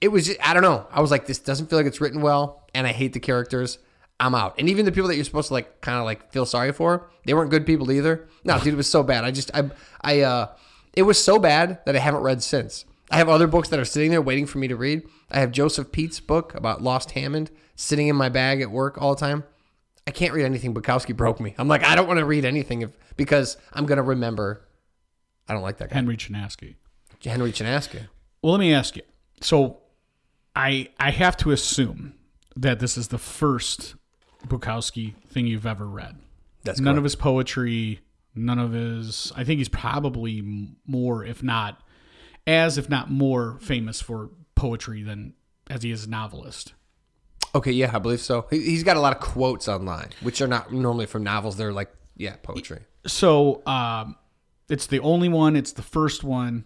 it 0.02 0.08
was, 0.08 0.26
just, 0.26 0.46
I 0.46 0.52
don't 0.52 0.62
know. 0.62 0.86
I 0.92 1.00
was 1.00 1.10
like, 1.10 1.24
this 1.24 1.38
doesn't 1.38 1.70
feel 1.70 1.78
like 1.78 1.86
it's 1.86 2.02
written 2.02 2.20
well, 2.20 2.68
and 2.74 2.86
I 2.86 2.92
hate 2.92 3.14
the 3.14 3.20
characters. 3.20 3.78
I'm 4.22 4.36
out. 4.36 4.54
And 4.56 4.68
even 4.70 4.84
the 4.84 4.92
people 4.92 5.08
that 5.08 5.16
you're 5.16 5.24
supposed 5.24 5.48
to 5.48 5.54
like, 5.54 5.80
kind 5.80 5.98
of 5.98 6.04
like 6.04 6.30
feel 6.30 6.46
sorry 6.46 6.72
for, 6.72 7.10
they 7.26 7.34
weren't 7.34 7.50
good 7.50 7.66
people 7.66 7.90
either. 7.90 8.28
No, 8.44 8.56
dude, 8.58 8.72
it 8.72 8.76
was 8.76 8.88
so 8.88 9.02
bad. 9.02 9.24
I 9.24 9.32
just, 9.32 9.50
I, 9.52 9.68
I, 10.00 10.20
uh, 10.20 10.54
it 10.94 11.02
was 11.02 11.22
so 11.22 11.40
bad 11.40 11.80
that 11.86 11.96
I 11.96 11.98
haven't 11.98 12.22
read 12.22 12.40
since. 12.40 12.84
I 13.10 13.16
have 13.16 13.28
other 13.28 13.48
books 13.48 13.68
that 13.70 13.80
are 13.80 13.84
sitting 13.84 14.12
there 14.12 14.22
waiting 14.22 14.46
for 14.46 14.58
me 14.58 14.68
to 14.68 14.76
read. 14.76 15.02
I 15.28 15.40
have 15.40 15.50
Joseph 15.50 15.90
Pete's 15.90 16.20
book 16.20 16.54
about 16.54 16.80
Lost 16.80 17.10
Hammond 17.10 17.50
sitting 17.74 18.06
in 18.06 18.14
my 18.14 18.28
bag 18.28 18.60
at 18.60 18.70
work 18.70 18.96
all 19.02 19.14
the 19.16 19.20
time. 19.20 19.42
I 20.06 20.12
can't 20.12 20.32
read 20.32 20.44
anything. 20.44 20.72
Bukowski 20.72 21.16
broke 21.16 21.40
me. 21.40 21.56
I'm 21.58 21.66
like, 21.66 21.82
I 21.82 21.96
don't 21.96 22.06
want 22.06 22.20
to 22.20 22.24
read 22.24 22.44
anything 22.44 22.82
if, 22.82 22.90
because 23.16 23.56
I'm 23.72 23.86
going 23.86 23.96
to 23.96 24.02
remember. 24.04 24.68
I 25.48 25.52
don't 25.52 25.62
like 25.62 25.78
that 25.78 25.90
guy. 25.90 25.96
Henry 25.96 26.16
Chinaski. 26.16 26.76
Henry 27.24 27.50
Chinaski. 27.50 28.06
Well, 28.40 28.52
let 28.52 28.60
me 28.60 28.72
ask 28.72 28.94
you. 28.94 29.02
So, 29.40 29.78
I 30.54 30.90
I 30.98 31.10
have 31.10 31.36
to 31.38 31.50
assume 31.50 32.14
that 32.54 32.78
this 32.78 32.96
is 32.96 33.08
the 33.08 33.18
first 33.18 33.94
Bukowski 34.48 35.14
thing 35.28 35.46
you've 35.46 35.66
ever 35.66 35.86
read. 35.86 36.16
That's 36.64 36.80
none 36.80 36.94
correct. 36.94 36.98
of 36.98 37.04
his 37.04 37.14
poetry, 37.16 38.00
none 38.34 38.58
of 38.58 38.72
his. 38.72 39.32
I 39.36 39.44
think 39.44 39.58
he's 39.58 39.68
probably 39.68 40.42
more, 40.86 41.24
if 41.24 41.42
not 41.42 41.80
as, 42.46 42.78
if 42.78 42.88
not 42.88 43.10
more, 43.10 43.58
famous 43.60 44.00
for 44.00 44.30
poetry 44.54 45.02
than 45.02 45.34
as 45.70 45.82
he 45.82 45.90
is 45.90 46.04
a 46.04 46.10
novelist. 46.10 46.74
Okay, 47.54 47.72
yeah, 47.72 47.90
I 47.94 47.98
believe 47.98 48.20
so. 48.20 48.46
He- 48.50 48.60
He's 48.62 48.82
got 48.84 48.96
a 48.96 49.00
lot 49.00 49.14
of 49.14 49.20
quotes 49.20 49.68
online, 49.68 50.10
which 50.22 50.40
are 50.40 50.46
not 50.46 50.72
normally 50.72 51.06
from 51.06 51.22
novels. 51.24 51.56
They're 51.56 51.72
like, 51.72 51.92
yeah, 52.16 52.36
poetry. 52.42 52.80
So 53.06 53.62
um, 53.66 54.16
it's 54.68 54.86
the 54.86 55.00
only 55.00 55.28
one. 55.28 55.56
It's 55.56 55.72
the 55.72 55.82
first 55.82 56.22
one 56.24 56.64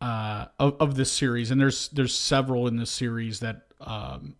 uh, 0.00 0.46
of, 0.58 0.76
of 0.78 0.94
this 0.96 1.10
series, 1.10 1.50
and 1.50 1.58
there's 1.60 1.88
there's 1.88 2.14
several 2.14 2.68
in 2.68 2.76
this 2.76 2.90
series 2.90 3.40
that 3.40 3.62
um, 3.80 4.36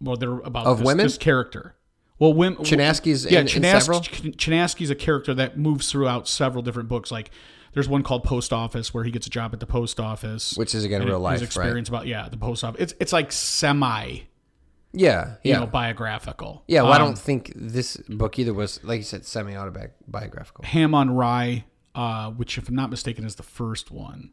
well 0.00 0.16
they're 0.16 0.38
about 0.40 0.66
Of 0.66 0.78
this, 0.78 0.86
women? 0.86 1.06
this 1.06 1.16
character. 1.16 1.75
Well, 2.18 2.32
women. 2.32 2.58
Chinaski's 2.64 3.24
yeah, 3.30 3.40
in- 3.40 3.46
in 3.46 3.62
Chinaski's 3.62 4.90
a 4.90 4.94
character 4.94 5.34
that 5.34 5.58
moves 5.58 5.90
throughout 5.90 6.26
several 6.28 6.62
different 6.62 6.88
books. 6.88 7.10
Like 7.10 7.30
there's 7.74 7.88
one 7.88 8.02
called 8.02 8.24
Post 8.24 8.52
Office 8.52 8.94
where 8.94 9.04
he 9.04 9.10
gets 9.10 9.26
a 9.26 9.30
job 9.30 9.52
at 9.52 9.60
the 9.60 9.66
post 9.66 10.00
office, 10.00 10.54
Which 10.56 10.74
is, 10.74 10.84
again, 10.84 11.04
real 11.04 11.20
life, 11.20 11.40
His 11.40 11.42
experience 11.48 11.88
about 11.90 12.06
yeah 12.06 12.28
the 12.28 12.38
post 12.38 12.64
office. 12.64 12.80
It's 12.80 12.94
it's 13.00 13.12
like 13.12 13.30
semi 13.32 14.20
Yeah, 14.92 15.34
you 15.44 15.50
yeah. 15.52 15.58
know 15.60 15.66
biographical. 15.66 16.64
yeah, 16.66 16.82
well, 16.82 16.92
I 16.92 16.96
Um, 16.96 17.02
don't 17.08 17.18
think 17.18 17.52
this 17.54 17.98
book 18.08 18.38
either 18.38 18.54
was, 18.54 18.82
like 18.82 18.96
you 18.98 19.04
said, 19.04 19.26
semi 19.26 19.54
autobiographical. 19.54 20.64
Ham 20.64 20.94
on 20.94 21.10
Rye, 21.10 21.64
uh, 21.94 22.30
which, 22.30 22.56
if 22.56 22.68
I'm 22.70 22.74
not 22.74 22.88
mistaken, 22.88 23.26
is 23.26 23.34
the 23.34 23.42
first 23.42 23.90
one. 23.90 24.32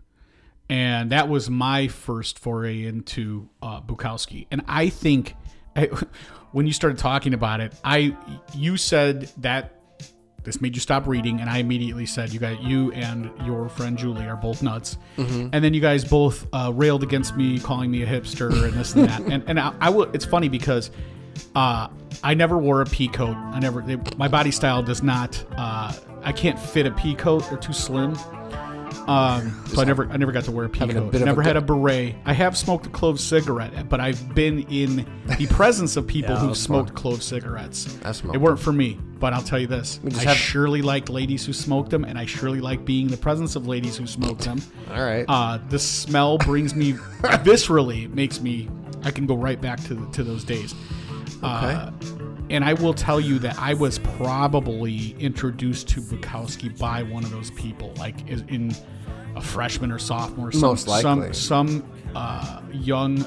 And 0.70 1.12
that 1.12 1.28
was 1.28 1.50
my 1.50 1.90
first 1.90 2.40
foray 2.40 2.86
into 2.86 3.50
uh, 3.62 3.82
Bukowski. 3.82 4.48
And 4.50 4.62
I 4.70 4.88
think 4.88 5.36
I, 5.76 5.86
when 6.52 6.68
you 6.68 6.74
started 6.74 6.98
talking 6.98 7.34
about 7.34 7.62
it, 7.62 7.74
I 7.84 8.16
you 8.54 8.78
said 8.78 9.30
that 9.38 9.80
this 10.44 10.60
made 10.60 10.76
you 10.76 10.82
stop 10.82 11.08
reading, 11.08 11.40
and 11.40 11.50
I 11.50 11.60
immediately 11.60 12.06
said 12.06 12.34
you 12.34 12.40
got 12.40 12.62
you 12.62 12.92
and 12.92 13.32
your 13.46 13.70
friend 13.70 13.98
Julie 13.98 14.26
are 14.26 14.36
both 14.36 14.62
nuts. 14.62 14.98
And 15.54 15.64
then 15.64 15.74
you 15.74 15.80
guys 15.80 16.04
both 16.04 16.46
uh, 16.54 16.72
railed 16.74 17.02
against 17.02 17.38
me, 17.38 17.60
calling 17.60 17.90
me 17.90 18.04
a 18.04 18.06
hipster 18.06 18.52
and 18.52 18.74
this 18.74 18.94
and 18.94 19.08
that. 19.08 19.22
and 19.32 19.44
and 19.48 19.60
I, 19.60 19.74
I 19.80 19.90
will. 19.90 20.12
It's 20.14 20.26
funny 20.26 20.50
because 20.50 20.92
uh, 21.56 21.88
I 22.24 22.34
never 22.34 22.58
wore 22.58 22.82
a 22.82 22.86
pea 22.86 23.08
coat. 23.08 23.36
I 23.36 23.60
never. 23.60 23.90
It, 23.90 24.18
my 24.18 24.28
body 24.28 24.52
style 24.52 24.84
does 24.84 25.02
not. 25.02 25.44
Uh, 25.58 25.94
I 26.24 26.32
can't 26.32 26.60
fit 26.60 26.86
a 26.86 26.92
pea 26.92 27.16
coat. 27.16 27.50
They're 27.50 27.58
too 27.58 27.74
slim. 27.74 28.16
Um, 29.08 29.64
so 29.68 29.82
I 29.82 29.86
never, 29.86 30.08
I 30.10 30.18
never 30.18 30.32
got 30.32 30.46
to 30.46 30.52
wear 30.52 30.66
a 30.66 30.70
pea 30.70 30.80
having 30.80 30.98
a 30.98 31.02
coat. 31.02 31.12
bit 31.12 31.22
of 31.22 31.26
never 31.26 31.42
a 31.42 31.46
had 31.46 31.58
a 31.58 31.62
beret. 31.62 32.16
I 32.26 32.34
have 32.34 32.58
smoked 32.58 32.86
a 32.86 32.90
clove 32.90 33.20
cigarette, 33.20 33.90
but 33.90 34.00
I've 34.00 34.34
been 34.34 34.60
in 34.70 35.06
the 35.38 35.48
presence 35.48 35.98
of 35.98 36.08
people 36.08 36.32
Yeah, 36.36 36.40
who 36.40 36.56
smoked 36.56 36.94
clove 36.94 37.22
cigarettes. 37.22 37.98
I 38.06 38.12
smoked 38.14 38.36
It 38.36 38.40
weren't 38.40 38.60
for 38.60 38.72
me, 38.72 38.98
but 39.20 39.34
I'll 39.34 39.42
tell 39.42 39.60
you 39.60 39.68
this: 39.68 40.00
I 40.18 40.24
have- 40.24 40.38
surely 40.38 40.82
liked 40.82 41.10
ladies 41.10 41.46
who 41.46 41.54
smoked 41.54 41.90
them, 41.90 42.06
and 42.06 42.18
I 42.18 42.26
surely 42.26 42.62
like 42.62 42.86
being 42.86 43.06
in 43.08 43.12
the 43.12 43.18
presence 43.18 43.56
of 43.56 43.68
ladies 43.68 43.98
who 43.98 44.08
smoked 44.08 44.42
them. 44.44 44.62
All 44.92 45.04
right. 45.04 45.26
Uh, 45.28 45.60
the 45.70 45.80
smell 45.80 46.38
brings 46.38 46.74
me 46.74 46.94
viscerally, 47.22 48.14
makes 48.14 48.40
me. 48.42 48.70
I 49.04 49.12
can 49.12 49.26
go 49.26 49.36
right 49.36 49.60
back 49.60 49.84
to 49.86 50.10
to 50.14 50.24
those 50.24 50.44
days. 50.46 50.74
Uh, 51.42 51.92
and 52.54 52.64
I 52.64 52.74
will 52.74 52.94
tell 52.94 53.20
you 53.20 53.40
that 53.40 53.58
I 53.60 53.74
was 53.74 53.98
probably 54.00 55.16
introduced 55.20 55.88
to 55.90 56.02
Bukowski 56.02 56.78
by 56.80 57.04
one 57.04 57.24
of 57.24 57.32
those 57.32 57.52
people, 57.52 57.94
like 57.98 58.28
in 58.30 58.74
a 59.36 59.42
freshman 59.42 59.92
or 59.92 59.98
sophomore. 60.00 60.52
Some, 60.52 60.62
Most 60.62 60.88
likely. 60.88 61.34
Some 61.34 61.84
some 61.84 61.92
uh, 62.16 62.62
young 62.72 63.26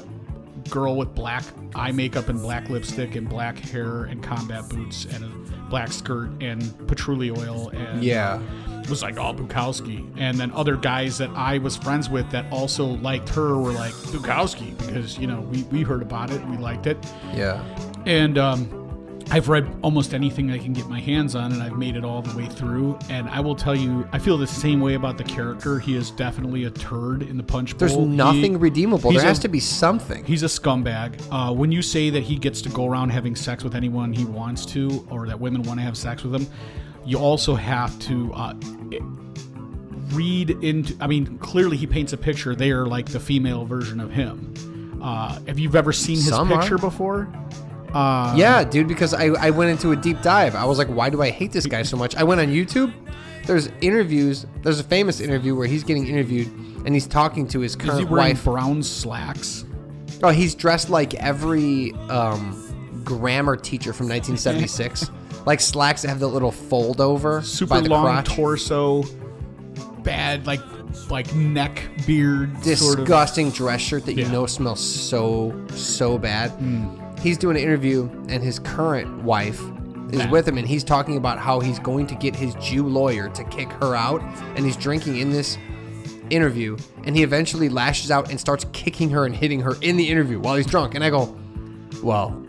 girl 0.69 0.95
with 0.95 1.13
black 1.13 1.43
eye 1.75 1.91
makeup 1.91 2.29
and 2.29 2.41
black 2.41 2.69
lipstick 2.69 3.15
and 3.15 3.27
black 3.29 3.57
hair 3.59 4.05
and 4.05 4.23
combat 4.23 4.67
boots 4.69 5.05
and 5.05 5.23
a 5.23 5.27
black 5.69 5.91
skirt 5.91 6.29
and 6.41 6.87
patchouli 6.87 7.29
oil 7.31 7.69
and 7.69 8.03
Yeah. 8.03 8.41
it 8.81 8.89
was 8.89 9.01
like 9.01 9.17
oh 9.17 9.33
Bukowski 9.33 10.05
and 10.17 10.37
then 10.37 10.51
other 10.51 10.75
guys 10.75 11.17
that 11.19 11.29
I 11.35 11.57
was 11.59 11.77
friends 11.77 12.09
with 12.09 12.29
that 12.31 12.45
also 12.51 12.85
liked 12.85 13.29
her 13.29 13.57
were 13.57 13.71
like 13.71 13.93
Bukowski 13.93 14.77
because 14.77 15.17
you 15.17 15.27
know 15.27 15.41
we, 15.41 15.63
we 15.63 15.83
heard 15.83 16.01
about 16.01 16.31
it 16.31 16.45
we 16.47 16.57
liked 16.57 16.85
it 16.87 16.97
Yeah. 17.33 17.63
and 18.05 18.37
um, 18.37 18.86
I've 19.29 19.49
read 19.49 19.67
almost 19.83 20.13
anything 20.13 20.51
I 20.51 20.57
can 20.57 20.71
get 20.71 20.87
my 20.87 20.99
hands 21.01 21.35
on, 21.35 21.51
and 21.51 21.61
I've 21.61 21.77
made 21.77 21.97
it 21.97 22.05
all 22.05 22.21
the 22.21 22.35
way 22.37 22.45
through. 22.47 22.97
And 23.09 23.27
I 23.29 23.41
will 23.41 23.55
tell 23.55 23.75
you, 23.75 24.07
I 24.13 24.19
feel 24.19 24.37
the 24.37 24.47
same 24.47 24.79
way 24.79 24.93
about 24.93 25.17
the 25.17 25.23
character. 25.25 25.79
He 25.79 25.95
is 25.95 26.11
definitely 26.11 26.63
a 26.63 26.69
turd 26.69 27.23
in 27.23 27.35
the 27.35 27.43
punch 27.43 27.71
bowl. 27.77 27.79
There's 27.79 27.93
He- 27.93 28.05
nothing 28.05 28.57
redeemable. 28.57 29.11
he's 29.11 29.19
There 29.21 29.27
has 29.29 29.39
a- 29.39 29.41
to 29.43 29.47
be 29.49 29.59
something. 29.59 30.23
He's 30.23 30.43
a 30.43 30.47
scumbag. 30.47 31.19
Uh, 31.29 31.53
when 31.53 31.71
you 31.73 31.81
say 31.81 32.09
that 32.09 32.23
he 32.23 32.37
gets 32.37 32.61
to 32.61 32.69
go 32.69 32.85
around 32.87 33.09
having 33.09 33.35
sex 33.35 33.63
with 33.65 33.75
anyone 33.75 34.13
he 34.13 34.23
wants 34.23 34.65
to, 34.67 35.05
or 35.09 35.27
that 35.27 35.39
women 35.39 35.61
want 35.63 35.79
to 35.79 35.83
have 35.83 35.97
sex 35.97 36.23
with 36.23 36.33
him, 36.33 36.47
you 37.05 37.17
also 37.17 37.53
have 37.55 37.97
to 37.99 38.31
uh, 38.33 38.53
read 40.13 40.51
into. 40.63 40.95
I 41.01 41.07
mean, 41.07 41.37
clearly 41.39 41.75
he 41.75 41.85
paints 41.85 42.13
a 42.13 42.17
picture. 42.17 42.55
They 42.55 42.71
are 42.71 42.85
like 42.85 43.07
the 43.07 43.19
female 43.19 43.65
version 43.65 43.99
of 43.99 44.11
him. 44.11 44.99
Uh, 45.01 45.37
have 45.47 45.59
you 45.59 45.73
ever 45.75 45.91
seen 45.91 46.15
his 46.15 46.29
Some 46.29 46.51
are. 46.51 46.59
picture 46.61 46.77
before? 46.77 47.27
Uh, 47.93 48.33
Yeah, 48.35 48.63
dude, 48.63 48.87
because 48.87 49.13
I, 49.13 49.25
I 49.27 49.49
went 49.49 49.71
into 49.71 49.91
a 49.91 49.95
deep 49.95 50.21
dive. 50.21 50.55
I 50.55 50.65
was 50.65 50.77
like, 50.77 50.87
why 50.87 51.09
do 51.09 51.21
I 51.21 51.29
hate 51.29 51.51
this 51.51 51.65
guy 51.65 51.83
so 51.83 51.97
much? 51.97 52.15
I 52.15 52.23
went 52.23 52.41
on 52.41 52.47
YouTube. 52.47 52.93
There's 53.45 53.67
interviews. 53.81 54.45
There's 54.61 54.79
a 54.79 54.83
famous 54.83 55.19
interview 55.21 55.55
where 55.55 55.67
he's 55.67 55.83
getting 55.83 56.05
interviewed 56.07 56.47
and 56.85 56.89
he's 56.93 57.07
talking 57.07 57.47
to 57.49 57.61
his 57.61 57.75
Is 57.75 57.81
he 57.81 57.87
current 57.87 58.09
wearing 58.09 58.33
wife. 58.35 58.43
brown 58.43 58.83
slacks? 58.83 59.63
Oh, 60.21 60.29
he's 60.29 60.53
dressed 60.55 60.89
like 60.89 61.13
every 61.15 61.93
um, 62.09 63.01
grammar 63.05 63.55
teacher 63.55 63.93
from 63.93 64.09
1976. 64.09 65.09
like 65.45 65.61
slacks 65.61 66.01
that 66.01 66.09
have 66.09 66.19
the 66.19 66.27
little 66.27 66.51
fold 66.51 66.99
over 66.99 67.41
Super 67.41 67.75
by 67.75 67.81
the 67.81 67.89
long 67.89 68.03
crotch. 68.03 68.25
torso, 68.35 69.03
bad 70.03 70.45
like 70.47 70.59
like 71.09 71.33
neck 71.35 71.81
beard. 72.05 72.51
sort 72.63 72.99
of. 72.99 73.05
disgusting 73.05 73.49
dress 73.51 73.79
shirt 73.79 74.05
that 74.05 74.13
you 74.13 74.27
know 74.29 74.45
smells 74.45 74.81
so 74.81 75.53
so 75.69 76.17
bad. 76.17 76.51
He's 77.21 77.37
doing 77.37 77.57
an 77.57 77.63
interview, 77.63 78.09
and 78.29 78.43
his 78.43 78.59
current 78.59 79.23
wife 79.23 79.61
is 80.11 80.19
Yeah. 80.19 80.29
with 80.29 80.47
him, 80.47 80.57
and 80.57 80.67
he's 80.67 80.83
talking 80.83 81.17
about 81.17 81.39
how 81.39 81.59
he's 81.59 81.79
going 81.79 82.07
to 82.07 82.15
get 82.15 82.35
his 82.35 82.53
Jew 82.55 82.83
lawyer 82.87 83.27
to 83.29 83.43
kick 83.45 83.71
her 83.73 83.95
out, 83.95 84.21
and 84.55 84.65
he's 84.65 84.77
drinking 84.77 85.17
in 85.17 85.31
this 85.31 85.57
interview, 86.29 86.77
and 87.05 87.15
he 87.15 87.23
eventually 87.23 87.69
lashes 87.69 88.11
out 88.11 88.29
and 88.29 88.39
starts 88.39 88.65
kicking 88.73 89.09
her 89.09 89.25
and 89.25 89.35
hitting 89.35 89.61
her 89.61 89.75
in 89.81 89.97
the 89.97 90.07
interview 90.09 90.39
while 90.39 90.55
he's 90.55 90.65
drunk, 90.65 90.95
and 90.95 91.03
I 91.03 91.09
go, 91.09 91.35
well. 92.03 92.41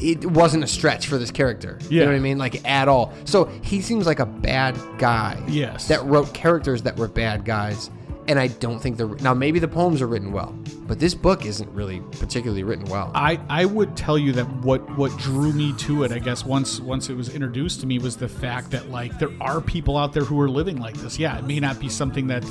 It 0.00 0.28
wasn't 0.32 0.64
a 0.64 0.66
stretch 0.66 1.06
for 1.06 1.18
this 1.18 1.30
character. 1.30 1.78
You 1.88 2.00
know 2.00 2.06
what 2.06 2.16
I 2.16 2.18
mean? 2.18 2.36
Like, 2.36 2.68
at 2.68 2.88
all. 2.88 3.12
So 3.24 3.44
he 3.62 3.80
seems 3.80 4.06
like 4.06 4.18
a 4.18 4.26
bad 4.26 4.76
guy 4.98 5.40
Yes. 5.46 5.86
that 5.86 6.04
wrote 6.04 6.34
characters 6.34 6.82
that 6.82 6.96
were 6.98 7.06
bad 7.06 7.44
guys, 7.44 7.90
and 8.28 8.38
I 8.38 8.48
don't 8.48 8.80
think 8.80 8.96
they're 8.96 9.06
now. 9.06 9.34
Maybe 9.34 9.58
the 9.58 9.68
poems 9.68 10.00
are 10.00 10.06
written 10.06 10.32
well, 10.32 10.56
but 10.86 10.98
this 10.98 11.14
book 11.14 11.44
isn't 11.44 11.70
really 11.72 12.00
particularly 12.12 12.62
written 12.62 12.86
well. 12.86 13.10
I, 13.14 13.40
I 13.48 13.64
would 13.64 13.96
tell 13.96 14.18
you 14.18 14.32
that 14.32 14.44
what 14.62 14.88
what 14.96 15.16
drew 15.18 15.52
me 15.52 15.74
to 15.78 16.04
it, 16.04 16.12
I 16.12 16.18
guess 16.18 16.44
once 16.44 16.80
once 16.80 17.10
it 17.10 17.14
was 17.14 17.34
introduced 17.34 17.80
to 17.80 17.86
me 17.86 17.98
was 17.98 18.16
the 18.16 18.28
fact 18.28 18.70
that 18.70 18.90
like 18.90 19.18
there 19.18 19.32
are 19.40 19.60
people 19.60 19.96
out 19.96 20.12
there 20.12 20.24
who 20.24 20.40
are 20.40 20.48
living 20.48 20.78
like 20.78 20.96
this. 20.96 21.18
Yeah, 21.18 21.38
it 21.38 21.44
may 21.44 21.60
not 21.60 21.78
be 21.78 21.88
something 21.88 22.26
that 22.28 22.44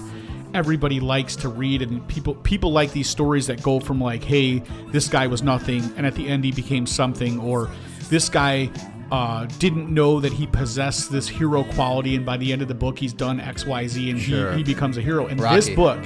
everybody 0.54 1.00
likes 1.00 1.36
to 1.36 1.50
read 1.50 1.82
and 1.82 2.08
people 2.08 2.36
people 2.36 2.72
like 2.72 2.92
these 2.92 3.10
stories 3.10 3.48
that 3.48 3.62
go 3.64 3.80
from 3.80 4.00
like, 4.00 4.24
hey, 4.24 4.60
this 4.92 5.08
guy 5.08 5.26
was 5.28 5.42
nothing 5.42 5.82
and 5.98 6.06
at 6.06 6.14
the 6.14 6.28
end 6.28 6.44
he 6.44 6.52
became 6.52 6.86
something 6.86 7.40
or 7.40 7.70
this 8.10 8.30
guy 8.30 8.70
uh, 9.12 9.46
didn't 9.60 9.94
know 9.94 10.20
that 10.20 10.34
he 10.34 10.48
possessed 10.48 11.12
this 11.12 11.28
hero 11.28 11.63
quality 11.63 12.16
and 12.16 12.26
by 12.26 12.38
the 12.38 12.52
end 12.52 12.62
of 12.62 12.68
the 12.68 12.74
book 12.76 12.98
he's 12.98 13.13
done 13.13 13.39
XYZ 13.39 14.10
and 14.12 14.20
Sure. 14.20 14.52
he, 14.52 14.58
he 14.58 14.63
becomes 14.63 14.98
a 14.98 15.02
hero. 15.02 15.28
And 15.28 15.39
Rocky. 15.39 15.56
this 15.56 15.70
book 15.70 16.00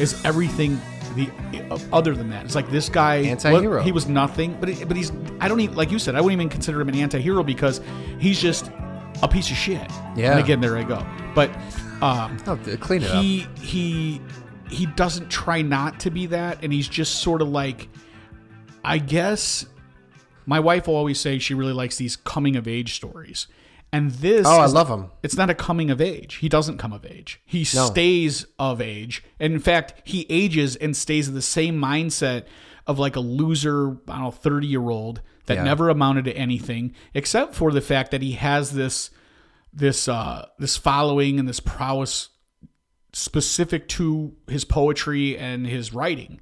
is 0.00 0.24
everything 0.24 0.80
the 1.16 1.28
other 1.92 2.14
than 2.14 2.28
that. 2.30 2.44
It's 2.44 2.54
like 2.56 2.70
this 2.70 2.88
guy 2.88 3.16
Anti-hero. 3.16 3.82
He 3.82 3.92
was 3.92 4.08
nothing, 4.08 4.56
but 4.60 4.68
it, 4.68 4.88
but 4.88 4.96
he's 4.96 5.12
I 5.40 5.48
don't 5.48 5.60
even 5.60 5.76
like 5.76 5.90
you 5.90 5.98
said 5.98 6.14
I 6.16 6.20
wouldn't 6.20 6.40
even 6.40 6.48
consider 6.50 6.80
him 6.80 6.88
an 6.88 6.96
anti-hero 6.96 7.42
because 7.42 7.80
he's 8.18 8.40
just 8.40 8.70
a 9.22 9.28
piece 9.28 9.50
of 9.50 9.56
shit. 9.56 9.88
Yeah. 10.16 10.32
And 10.32 10.40
again, 10.40 10.60
there 10.60 10.76
I 10.76 10.82
go. 10.82 11.04
But 11.34 11.50
um, 12.02 12.36
oh, 12.46 12.56
clean 12.80 13.02
it 13.02 13.10
up. 13.10 13.22
he 13.22 13.46
he 13.60 14.20
he 14.70 14.86
doesn't 14.86 15.30
try 15.30 15.62
not 15.62 16.00
to 16.00 16.10
be 16.10 16.26
that, 16.26 16.62
and 16.64 16.72
he's 16.72 16.88
just 16.88 17.20
sort 17.20 17.40
of 17.42 17.48
like, 17.48 17.88
I 18.84 18.98
guess. 18.98 19.66
My 20.46 20.60
wife 20.60 20.86
will 20.86 20.96
always 20.96 21.18
say 21.20 21.38
she 21.38 21.54
really 21.54 21.72
likes 21.72 21.96
these 21.96 22.16
coming 22.16 22.56
of 22.56 22.66
age 22.68 22.94
stories, 22.94 23.46
and 23.92 24.10
this. 24.10 24.46
Oh, 24.46 24.60
I 24.60 24.66
love 24.66 24.88
him. 24.88 25.10
It's 25.22 25.36
not 25.36 25.50
a 25.50 25.54
coming 25.54 25.90
of 25.90 26.00
age. 26.00 26.36
He 26.36 26.48
doesn't 26.48 26.78
come 26.78 26.92
of 26.92 27.04
age. 27.06 27.40
He 27.44 27.60
No. 27.74 27.86
stays 27.86 28.46
of 28.58 28.80
age, 28.80 29.22
and 29.40 29.52
in 29.52 29.60
fact, 29.60 30.02
he 30.04 30.26
ages 30.28 30.76
and 30.76 30.96
stays 30.96 31.28
in 31.28 31.34
the 31.34 31.42
same 31.42 31.80
mindset 31.80 32.44
of 32.86 32.98
like 32.98 33.16
a 33.16 33.20
loser, 33.20 33.92
I 34.08 34.12
don't 34.16 34.22
know, 34.24 34.30
thirty 34.30 34.66
year 34.66 34.88
old 34.90 35.22
that 35.46 35.54
Yeah. 35.58 35.64
never 35.64 35.88
amounted 35.88 36.24
to 36.26 36.36
anything, 36.36 36.92
except 37.14 37.54
for 37.54 37.70
the 37.72 37.80
fact 37.80 38.10
that 38.10 38.20
he 38.22 38.32
has 38.32 38.72
this 38.72 39.10
this 39.72 40.06
uh 40.08 40.46
this 40.58 40.76
following 40.76 41.38
and 41.38 41.48
this 41.48 41.60
prowess 41.60 42.28
specific 43.12 43.88
to 43.88 44.34
his 44.48 44.64
poetry 44.64 45.36
and 45.38 45.66
his 45.66 45.92
writing. 45.92 46.40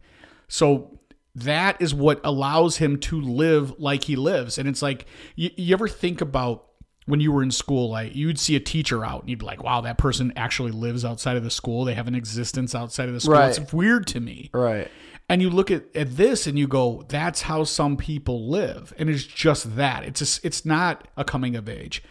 So 0.49 0.99
that 1.35 1.81
is 1.81 1.95
what 1.95 2.21
allows 2.25 2.77
him 2.77 2.99
to 2.99 3.21
live 3.21 3.79
like 3.79 4.05
he 4.05 4.17
lives. 4.17 4.59
And 4.59 4.69
it's 4.69 4.83
like 4.83 5.07
you, 5.35 5.51
you 5.57 5.75
ever 5.75 5.89
think 5.89 6.21
about 6.21 6.67
when 7.07 7.21
you 7.21 7.33
were 7.33 7.43
in 7.43 7.51
school, 7.51 7.91
like 7.91 8.15
you'd 8.15 8.39
see 8.39 8.55
a 8.55 8.61
teacher 8.61 9.05
out 9.05 9.23
and 9.23 9.31
you'd 9.31 9.41
be 9.41 9.47
like, 9.47 9.63
wow, 9.63 9.81
that 9.81 9.99
person 9.99 10.33
actually 10.37 10.71
lives 10.71 11.05
outside 11.05 11.37
of 11.37 11.43
the 11.43 11.51
school. 11.51 11.85
They 11.85 11.95
have 11.95 12.07
an 12.07 12.15
existence 12.15 12.75
outside 12.75 13.09
of 13.09 13.15
the 13.15 13.21
school. 13.21 13.35
Right. 13.35 13.57
It's 13.57 13.73
weird 13.73 14.07
to 14.09 14.21
me. 14.21 14.51
right. 14.53 14.91
And 15.29 15.41
you 15.41 15.49
look 15.49 15.71
at, 15.71 15.85
at 15.97 16.17
this 16.17 16.47
and 16.47 16.59
you 16.59 16.67
go, 16.67 17.07
that's 17.09 17.43
how 17.43 17.65
some 17.65 17.97
people 17.97 18.51
live. 18.51 18.93
And 18.99 19.09
it's 19.09 19.25
just 19.25 19.77
that. 19.77 20.05
It's 20.05 20.21
a, 20.21 20.47
it's 20.47 20.67
not 20.67 21.09
a 21.17 21.25
coming 21.25 21.57
of 21.57 21.71
age. 21.71 22.03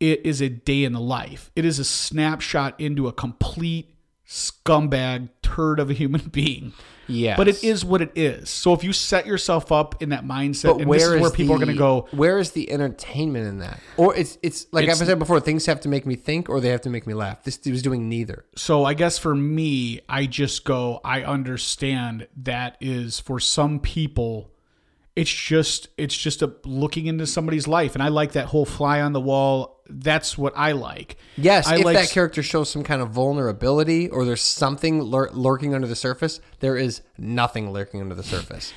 It 0.00 0.26
is 0.26 0.40
a 0.40 0.48
day 0.48 0.82
in 0.82 0.92
the 0.92 1.00
life. 1.00 1.52
It 1.54 1.64
is 1.64 1.78
a 1.78 1.84
snapshot 1.84 2.80
into 2.80 3.06
a 3.06 3.12
complete 3.12 3.94
scumbag 4.26 5.28
turd 5.40 5.78
of 5.78 5.88
a 5.88 5.92
human 5.92 6.22
being. 6.32 6.72
Yes. 7.06 7.36
But 7.36 7.48
it 7.48 7.62
is 7.62 7.84
what 7.84 8.02
it 8.02 8.12
is. 8.14 8.50
So 8.50 8.72
if 8.72 8.82
you 8.84 8.92
set 8.92 9.26
yourself 9.26 9.72
up 9.72 10.02
in 10.02 10.10
that 10.10 10.24
mindset, 10.24 10.72
But 10.72 10.80
and 10.80 10.86
where 10.86 10.98
this 10.98 11.06
is 11.08 11.20
where 11.20 11.30
is 11.30 11.32
people 11.32 11.54
are 11.54 11.58
going 11.58 11.68
to 11.68 11.74
go, 11.74 12.08
Where 12.12 12.38
is 12.38 12.52
the 12.52 12.70
entertainment 12.70 13.46
in 13.46 13.58
that? 13.58 13.80
Or 13.96 14.14
it's 14.14 14.38
it's 14.42 14.66
like 14.72 14.84
It's- 14.84 15.00
I've 15.00 15.06
said 15.06 15.18
before. 15.18 15.40
Things 15.40 15.66
have 15.66 15.80
to 15.80 15.88
make 15.88 16.06
me 16.06 16.14
think, 16.16 16.48
or 16.48 16.60
they 16.60 16.68
have 16.70 16.80
to 16.82 16.90
make 16.90 17.06
me 17.06 17.14
laugh. 17.14 17.42
This 17.42 17.60
was 17.66 17.82
doing 17.82 18.08
neither. 18.08 18.44
So 18.56 18.84
I 18.84 18.94
guess 18.94 19.18
for 19.18 19.34
me, 19.34 20.00
I 20.08 20.26
just 20.26 20.64
go, 20.64 21.00
I 21.04 21.22
understand 21.22 22.28
that 22.42 22.76
is 22.80 23.20
for 23.20 23.40
some 23.40 23.80
people, 23.80 24.50
it's 25.16 25.30
just 25.30 25.88
it's 25.96 26.16
just 26.16 26.42
a 26.42 26.52
looking 26.64 27.06
into 27.06 27.26
somebody's 27.26 27.68
life, 27.68 27.94
and 27.94 28.02
I 28.02 28.08
like 28.08 28.32
that 28.32 28.46
whole 28.46 28.64
fly 28.64 29.00
on 29.00 29.12
the 29.12 29.20
wall. 29.20 29.82
That's 29.88 30.36
what 30.36 30.52
I 30.56 30.72
like. 30.72 31.16
Yes, 31.36 31.66
I 31.66 31.76
if 31.76 31.84
like 31.84 31.96
that 31.96 32.10
character 32.10 32.42
shows 32.42 32.70
some 32.70 32.82
kind 32.82 33.00
of 33.00 33.10
vulnerability 33.10 34.08
or 34.08 34.24
there's 34.24 34.42
something 34.42 35.02
lur- 35.02 35.30
lurking 35.30 35.74
under 35.74 35.86
the 35.86 35.96
surface, 35.96 36.40
there 36.60 36.76
is 36.76 37.02
nothing 37.18 37.70
lurking 37.70 38.00
under 38.00 38.14
the 38.14 38.22
surface. 38.22 38.72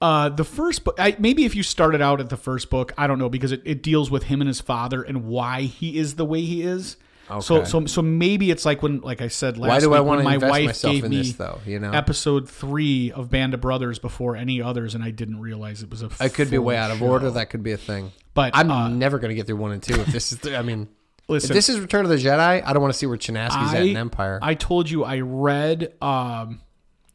Uh, 0.00 0.28
the 0.28 0.44
first 0.44 0.82
book, 0.82 0.96
I, 0.98 1.14
maybe 1.18 1.44
if 1.44 1.54
you 1.54 1.62
started 1.62 2.00
out 2.00 2.20
at 2.20 2.28
the 2.28 2.36
first 2.36 2.70
book, 2.70 2.92
I 2.98 3.06
don't 3.06 3.20
know 3.20 3.28
because 3.28 3.52
it, 3.52 3.62
it 3.64 3.84
deals 3.84 4.10
with 4.10 4.24
him 4.24 4.40
and 4.40 4.48
his 4.48 4.60
father 4.60 5.00
and 5.02 5.26
why 5.26 5.62
he 5.62 5.96
is 5.96 6.16
the 6.16 6.24
way 6.24 6.40
he 6.42 6.62
is. 6.62 6.96
So, 7.40 7.56
Okay. 7.56 7.64
so, 7.64 7.86
so 7.86 8.02
maybe 8.02 8.50
it's 8.50 8.64
like 8.64 8.82
when, 8.82 9.00
like 9.00 9.20
I 9.20 9.28
said 9.28 9.58
last 9.58 9.68
Why 9.68 9.80
do 9.80 9.90
week, 9.90 9.96
I 9.96 10.00
when 10.00 10.08
want 10.08 10.20
to 10.20 10.24
my 10.24 10.50
wife 10.50 10.82
gave 10.82 11.08
me 11.08 11.18
this, 11.18 11.32
though? 11.34 11.60
You 11.66 11.78
know, 11.78 11.92
episode 11.92 12.48
three 12.48 13.12
of 13.12 13.30
Band 13.30 13.54
of 13.54 13.60
Brothers 13.60 13.98
before 13.98 14.36
any 14.36 14.60
others, 14.60 14.94
and 14.94 15.02
I 15.02 15.10
didn't 15.10 15.40
realize 15.40 15.82
it 15.82 15.90
was 15.90 16.02
a. 16.02 16.10
I 16.20 16.28
could 16.28 16.50
be 16.50 16.58
way 16.58 16.76
out 16.76 16.90
of 16.90 16.98
show. 16.98 17.06
order. 17.06 17.30
That 17.30 17.50
could 17.50 17.62
be 17.62 17.72
a 17.72 17.76
thing. 17.76 18.12
But 18.34 18.52
I'm 18.54 18.70
uh, 18.70 18.88
never 18.88 19.18
going 19.18 19.30
to 19.30 19.34
get 19.34 19.46
through 19.46 19.56
one 19.56 19.72
and 19.72 19.82
two. 19.82 20.00
If 20.00 20.06
this 20.06 20.32
is, 20.32 20.38
the, 20.38 20.56
I 20.56 20.62
mean, 20.62 20.88
listen, 21.28 21.50
if 21.50 21.54
this 21.54 21.68
is 21.68 21.80
Return 21.80 22.04
of 22.04 22.10
the 22.10 22.16
Jedi, 22.16 22.62
I 22.64 22.72
don't 22.72 22.82
want 22.82 22.92
to 22.92 22.98
see 22.98 23.06
where 23.06 23.18
Chinaski's 23.18 23.74
I, 23.74 23.78
at 23.78 23.86
in 23.86 23.96
Empire. 23.96 24.38
I 24.42 24.54
told 24.54 24.88
you 24.88 25.04
I 25.04 25.20
read 25.20 25.92
um, 26.00 26.60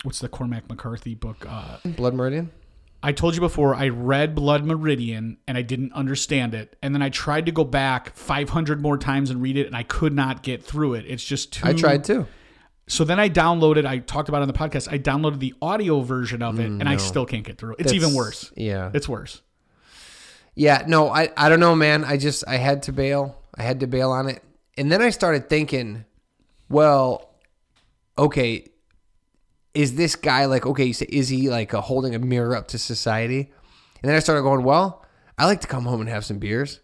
what's 0.04 0.20
the 0.20 0.30
Cormac 0.30 0.70
McCarthy 0.70 1.16
book? 1.16 1.46
Uh, 1.48 1.78
Blood 1.86 2.14
Meridian. 2.14 2.52
I 3.04 3.12
told 3.12 3.36
you 3.36 3.42
before 3.42 3.76
I 3.76 3.90
read 3.90 4.34
Blood 4.34 4.66
Meridian 4.66 5.38
and 5.48 5.58
I 5.58 5.62
didn't 5.62 5.94
understand 5.94 6.54
it, 6.54 6.76
and 6.82 6.96
then 6.96 7.02
I 7.02 7.10
tried 7.10 7.46
to 7.46 7.52
go 7.52 7.64
back 7.64 8.16
500 8.16 8.82
more 8.82 8.98
times 8.98 9.30
and 9.30 9.42
read 9.42 9.58
it, 9.58 9.68
and 9.68 9.76
I 9.76 9.84
could 9.84 10.14
not 10.14 10.44
get 10.44 10.64
through 10.64 10.96
it. 10.96 11.06
It's 11.08 11.24
just 11.24 11.54
too. 11.54 11.68
I 11.68 11.74
tried 11.74 12.04
too. 12.04 12.26
So 12.88 13.04
then 13.04 13.20
I 13.20 13.30
downloaded. 13.30 13.86
I 13.86 14.00
talked 14.00 14.30
about 14.30 14.40
it 14.40 14.44
on 14.44 14.48
the 14.48 14.54
podcast. 14.54 14.92
I 14.92 14.98
downloaded 14.98 15.40
the 15.40 15.54
audio 15.62 16.02
version 16.02 16.42
of 16.42 16.60
it, 16.60 16.70
mm, 16.70 16.80
and 16.80 16.90
I 16.90 16.98
still 16.98 17.26
can't 17.26 17.44
get 17.44 17.58
through 17.58 17.74
it. 17.74 17.82
It's 17.82 17.94
even 17.94 18.14
worse. 18.14 18.52
Yeah. 18.56 18.92
It's 18.94 19.08
worse. 19.10 19.42
Yeah, 20.56 20.84
no, 20.88 21.10
I, 21.10 21.30
I 21.38 21.50
don't 21.50 21.60
know, 21.60 21.76
man. 21.76 22.04
I 22.04 22.18
just 22.18 22.44
I 22.48 22.56
had 22.56 22.84
to 22.84 22.92
bail. 22.92 23.38
I 23.56 23.62
had 23.62 23.82
to 23.82 23.88
bail 23.88 24.10
on 24.10 24.28
it. 24.28 24.44
And 24.76 24.92
then 24.92 25.04
I 25.04 25.12
started 25.12 25.50
thinking, 25.50 26.06
well, 26.68 27.36
okay, 28.18 28.68
is 29.78 29.94
this 29.96 30.16
guy 30.16 30.46
like 30.46 30.66
okay? 30.66 30.92
So 30.92 31.06
is 31.08 31.30
he 31.30 31.50
like 31.50 31.74
uh 31.74 31.82
holding 31.82 32.16
a 32.16 32.20
mirror 32.20 32.56
up 32.56 32.68
to 32.70 32.80
society? 32.80 33.52
And 34.02 34.10
then 34.10 34.16
I 34.16 34.20
started 34.20 34.42
going, 34.42 34.64
well, 34.64 35.06
I 35.38 35.46
like 35.46 35.62
to 35.62 35.68
come 35.68 35.86
home 35.86 36.02
and 36.02 36.10
have 36.10 36.26
some 36.26 36.40
beers. 36.40 36.80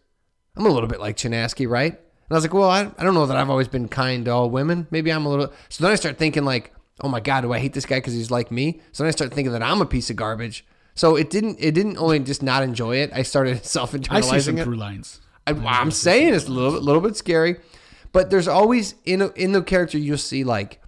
I'm 0.55 0.65
a 0.67 0.69
little 0.69 0.87
bit 0.87 0.99
like 0.99 1.17
Chinaski, 1.17 1.67
right? 1.67 1.91
And 1.93 2.31
I 2.31 2.35
was 2.35 2.43
like, 2.43 2.53
well, 2.53 2.69
I, 2.69 2.91
I 2.97 3.03
don't 3.03 3.15
know 3.15 3.25
that 3.25 3.35
I've 3.35 3.49
always 3.49 3.67
been 3.67 3.87
kind 3.87 4.25
to 4.25 4.31
all 4.31 4.49
women. 4.49 4.87
Maybe 4.91 5.11
I'm 5.11 5.25
a 5.25 5.29
little. 5.29 5.51
So 5.69 5.83
then 5.83 5.91
I 5.91 5.95
start 5.95 6.17
thinking 6.19 6.45
like, 6.45 6.71
oh 7.01 7.09
my 7.09 7.19
god, 7.19 7.41
do 7.41 7.51
I 7.51 7.57
hate 7.57 7.73
this 7.73 7.87
guy 7.87 7.97
because 7.97 8.13
he's 8.13 8.29
like 8.29 8.51
me? 8.51 8.79
So 8.91 9.03
then 9.03 9.07
I 9.07 9.11
start 9.11 9.33
thinking 9.33 9.53
that 9.53 9.63
I'm 9.63 9.81
a 9.81 9.87
piece 9.87 10.11
of 10.11 10.15
garbage. 10.15 10.63
So 10.93 11.15
it 11.15 11.31
didn't. 11.31 11.57
It 11.59 11.71
didn't 11.71 11.97
only 11.97 12.19
just 12.19 12.43
not 12.43 12.61
enjoy 12.61 12.97
it. 12.97 13.11
I 13.11 13.23
started 13.23 13.65
self 13.65 13.91
internalizing. 13.93 14.13
I 14.13 14.21
see 14.21 14.39
some 14.39 14.57
it. 14.59 14.63
through 14.65 14.75
lines. 14.75 15.19
I, 15.47 15.51
I'm 15.51 15.89
saying 15.89 16.35
it's 16.35 16.47
a 16.47 16.51
little 16.51 16.73
bit, 16.73 16.83
little 16.83 17.01
bit 17.01 17.17
scary, 17.17 17.57
but 18.11 18.29
there's 18.29 18.47
always 18.47 18.93
in 19.03 19.23
a, 19.23 19.29
in 19.29 19.51
the 19.51 19.63
character 19.63 19.97
you'll 19.97 20.19
see 20.19 20.43
like, 20.43 20.79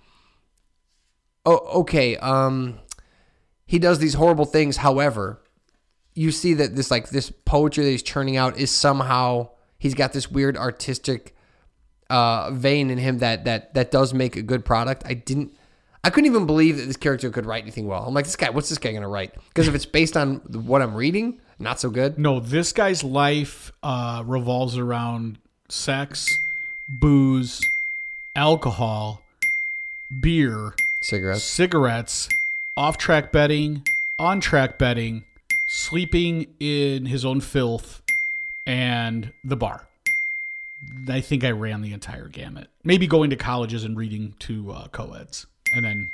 oh, 1.45 1.79
okay, 1.81 2.17
um, 2.17 2.79
he 3.65 3.79
does 3.79 3.99
these 3.99 4.15
horrible 4.15 4.45
things. 4.45 4.77
However, 4.77 5.41
you 6.13 6.31
see 6.31 6.53
that 6.55 6.75
this 6.75 6.91
like 6.91 7.09
this 7.09 7.29
poetry 7.29 7.83
that 7.83 7.91
he's 7.91 8.03
churning 8.03 8.37
out 8.37 8.57
is 8.57 8.71
somehow 8.71 9.49
he's 9.77 9.93
got 9.93 10.13
this 10.13 10.31
weird 10.31 10.57
artistic 10.57 11.35
uh, 12.09 12.51
vein 12.51 12.89
in 12.89 12.97
him 12.97 13.19
that 13.19 13.45
that 13.45 13.73
that 13.73 13.91
does 13.91 14.13
make 14.13 14.35
a 14.35 14.41
good 14.41 14.65
product. 14.65 15.03
I 15.05 15.13
didn't. 15.13 15.51
I 16.03 16.11
couldn't 16.11 16.29
even 16.29 16.45
believe 16.45 16.77
that 16.77 16.85
this 16.85 16.97
character 16.97 17.31
could 17.31 17.47
write 17.47 17.63
anything 17.63 17.87
well. 17.87 18.03
I'm 18.05 18.13
like, 18.13 18.25
this 18.25 18.35
guy, 18.35 18.51
what's 18.51 18.69
this 18.69 18.77
guy 18.77 18.93
gonna 18.93 19.07
write? 19.07 19.33
Because 19.49 19.67
if 19.67 19.73
it's 19.73 19.87
based 19.87 20.15
on 20.15 20.35
what 20.35 20.83
I'm 20.83 20.93
reading, 20.93 21.39
not 21.57 21.79
so 21.79 21.89
good. 21.89 22.19
No, 22.19 22.39
this 22.39 22.73
guy's 22.73 23.03
life 23.03 23.71
uh, 23.81 24.23
revolves 24.25 24.77
around 24.77 25.39
sex, 25.67 26.39
booze, 26.87 27.59
alcohol, 28.35 29.23
beer, 30.19 30.75
Cigarettes. 31.05 31.43
cigarettes, 31.43 32.29
off 32.75 32.97
track 32.97 33.31
betting, 33.31 33.85
on 34.17 34.39
track 34.39 34.79
betting, 34.79 35.23
sleeping 35.67 36.47
in 36.59 37.05
his 37.05 37.23
own 37.23 37.41
filth, 37.41 38.01
and 38.65 39.31
the 39.43 39.55
bar. 39.55 39.87
I 41.07 41.21
think 41.21 41.43
I 41.43 41.51
ran 41.51 41.81
the 41.81 41.93
entire 41.93 42.27
gamut. 42.27 42.69
Maybe 42.83 43.05
going 43.07 43.29
to 43.29 43.35
colleges 43.35 43.83
and 43.83 43.95
reading 43.97 44.33
to 44.39 44.71
uh, 44.71 44.87
co-eds, 44.87 45.45
and 45.73 45.85
then 45.85 46.11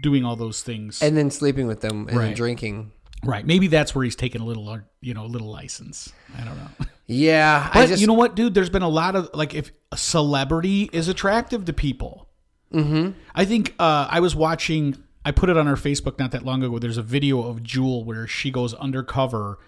doing 0.00 0.24
all 0.24 0.36
those 0.36 0.62
things. 0.62 1.02
and 1.02 1.16
then 1.16 1.30
sleeping 1.30 1.66
with 1.66 1.80
them 1.80 2.06
and 2.08 2.16
Right. 2.16 2.36
drinking. 2.36 2.92
right? 3.24 3.44
Maybe 3.46 3.66
that's 3.68 3.94
where 3.94 4.04
he's 4.04 4.16
taking 4.16 4.40
a 4.40 4.44
little, 4.44 4.68
uh, 4.68 4.78
you 5.00 5.14
know, 5.14 5.24
a 5.24 5.26
little 5.26 5.50
license. 5.50 6.12
I 6.38 6.44
don't 6.44 6.56
know. 6.56 6.68
Yeah, 7.08 7.68
I 7.74 7.80
But 7.82 7.88
just 7.88 8.00
you 8.00 8.06
know 8.06 8.14
what, 8.14 8.36
dude? 8.36 8.54
There's 8.54 8.70
been 8.70 8.82
a 8.82 8.88
lot 8.88 9.16
of 9.16 9.28
like 9.34 9.54
if 9.54 9.70
a 9.90 9.96
celebrity 9.98 10.88
is 10.92 11.08
attractive 11.08 11.64
to 11.66 11.72
people. 11.72 12.26
Mm-hmm. 12.72 13.10
I 13.34 13.44
think 13.44 13.74
uh, 13.78 14.08
I 14.10 14.20
was 14.20 14.34
watching. 14.34 15.02
I 15.24 15.30
put 15.30 15.48
it 15.50 15.56
on 15.56 15.68
our 15.68 15.76
Facebook 15.76 16.18
not 16.18 16.32
that 16.32 16.44
long 16.44 16.62
ago. 16.62 16.78
There's 16.78 16.96
a 16.96 17.02
video 17.02 17.42
of 17.44 17.62
Jewel 17.62 18.04
where 18.04 18.26
she 18.26 18.50
goes 18.50 18.74
undercover 18.74 19.58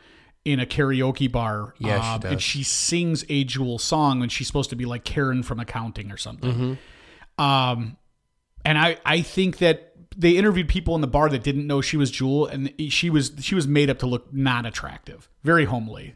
in 0.44 0.60
a 0.60 0.66
karaoke 0.66 1.30
bar. 1.30 1.74
Yeah, 1.78 2.00
she 2.00 2.08
um, 2.08 2.20
does. 2.20 2.32
and 2.32 2.42
she 2.42 2.62
sings 2.62 3.24
a 3.28 3.44
Jewel 3.44 3.78
song, 3.78 4.22
and 4.22 4.30
she's 4.30 4.46
supposed 4.46 4.70
to 4.70 4.76
be 4.76 4.84
like 4.84 5.04
Karen 5.04 5.42
from 5.42 5.60
accounting 5.60 6.10
or 6.10 6.16
something. 6.16 6.52
Mm-hmm. 6.52 7.42
Um, 7.42 7.96
and 8.64 8.78
I 8.78 8.98
I 9.04 9.22
think 9.22 9.58
that 9.58 9.94
they 10.16 10.36
interviewed 10.36 10.68
people 10.68 10.94
in 10.94 11.00
the 11.00 11.06
bar 11.06 11.28
that 11.28 11.42
didn't 11.42 11.66
know 11.66 11.80
she 11.80 11.96
was 11.96 12.10
Jewel, 12.10 12.46
and 12.46 12.72
she 12.88 13.10
was 13.10 13.32
she 13.40 13.54
was 13.54 13.66
made 13.66 13.90
up 13.90 13.98
to 14.00 14.06
look 14.06 14.32
not 14.32 14.66
attractive, 14.66 15.28
very 15.42 15.64
homely. 15.64 16.14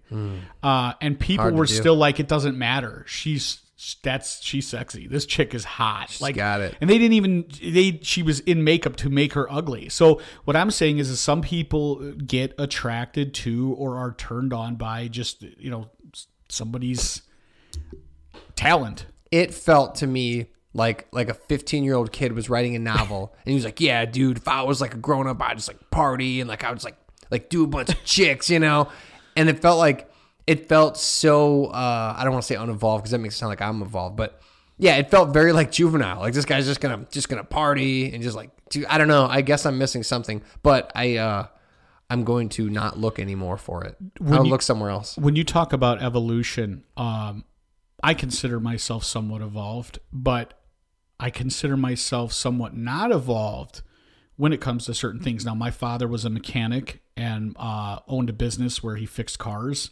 Uh, 0.63 0.93
and 1.01 1.19
people. 1.19 1.45
Hard 1.45 1.55
were 1.55 1.67
still 1.67 1.97
like, 1.97 2.21
it 2.21 2.29
doesn't 2.29 2.57
matter. 2.57 3.05
She's 3.07 3.61
that's 4.03 4.43
she's 4.43 4.67
sexy. 4.67 5.07
This 5.07 5.25
chick 5.25 5.55
is 5.55 5.65
hot. 5.65 6.19
like 6.21 6.35
got 6.35 6.61
it. 6.61 6.77
And 6.81 6.91
they 6.91 6.99
didn't 6.99 7.13
even 7.13 7.47
they 7.63 8.01
she 8.03 8.23
was 8.23 8.41
in 8.41 8.65
makeup 8.65 8.97
to 8.97 9.09
make 9.09 9.35
her 9.35 9.51
ugly. 9.53 9.89
So 9.89 10.21
what 10.45 10.57
I'm 10.57 10.71
saying 10.71 10.99
is, 10.99 11.09
is 11.11 11.21
some 11.21 11.43
people 11.43 12.13
get 12.13 12.55
attracted 12.59 13.35
to 13.35 13.75
or 13.75 13.97
are 13.97 14.13
turned 14.15 14.53
on 14.53 14.75
by 14.77 15.07
just 15.07 15.43
you 15.43 15.71
know 15.71 15.91
somebody's 16.49 17.23
talent. 18.57 19.07
it 19.31 19.55
felt 19.55 19.95
to 19.97 20.07
me 20.07 20.47
like 20.75 21.07
like 21.13 21.29
a 21.29 21.35
15 21.35 21.85
year 21.85 21.95
old 21.95 22.11
kid 22.11 22.33
was 22.33 22.51
writing 22.51 22.75
a 22.75 22.79
novel 22.79 23.35
and 23.45 23.51
he 23.51 23.55
was 23.55 23.65
like 23.65 23.81
yeah 23.81 24.05
dude 24.05 24.39
if 24.39 24.49
i 24.49 24.63
was 24.63 24.81
like 24.81 24.95
a 24.95 24.97
grown-up 24.97 25.41
i'd 25.43 25.57
just 25.57 25.69
like 25.69 25.91
party 25.91 26.41
and 26.41 26.49
like 26.49 26.65
i 26.65 26.73
was 26.73 26.85
like 26.85 26.97
like 27.31 27.49
do 27.49 27.63
a 27.65 27.67
bunch 27.67 27.91
of 27.91 27.97
chicks 28.05 28.51
you 28.51 28.59
know 28.59 28.89
and 29.37 29.49
it 29.49 29.61
felt 29.61 29.79
like 29.79 30.11
it 30.49 30.69
felt 30.69 30.97
so 30.97 31.67
uh 31.67 32.15
i 32.17 32.25
don't 32.25 32.33
want 32.33 32.43
to 32.43 32.47
say 32.47 32.57
unevolved 32.57 33.03
because 33.03 33.11
that 33.13 33.19
makes 33.19 33.35
it 33.35 33.39
sound 33.39 33.51
like 33.51 33.61
i'm 33.61 33.83
evolved 33.83 34.17
but 34.17 34.41
yeah 34.79 34.97
it 34.97 35.11
felt 35.11 35.33
very 35.33 35.53
like 35.53 35.71
juvenile 35.71 36.21
like 36.21 36.33
this 36.35 36.45
guy's 36.45 36.67
just 36.67 36.81
gonna 36.81 37.07
just 37.11 37.29
gonna 37.29 37.45
party 37.45 38.13
and 38.13 38.23
just 38.23 38.37
like 38.37 38.51
i 38.89 38.97
don't 38.99 39.09
know 39.09 39.27
i 39.27 39.41
guess 39.43 39.67
i'm 39.67 39.77
missing 39.79 40.03
something 40.03 40.43
but 40.63 40.91
i 40.95 41.17
uh 41.17 41.47
i'm 42.11 42.25
going 42.25 42.49
to 42.49 42.71
not 42.71 42.99
look 42.99 43.19
anymore 43.19 43.57
for 43.59 43.85
it 43.85 43.97
i'll 44.29 44.45
you- 44.45 44.51
look 44.51 44.63
somewhere 44.63 44.91
else 44.91 45.17
when 45.19 45.37
you 45.37 45.45
talk 45.45 45.73
about 45.73 46.01
evolution, 46.03 46.85
um, 46.97 47.45
I 48.03 48.15
consider 48.15 48.61
myself 48.61 49.03
somewhat 49.05 49.43
evolved, 49.43 49.99
but 50.13 50.55
I 51.19 51.31
consider 51.31 51.77
myself 51.77 52.33
somewhat 52.33 52.77
not 52.77 53.11
evolved 53.11 53.83
when 54.37 54.53
it 54.53 54.61
comes 54.61 54.87
to 54.87 54.95
certain 54.95 55.21
things. 55.21 55.45
Now, 55.45 55.55
my 55.57 55.73
father 55.73 56.07
was 56.07 56.25
a 56.25 56.31
mechanic 56.31 57.03
and 57.17 57.57
uh, 57.59 57.99
owned 58.07 58.31
a 58.31 58.33
business 58.33 58.83
where 58.85 58.95
he 58.95 59.05
fixed 59.05 59.41
cars. 59.41 59.91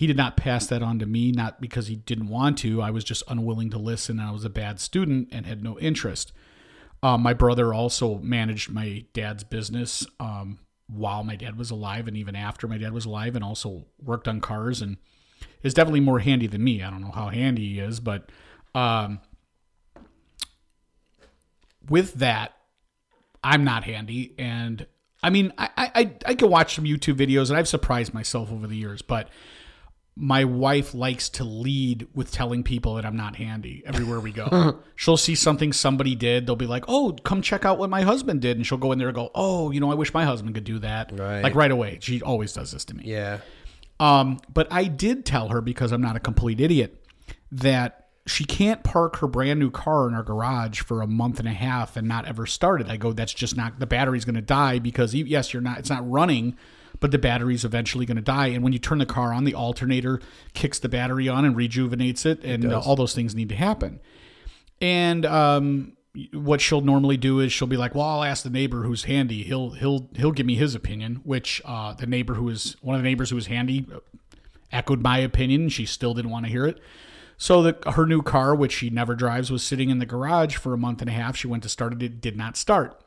He 0.00 0.06
did 0.06 0.16
not 0.16 0.34
pass 0.34 0.66
that 0.68 0.82
on 0.82 0.98
to 1.00 1.04
me, 1.04 1.30
not 1.30 1.60
because 1.60 1.88
he 1.88 1.96
didn't 1.96 2.28
want 2.28 2.56
to. 2.60 2.80
I 2.80 2.90
was 2.90 3.04
just 3.04 3.22
unwilling 3.28 3.68
to 3.68 3.78
listen, 3.78 4.18
and 4.18 4.26
I 4.26 4.32
was 4.32 4.46
a 4.46 4.48
bad 4.48 4.80
student 4.80 5.28
and 5.30 5.44
had 5.44 5.62
no 5.62 5.78
interest. 5.78 6.32
Um, 7.02 7.22
my 7.22 7.34
brother 7.34 7.74
also 7.74 8.16
managed 8.20 8.70
my 8.70 9.04
dad's 9.12 9.44
business 9.44 10.06
um, 10.18 10.58
while 10.86 11.22
my 11.22 11.36
dad 11.36 11.58
was 11.58 11.70
alive 11.70 12.08
and 12.08 12.16
even 12.16 12.34
after 12.34 12.66
my 12.66 12.78
dad 12.78 12.94
was 12.94 13.04
alive, 13.04 13.36
and 13.36 13.44
also 13.44 13.84
worked 14.02 14.26
on 14.26 14.40
cars 14.40 14.80
and 14.80 14.96
is 15.62 15.74
definitely 15.74 16.00
more 16.00 16.20
handy 16.20 16.46
than 16.46 16.64
me. 16.64 16.82
I 16.82 16.88
don't 16.88 17.02
know 17.02 17.12
how 17.12 17.28
handy 17.28 17.74
he 17.74 17.80
is, 17.80 18.00
but 18.00 18.32
um, 18.74 19.20
with 21.90 22.14
that, 22.14 22.54
I'm 23.44 23.64
not 23.64 23.84
handy. 23.84 24.34
And 24.38 24.86
I 25.22 25.28
mean, 25.28 25.52
I, 25.58 25.68
I, 25.76 26.12
I 26.24 26.34
can 26.36 26.48
watch 26.48 26.74
some 26.74 26.84
YouTube 26.86 27.16
videos 27.16 27.50
and 27.50 27.58
I've 27.58 27.68
surprised 27.68 28.14
myself 28.14 28.50
over 28.50 28.66
the 28.66 28.78
years, 28.78 29.02
but 29.02 29.28
my 30.16 30.44
wife 30.44 30.92
likes 30.92 31.28
to 31.30 31.44
lead 31.44 32.06
with 32.14 32.30
telling 32.30 32.62
people 32.62 32.96
that 32.96 33.06
I'm 33.06 33.16
not 33.16 33.36
handy 33.36 33.82
everywhere 33.86 34.20
we 34.20 34.32
go. 34.32 34.80
she'll 34.96 35.16
see 35.16 35.34
something 35.34 35.72
somebody 35.72 36.14
did. 36.14 36.46
They'll 36.46 36.56
be 36.56 36.66
like, 36.66 36.84
oh, 36.88 37.16
come 37.24 37.40
check 37.42 37.64
out 37.64 37.78
what 37.78 37.88
my 37.88 38.02
husband 38.02 38.42
did. 38.42 38.56
And 38.56 38.66
she'll 38.66 38.78
go 38.78 38.92
in 38.92 38.98
there 38.98 39.08
and 39.08 39.14
go, 39.14 39.30
oh, 39.34 39.70
you 39.70 39.80
know, 39.80 39.90
I 39.90 39.94
wish 39.94 40.12
my 40.12 40.24
husband 40.24 40.54
could 40.54 40.64
do 40.64 40.78
that. 40.80 41.10
Right. 41.18 41.42
Like 41.42 41.54
right 41.54 41.70
away. 41.70 41.98
She 42.02 42.20
always 42.20 42.52
does 42.52 42.72
this 42.72 42.84
to 42.86 42.96
me. 42.96 43.04
yeah 43.06 43.38
Um, 43.98 44.40
but 44.52 44.68
I 44.70 44.84
did 44.84 45.24
tell 45.24 45.48
her 45.48 45.60
because 45.60 45.92
I'm 45.92 46.02
not 46.02 46.16
a 46.16 46.20
complete 46.20 46.60
idiot 46.60 47.02
that 47.52 48.08
she 48.26 48.44
can't 48.44 48.82
park 48.84 49.16
her 49.16 49.26
brand 49.26 49.58
new 49.58 49.70
car 49.70 50.06
in 50.06 50.14
our 50.14 50.22
garage 50.22 50.80
for 50.80 51.02
a 51.02 51.06
month 51.06 51.38
and 51.38 51.48
a 51.48 51.52
half 51.52 51.96
and 51.96 52.06
not 52.06 52.26
ever 52.26 52.46
start 52.46 52.80
it. 52.80 52.88
I 52.88 52.96
go, 52.96 53.12
that's 53.12 53.32
just 53.32 53.56
not 53.56 53.78
the 53.78 53.86
battery's 53.86 54.24
going 54.24 54.34
to 54.34 54.42
die 54.42 54.78
because 54.78 55.14
yes, 55.14 55.52
you're 55.52 55.62
not. 55.62 55.78
It's 55.78 55.90
not 55.90 56.08
running, 56.08 56.56
but 56.98 57.10
the 57.10 57.18
battery's 57.18 57.64
eventually 57.64 58.06
going 58.06 58.16
to 58.16 58.22
die. 58.22 58.48
And 58.48 58.64
when 58.64 58.72
you 58.72 58.78
turn 58.78 58.98
the 58.98 59.06
car 59.06 59.32
on, 59.32 59.44
the 59.44 59.54
alternator 59.54 60.20
kicks 60.54 60.78
the 60.78 60.88
battery 60.88 61.28
on 61.28 61.44
and 61.44 61.56
rejuvenates 61.56 62.26
it, 62.26 62.42
and 62.44 62.72
uh, 62.72 62.80
all 62.80 62.96
those 62.96 63.14
things 63.14 63.34
need 63.34 63.48
to 63.50 63.56
happen. 63.56 64.00
And 64.80 65.24
um, 65.26 65.92
what 66.32 66.60
she'll 66.60 66.80
normally 66.80 67.16
do 67.16 67.40
is 67.40 67.52
she'll 67.52 67.68
be 67.68 67.76
like, 67.76 67.94
"Well, 67.94 68.04
I'll 68.04 68.24
ask 68.24 68.42
the 68.42 68.50
neighbor 68.50 68.82
who's 68.82 69.04
handy. 69.04 69.42
He'll 69.42 69.70
he'll 69.70 70.08
he'll 70.16 70.32
give 70.32 70.46
me 70.46 70.56
his 70.56 70.74
opinion." 70.74 71.20
Which 71.24 71.62
uh, 71.64 71.94
the 71.94 72.06
neighbor 72.06 72.34
who 72.34 72.48
is 72.48 72.76
one 72.80 72.96
of 72.96 73.02
the 73.02 73.08
neighbors 73.08 73.30
who 73.30 73.36
was 73.36 73.46
handy 73.46 73.86
uh, 73.94 73.98
echoed 74.72 75.02
my 75.02 75.18
opinion. 75.18 75.68
She 75.68 75.86
still 75.86 76.14
didn't 76.14 76.30
want 76.30 76.46
to 76.46 76.50
hear 76.52 76.66
it. 76.66 76.80
So 77.36 77.62
the, 77.62 77.90
her 77.92 78.04
new 78.04 78.20
car, 78.20 78.54
which 78.54 78.72
she 78.72 78.90
never 78.90 79.14
drives, 79.14 79.50
was 79.50 79.62
sitting 79.62 79.88
in 79.88 79.98
the 79.98 80.04
garage 80.04 80.56
for 80.56 80.74
a 80.74 80.78
month 80.78 81.00
and 81.00 81.08
a 81.08 81.12
half. 81.12 81.36
She 81.36 81.46
went 81.46 81.62
to 81.62 81.68
start 81.70 81.92
it; 81.94 82.02
it 82.02 82.20
did 82.20 82.36
not 82.36 82.56
start. 82.56 83.00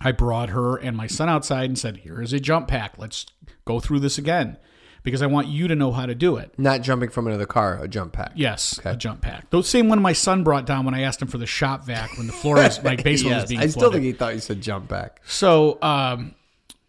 I 0.00 0.12
brought 0.12 0.48
her 0.50 0.76
and 0.76 0.96
my 0.96 1.06
son 1.06 1.28
outside 1.28 1.64
and 1.70 1.78
said, 1.78 1.98
"Here 1.98 2.22
is 2.22 2.32
a 2.32 2.40
jump 2.40 2.68
pack. 2.68 2.94
Let's 2.98 3.26
go 3.64 3.80
through 3.80 4.00
this 4.00 4.18
again." 4.18 4.56
Because 5.02 5.22
I 5.22 5.26
want 5.28 5.46
you 5.48 5.66
to 5.66 5.74
know 5.74 5.92
how 5.92 6.04
to 6.04 6.14
do 6.14 6.36
it. 6.36 6.52
not 6.58 6.82
jumping 6.82 7.08
from 7.08 7.26
another 7.26 7.46
car 7.46 7.78
a 7.82 7.88
jump 7.88 8.12
pack 8.12 8.32
Yes, 8.34 8.78
a 8.84 8.94
jump 8.94 9.22
pack. 9.22 9.48
The 9.48 9.62
same 9.62 9.88
one 9.88 10.02
my 10.02 10.12
son 10.12 10.44
brought 10.44 10.66
down 10.66 10.84
when 10.84 10.92
I 10.94 11.00
asked 11.02 11.22
him 11.22 11.28
for 11.28 11.38
the 11.38 11.46
shop 11.46 11.86
vac 11.86 12.18
when 12.18 12.26
the 12.26 12.34
floor 12.34 12.56
was 12.56 12.84
like 12.84 13.02
basement 13.04 13.36
was 13.36 13.48
being 13.48 13.62
I 13.62 13.66
still 13.68 13.80
flooded. 13.90 13.94
think 13.94 14.04
he 14.04 14.12
thought 14.12 14.34
you 14.34 14.40
said 14.40 14.60
jump 14.60 14.88
back. 14.88 15.22
so 15.24 15.78
um, 15.80 16.34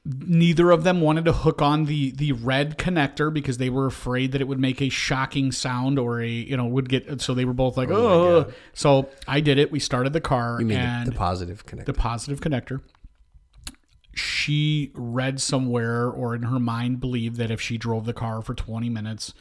neither 0.03 0.72
of 0.72 0.84
them 0.84 0.99
wanted 0.99 1.24
to 1.26 1.32
hook 1.32 1.62
on 1.62 1.86
the 1.86 2.12
the 2.12 2.34
red 2.34 2.78
connector 2.78 3.34
because 3.34 3.59
they 3.59 3.70
were 3.70 3.86
afraid 3.86 4.32
that 4.34 4.41
it 4.41 4.47
would 4.47 4.59
make 4.59 4.82
a 4.82 4.89
shocking 4.89 5.51
sound 5.53 5.97
or 5.97 6.20
a 6.22 6.28
you 6.28 6.57
know 6.57 6.66
would 6.66 6.89
get. 6.89 7.22
So 7.22 7.34
they 7.34 7.45
were 7.45 7.53
both 7.53 7.78
like, 7.78 7.89
oh. 7.91 7.95
oh. 8.47 8.53
So 8.74 9.09
I 9.28 9.39
did 9.39 9.57
it. 9.57 9.72
We 9.72 9.80
started 9.80 10.12
the 10.12 10.20
car 10.22 10.57
You 10.59 10.66
mean 10.66 10.80
and 10.80 11.07
the, 11.07 11.12
positive 11.16 11.66
connect. 11.66 11.86
the 11.86 11.93
positive 11.93 12.41
connector. 12.41 12.82
She 14.14 14.91
read 14.93 15.39
somewhere 15.39 16.09
or 16.09 16.36
in 16.36 16.43
her 16.43 16.59
mind 16.59 16.99
believed 16.99 17.38
that 17.38 17.49
if 17.51 17.62
she 17.62 17.78
drove 17.78 18.05
the 18.05 18.14
car 18.14 18.41
for 18.41 18.53
20 18.53 18.89
minutes 18.89 19.34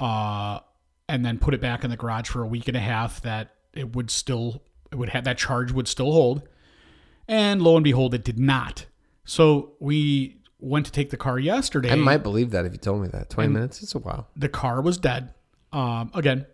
uh, 0.00 0.60
and 1.08 1.24
then 1.24 1.38
put 1.38 1.54
it 1.54 1.60
back 1.60 1.84
in 1.84 1.90
the 1.90 1.96
garage 1.96 2.28
for 2.28 2.42
a 2.42 2.46
week 2.46 2.68
and 2.68 2.76
a 2.76 2.80
half, 2.80 3.22
that 3.22 3.54
it 3.72 3.94
would 3.94 4.10
still, 4.10 4.62
it 4.90 4.96
would 4.96 5.10
have 5.10 5.24
that 5.24 5.38
charge 5.38 5.70
would 5.72 5.86
still 5.88 6.12
hold. 6.12 6.42
And 7.28 7.62
lo 7.62 7.76
and 7.76 7.84
behold, 7.84 8.14
it 8.14 8.24
did 8.24 8.38
not. 8.38 8.86
So 9.24 9.72
we 9.78 10.40
went 10.58 10.86
to 10.86 10.92
take 10.92 11.10
the 11.10 11.16
car 11.16 11.38
yesterday. 11.38 11.92
I 11.92 11.94
might 11.94 12.22
believe 12.24 12.50
that 12.50 12.64
if 12.64 12.72
you 12.72 12.78
told 12.78 13.02
me 13.02 13.08
that. 13.08 13.30
20 13.30 13.50
minutes? 13.52 13.82
It's 13.82 13.94
a 13.94 13.98
while. 13.98 14.28
the 14.34 14.48
car 14.48 14.80
was 14.80 14.98
dead 14.98 15.32
um, 15.72 16.10
again. 16.14 16.46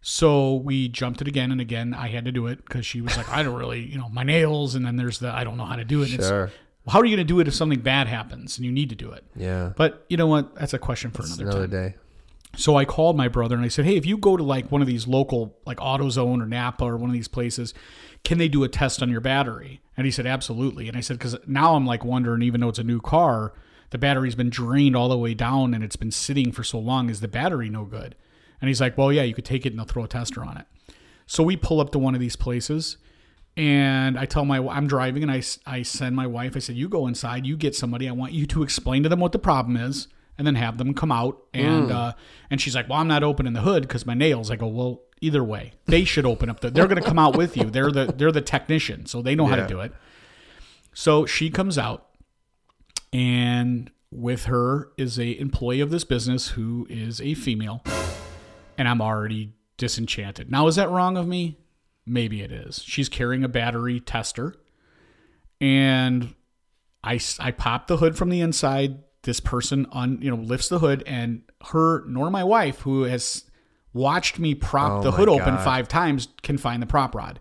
So 0.00 0.56
we 0.56 0.88
jumped 0.88 1.20
it 1.20 1.28
again 1.28 1.52
and 1.52 1.60
again. 1.60 1.94
I 1.94 2.08
had 2.08 2.24
to 2.24 2.32
do 2.32 2.48
it 2.48 2.64
because 2.64 2.84
she 2.84 3.00
was 3.00 3.16
like, 3.16 3.28
I 3.28 3.42
don't 3.44 3.54
really, 3.54 3.80
you 3.86 3.98
know, 3.98 4.08
my 4.08 4.24
nails. 4.24 4.74
And 4.74 4.84
then 4.84 4.96
there's 4.96 5.20
the, 5.20 5.32
I 5.32 5.44
don't 5.44 5.56
know 5.56 5.64
how 5.64 5.76
to 5.76 5.84
do 5.84 6.02
it. 6.02 6.06
And 6.06 6.14
it's- 6.14 6.28
Sure. 6.28 6.50
How 6.88 7.00
are 7.00 7.04
you 7.04 7.16
going 7.16 7.26
to 7.26 7.32
do 7.32 7.38
it 7.40 7.48
if 7.48 7.54
something 7.54 7.80
bad 7.80 8.08
happens 8.08 8.58
and 8.58 8.64
you 8.66 8.72
need 8.72 8.88
to 8.90 8.96
do 8.96 9.10
it? 9.12 9.24
Yeah. 9.36 9.72
But 9.76 10.04
you 10.08 10.16
know 10.16 10.26
what? 10.26 10.54
That's 10.56 10.74
a 10.74 10.78
question 10.78 11.10
for 11.10 11.22
another, 11.22 11.42
Another 11.44 11.60
time. 11.68 11.70
day. 11.70 11.94
So 12.56 12.76
I 12.76 12.84
called 12.84 13.16
my 13.16 13.28
brother 13.28 13.54
and 13.56 13.64
I 13.64 13.68
said, 13.68 13.84
Hey, 13.86 13.96
if 13.96 14.04
you 14.04 14.18
go 14.18 14.36
to 14.36 14.42
like 14.42 14.70
one 14.70 14.82
of 14.82 14.86
these 14.88 15.06
local, 15.06 15.56
like 15.64 15.78
AutoZone 15.78 16.42
or 16.42 16.46
Napa 16.46 16.84
or 16.84 16.96
one 16.96 17.08
of 17.08 17.14
these 17.14 17.28
places, 17.28 17.72
can 18.24 18.38
they 18.38 18.48
do 18.48 18.62
a 18.64 18.68
test 18.68 19.02
on 19.02 19.08
your 19.08 19.20
battery? 19.22 19.80
And 19.96 20.04
he 20.04 20.10
said, 20.10 20.26
Absolutely. 20.26 20.88
And 20.88 20.96
I 20.96 21.00
said, 21.00 21.18
Because 21.18 21.36
now 21.46 21.74
I'm 21.76 21.86
like 21.86 22.04
wondering, 22.04 22.42
even 22.42 22.60
though 22.60 22.68
it's 22.68 22.78
a 22.78 22.84
new 22.84 23.00
car, 23.00 23.54
the 23.90 23.98
battery's 23.98 24.34
been 24.34 24.50
drained 24.50 24.96
all 24.96 25.08
the 25.08 25.16
way 25.16 25.32
down 25.34 25.72
and 25.74 25.82
it's 25.82 25.96
been 25.96 26.10
sitting 26.10 26.52
for 26.52 26.62
so 26.64 26.78
long. 26.78 27.08
Is 27.08 27.20
the 27.20 27.28
battery 27.28 27.70
no 27.70 27.84
good? 27.84 28.14
And 28.60 28.68
he's 28.68 28.80
like, 28.80 28.98
Well, 28.98 29.12
yeah, 29.12 29.22
you 29.22 29.32
could 29.34 29.44
take 29.46 29.64
it 29.64 29.70
and 29.70 29.78
they'll 29.78 29.86
throw 29.86 30.04
a 30.04 30.08
tester 30.08 30.44
on 30.44 30.58
it. 30.58 30.66
So 31.26 31.42
we 31.42 31.56
pull 31.56 31.80
up 31.80 31.90
to 31.92 31.98
one 31.98 32.14
of 32.14 32.20
these 32.20 32.36
places 32.36 32.98
and 33.56 34.18
I 34.18 34.24
tell 34.24 34.44
my 34.44 34.58
I'm 34.58 34.86
driving 34.86 35.22
and 35.22 35.30
I, 35.30 35.42
I 35.66 35.82
send 35.82 36.16
my 36.16 36.26
wife 36.26 36.56
I 36.56 36.58
said 36.58 36.76
you 36.76 36.88
go 36.88 37.06
inside 37.06 37.46
you 37.46 37.56
get 37.56 37.74
somebody. 37.74 38.08
I 38.08 38.12
want 38.12 38.32
you 38.32 38.46
to 38.46 38.62
explain 38.62 39.02
to 39.02 39.08
them 39.08 39.20
what 39.20 39.32
the 39.32 39.38
problem 39.38 39.76
is 39.76 40.08
and 40.38 40.46
then 40.46 40.54
have 40.54 40.78
them 40.78 40.94
come 40.94 41.12
out 41.12 41.42
and 41.52 41.90
uh, 41.90 42.12
and 42.50 42.60
she's 42.60 42.74
like 42.74 42.88
well 42.88 42.98
I'm 42.98 43.08
not 43.08 43.22
opening 43.22 43.52
the 43.52 43.60
hood 43.60 43.82
because 43.82 44.06
my 44.06 44.14
nails. 44.14 44.50
I 44.50 44.56
go 44.56 44.68
well 44.68 45.02
either 45.20 45.44
way 45.44 45.72
they 45.86 46.04
should 46.04 46.26
open 46.26 46.48
up 46.48 46.60
the 46.60 46.70
they're 46.70 46.88
going 46.88 47.00
to 47.00 47.06
come 47.06 47.18
out 47.18 47.36
with 47.36 47.56
you. 47.56 47.70
They're 47.70 47.92
the 47.92 48.06
they're 48.16 48.32
the 48.32 48.40
technician 48.40 49.06
so 49.06 49.22
they 49.22 49.34
know 49.34 49.46
how 49.46 49.56
to 49.56 49.66
do 49.66 49.80
it. 49.80 49.92
So 50.94 51.26
she 51.26 51.50
comes 51.50 51.78
out 51.78 52.08
and 53.12 53.90
with 54.10 54.44
her 54.44 54.90
is 54.96 55.18
a 55.18 55.38
employee 55.38 55.80
of 55.80 55.90
this 55.90 56.04
business 56.04 56.48
who 56.48 56.86
is 56.90 57.20
a 57.20 57.34
female 57.34 57.82
and 58.76 58.88
I'm 58.88 59.00
already 59.00 59.54
disenchanted. 59.76 60.50
Now, 60.50 60.66
is 60.66 60.76
that 60.76 60.90
wrong 60.90 61.16
of 61.16 61.26
me? 61.26 61.58
Maybe 62.04 62.42
it 62.42 62.50
is. 62.50 62.82
She's 62.82 63.08
carrying 63.08 63.44
a 63.44 63.48
battery 63.48 64.00
tester, 64.00 64.54
and 65.60 66.34
I, 67.04 67.20
I 67.38 67.50
pop 67.52 67.86
the 67.86 67.98
hood 67.98 68.16
from 68.16 68.30
the 68.30 68.40
inside. 68.40 68.98
This 69.22 69.38
person 69.38 69.86
on 69.92 70.20
you 70.20 70.30
know 70.30 70.42
lifts 70.42 70.68
the 70.68 70.80
hood, 70.80 71.04
and 71.06 71.42
her 71.68 72.04
nor 72.06 72.28
my 72.30 72.42
wife, 72.42 72.80
who 72.80 73.04
has 73.04 73.44
watched 73.92 74.38
me 74.38 74.54
prop 74.54 74.92
Oh 74.92 75.02
the 75.02 75.12
hood 75.12 75.28
open 75.28 75.58
five 75.58 75.86
times, 75.86 76.28
can 76.42 76.58
find 76.58 76.82
the 76.82 76.86
prop 76.86 77.14
rod. 77.14 77.38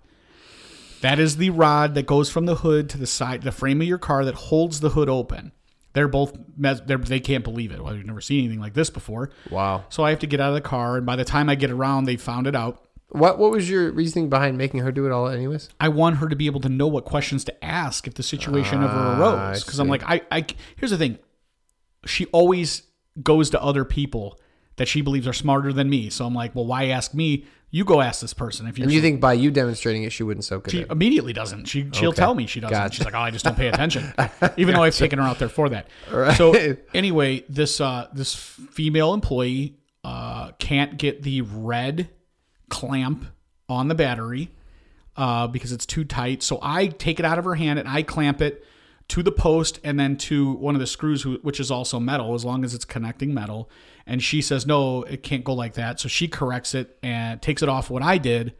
That 1.01 1.17
is 1.17 1.37
the 1.37 1.49
rod 1.49 1.95
that 1.95 2.05
goes 2.05 2.29
from 2.29 2.45
the 2.45 2.57
hood 2.57 2.87
to 2.91 2.97
the 2.99 3.07
side, 3.07 3.41
the 3.41 3.51
frame 3.51 3.81
of 3.81 3.87
your 3.87 3.97
car 3.97 4.23
that 4.25 4.35
holds 4.35 4.79
the 4.79 4.91
hood 4.91 5.09
open. 5.09 5.51
They're 5.93 6.07
both 6.07 6.37
they're, 6.57 6.97
they 6.97 7.19
can't 7.19 7.43
believe 7.43 7.71
it. 7.71 7.83
Well, 7.83 7.95
we've 7.95 8.05
never 8.05 8.21
seen 8.21 8.45
anything 8.45 8.61
like 8.61 8.75
this 8.75 8.89
before. 8.89 9.31
Wow. 9.49 9.85
So 9.89 10.03
I 10.03 10.11
have 10.11 10.19
to 10.19 10.27
get 10.27 10.39
out 10.39 10.49
of 10.49 10.55
the 10.55 10.61
car, 10.61 10.97
and 10.97 11.05
by 11.05 11.15
the 11.15 11.25
time 11.25 11.49
I 11.49 11.55
get 11.55 11.71
around, 11.71 12.05
they 12.05 12.15
found 12.15 12.47
it 12.47 12.55
out. 12.55 12.85
What 13.11 13.37
What 13.39 13.51
was 13.51 13.69
your 13.69 13.91
reasoning 13.91 14.29
behind 14.29 14.57
making 14.57 14.79
her 14.81 14.91
do 14.91 15.05
it 15.05 15.11
all, 15.11 15.27
anyways? 15.27 15.69
I 15.79 15.89
want 15.89 16.17
her 16.17 16.29
to 16.29 16.35
be 16.35 16.45
able 16.45 16.61
to 16.61 16.69
know 16.69 16.87
what 16.87 17.05
questions 17.05 17.43
to 17.45 17.65
ask 17.65 18.07
if 18.07 18.13
the 18.13 18.23
situation 18.23 18.81
ever 18.83 18.97
Ah, 18.97 19.19
arose. 19.19 19.63
Because 19.63 19.79
I'm 19.79 19.87
see. 19.87 19.91
like, 19.91 20.03
I, 20.05 20.21
I, 20.31 20.45
here's 20.77 20.91
the 20.91 20.97
thing. 20.97 21.17
She 22.05 22.25
always 22.27 22.83
goes 23.21 23.49
to 23.51 23.61
other 23.61 23.83
people 23.85 24.39
that 24.77 24.87
she 24.87 25.01
believes 25.01 25.27
are 25.27 25.33
smarter 25.33 25.73
than 25.73 25.89
me. 25.89 26.09
So 26.09 26.25
I'm 26.25 26.33
like, 26.33 26.55
well, 26.55 26.65
why 26.65 26.85
ask 26.87 27.13
me? 27.13 27.45
You 27.69 27.85
go 27.85 28.01
ask 28.01 28.19
this 28.21 28.33
person. 28.33 28.67
If 28.67 28.77
you're 28.77 28.85
And 28.85 28.93
you 28.93 29.01
think 29.01 29.21
by 29.21 29.33
you 29.33 29.51
demonstrating 29.51 30.03
it, 30.03 30.11
she 30.11 30.23
wouldn't 30.23 30.43
soak 30.45 30.67
it 30.67 30.71
she 30.71 30.81
in? 30.81 30.91
immediately 30.91 31.31
doesn't. 31.33 31.65
She 31.65 31.89
she'll 31.93 32.09
Okay. 32.09 32.17
tell 32.19 32.33
me 32.35 32.45
she 32.47 32.59
doesn't. 32.59 32.75
Gotcha. 32.77 32.95
She's 32.95 33.05
like, 33.05 33.13
oh, 33.13 33.19
I 33.19 33.31
just 33.31 33.45
don't 33.45 33.55
pay 33.55 33.67
attention, 33.67 34.13
even 34.57 34.73
though 34.75 34.83
I've 34.83 34.95
taken 34.95 35.19
her 35.19 35.25
out 35.25 35.39
there 35.39 35.47
for 35.49 35.69
that. 35.69 35.87
So 36.35 36.53
anyway, 36.93 37.43
this 37.47 37.79
uh, 37.79 38.07
this 38.13 38.33
female 38.35 39.13
employee 39.13 39.77
uh, 40.03 40.51
can't 40.59 40.97
get 40.97 41.23
the 41.23 41.41
red 41.41 42.09
clamp 42.71 43.25
on 43.69 43.87
the 43.89 43.95
battery 43.95 44.49
uh, 45.15 45.45
because 45.45 45.71
it's 45.71 45.85
too 45.85 46.03
tight. 46.03 46.41
So 46.41 46.57
I 46.61 46.87
take 46.87 47.19
it 47.19 47.25
out 47.25 47.37
of 47.37 47.45
her 47.45 47.55
hand 47.55 47.77
and 47.77 47.87
I 47.87 48.01
clamp 48.01 48.41
it 48.41 48.65
to 49.09 49.21
the 49.21 49.31
post 49.31 49.79
and 49.83 49.99
then 49.99 50.15
to 50.15 50.53
one 50.53 50.73
of 50.73 50.79
the 50.79 50.87
screws, 50.87 51.25
which 51.25 51.59
is 51.59 51.69
also 51.69 51.99
metal, 51.99 52.33
as 52.33 52.45
long 52.45 52.63
as 52.63 52.73
it's 52.73 52.85
connecting 52.85 53.33
metal. 53.33 53.69
And 54.07 54.23
she 54.23 54.41
says, 54.41 54.65
no, 54.65 55.03
it 55.03 55.21
can't 55.21 55.43
go 55.43 55.53
like 55.53 55.73
that. 55.73 55.99
So 55.99 56.07
she 56.07 56.27
corrects 56.27 56.73
it 56.73 56.97
and 57.03 57.41
takes 57.41 57.61
it 57.61 57.69
off 57.69 57.89
what 57.89 58.01
I 58.01 58.17
did, 58.17 58.53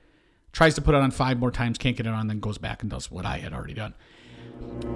tries 0.52 0.76
to 0.76 0.82
put 0.82 0.94
it 0.94 1.00
on 1.00 1.10
five 1.12 1.40
more 1.40 1.52
times, 1.52 1.78
can't 1.78 1.96
get 1.96 2.06
it 2.06 2.10
on, 2.10 2.28
then 2.28 2.42
goes 2.42 2.58
back 2.58 2.82
and 2.82 2.92
does 2.92 3.10
what 3.10 3.26
I 3.26 3.38
had 3.38 3.54
already 3.54 3.74
done. 3.74 3.94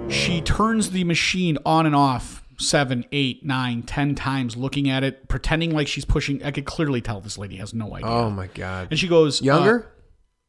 She 0.08 0.42
turns 0.42 0.90
the 0.90 1.04
machine 1.04 1.56
on 1.64 1.86
and 1.86 1.96
off 1.96 2.45
seven, 2.58 3.04
eight, 3.12 3.44
nine, 3.44 3.82
ten 3.82 4.14
times, 4.14 4.56
looking 4.56 4.88
at 4.88 5.04
it, 5.04 5.28
pretending 5.28 5.70
like 5.74 5.88
she's 5.88 6.04
pushing. 6.04 6.42
I 6.42 6.50
could 6.50 6.64
clearly 6.64 7.00
tell 7.00 7.20
this 7.20 7.38
lady 7.38 7.56
has 7.56 7.74
no 7.74 7.94
idea. 7.94 8.08
Oh 8.08 8.30
my 8.30 8.46
god. 8.48 8.88
And 8.90 8.98
she 8.98 9.08
goes, 9.08 9.40
uh, 9.42 9.44
Younger? 9.44 9.92